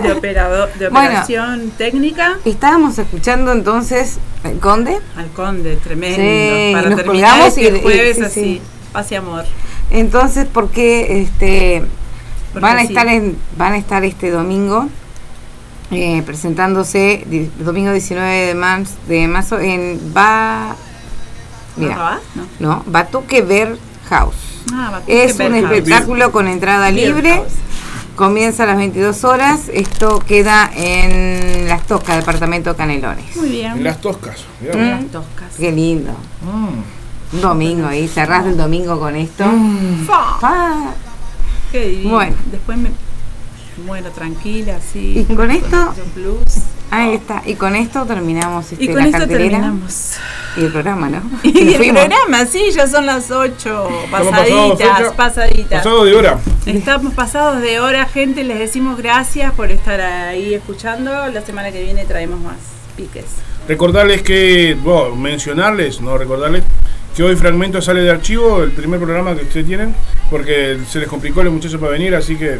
de, 0.03 0.11
operador, 0.11 0.74
de 0.74 0.90
Bueno. 0.90 1.07
operación 1.10 1.72
técnica. 1.78 2.38
Estábamos 2.45 2.98
escuchando 2.99 3.52
entonces 3.52 4.18
el 4.44 4.60
Conde. 4.60 4.98
Al 5.18 5.28
conde, 5.32 5.76
tremendo. 5.78 6.18
Sí, 6.22 6.72
para 6.74 6.90
nos 6.90 6.99
terminar 7.03 7.41
este 7.48 7.78
y- 7.78 7.82
jueves 7.82 8.18
sí, 8.18 8.24
así, 8.24 8.41
sí. 8.41 8.61
paz 8.94 9.11
y 9.11 9.16
amor. 9.16 9.45
Entonces, 9.91 10.48
porque 10.52 11.22
este 11.22 11.84
Porque 12.53 12.61
van 12.64 12.78
a 12.78 12.82
sí. 12.82 12.88
estar 12.88 13.07
en, 13.07 13.38
van 13.57 13.74
a 13.74 13.78
estar 13.78 14.03
este 14.06 14.30
domingo 14.32 14.88
eh, 15.91 16.22
presentándose 16.26 17.24
di- 17.26 17.49
domingo 17.60 17.91
19 17.91 18.45
de 18.45 18.53
marzo, 18.56 18.94
de 19.07 19.28
marzo 19.28 19.60
en 19.60 19.99
ba 20.14 20.76
mira, 21.76 21.95
¿Barrabás? 21.95 22.20
No. 22.36 22.45
no, 22.60 22.84
Batuque 22.86 23.41
Bear 23.41 23.76
House. 24.10 24.36
Ah, 24.73 25.02
Es 25.07 25.40
un 25.40 25.52
House. 25.53 25.56
espectáculo 25.64 26.31
con 26.31 26.48
entrada 26.48 26.91
libre. 26.91 27.36
House. 27.36 27.53
Comienza 28.15 28.64
a 28.64 28.65
las 28.68 28.77
22 28.77 29.23
horas. 29.23 29.69
Esto 29.73 30.19
queda 30.27 30.69
en 30.76 31.68
Las 31.69 31.84
Toscas, 31.88 32.18
departamento 32.18 32.72
de 32.72 32.76
Canelones. 32.76 33.36
Muy 33.38 33.49
bien. 33.49 33.72
En 33.77 33.84
las 33.86 34.02
toscas. 34.02 34.44
Mm. 34.61 34.77
Las 34.77 35.06
toscas. 35.06 35.56
Qué 35.57 35.72
lindo. 35.72 36.11
Mm. 36.41 37.36
Un 37.36 37.41
domingo 37.41 37.88
ahí, 37.88 38.07
cerrás 38.07 38.45
el 38.45 38.57
domingo 38.57 38.99
con 38.99 39.15
esto. 39.15 39.45
Fa. 40.06 40.38
Pa. 40.41 40.94
Qué 41.72 41.88
divino. 41.88 42.10
Bueno. 42.10 42.36
Después 42.52 42.77
me 42.77 42.90
muero 43.80 44.10
tranquila, 44.11 44.77
así. 44.77 45.26
Y 45.30 45.35
con 45.35 45.51
esto-. 45.51 45.93
Ahí 46.91 47.14
está. 47.14 47.43
Y 47.45 47.53
con 47.53 47.76
esto 47.76 48.03
terminamos 48.06 48.72
este, 48.72 48.84
Y 48.84 48.88
con 48.88 48.97
la 48.97 49.06
esto 49.06 49.18
cartelera 49.19 49.49
terminamos. 49.60 50.14
y 50.57 50.61
el 50.61 50.72
programa, 50.72 51.10
¿no? 51.10 51.22
Y 51.43 51.73
el 51.73 51.76
fuimos. 51.76 52.06
programa, 52.06 52.45
sí, 52.45 52.72
ya 52.73 52.88
son 52.88 53.06
las 53.06 53.30
8, 53.30 53.89
Estamos 54.06 54.10
pasados 54.10 54.80
de 54.80 54.85
pasaditas, 54.85 55.14
pasaditas. 55.14 55.84
Pasado 55.84 56.06
de 56.06 56.15
hora. 56.15 56.39
Estamos 56.65 57.14
pasados 57.14 57.61
de 57.61 57.80
hora, 57.80 58.06
gente, 58.06 58.43
les 58.43 58.57
decimos 58.57 58.97
gracias 58.97 59.53
por 59.53 59.72
estar 59.72 60.01
ahí 60.01 60.53
escuchando. 60.56 61.11
La 61.27 61.41
semana 61.41 61.72
que 61.72 61.84
viene 61.84 62.06
traemos 62.06 62.39
más 62.39 62.57
piques. 62.97 63.26
Recordarles 63.68 64.23
que, 64.23 64.76
bueno, 64.81 65.15
mencionarles, 65.15 66.01
no 66.01 66.18
recordarles, 66.18 66.64
que 67.15 67.22
hoy 67.22 67.35
Fragmento 67.35 67.81
sale 67.84 68.01
de 68.01 68.10
archivo, 68.10 68.64
el 68.64 68.72
primer 68.72 68.99
programa 68.99 69.35
que 69.35 69.43
ustedes 69.43 69.68
tienen, 69.68 69.93
porque 70.31 70.80
se 70.89 70.97
les 70.99 71.07
complicó 71.07 71.41
a 71.41 71.43
los 71.43 71.53
muchachos 71.53 71.80
para 71.80 71.91
venir, 71.91 72.15
así 72.15 72.35
que 72.35 72.60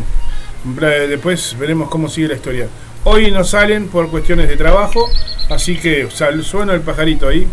después 0.64 1.56
veremos 1.60 1.90
cómo 1.90 2.10
sigue 2.10 2.28
la 2.30 2.34
historia. 2.36 2.68
Hoy 3.06 3.32
no 3.32 3.44
salen 3.44 3.88
por 3.88 4.10
cuestiones 4.10 4.50
de 4.50 4.58
trabajo, 4.58 5.10
así 5.50 5.78
que 5.78 6.10
sal- 6.12 6.44
suena 6.44 6.74
el 6.74 6.82
pajarito 6.82 7.28
ahí. 7.28 7.48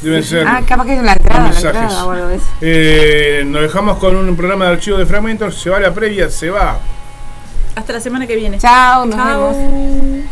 Deben 0.00 0.22
ser. 0.24 0.46
Ah, 0.46 0.60
capaz 0.66 0.84
que 0.86 0.96
es 0.96 1.02
la 1.02 1.12
entrada, 1.12 1.50
la 1.72 2.06
o. 2.06 2.38
Eh, 2.60 3.42
nos 3.46 3.62
dejamos 3.62 3.98
con 3.98 4.16
un 4.16 4.36
programa 4.36 4.66
de 4.66 4.72
archivo 4.72 4.98
de 4.98 5.06
fragmentos. 5.06 5.60
Se 5.60 5.70
va 5.70 5.78
la 5.78 5.94
previa, 5.94 6.28
se 6.28 6.50
va. 6.50 6.78
Hasta 7.76 7.92
la 7.94 8.00
semana 8.00 8.26
que 8.26 8.34
viene. 8.36 8.58
Chao, 8.58 9.06
nos 9.06 9.14
Chao. 9.16 9.52
vemos. 9.54 10.24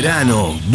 Verano 0.00 0.60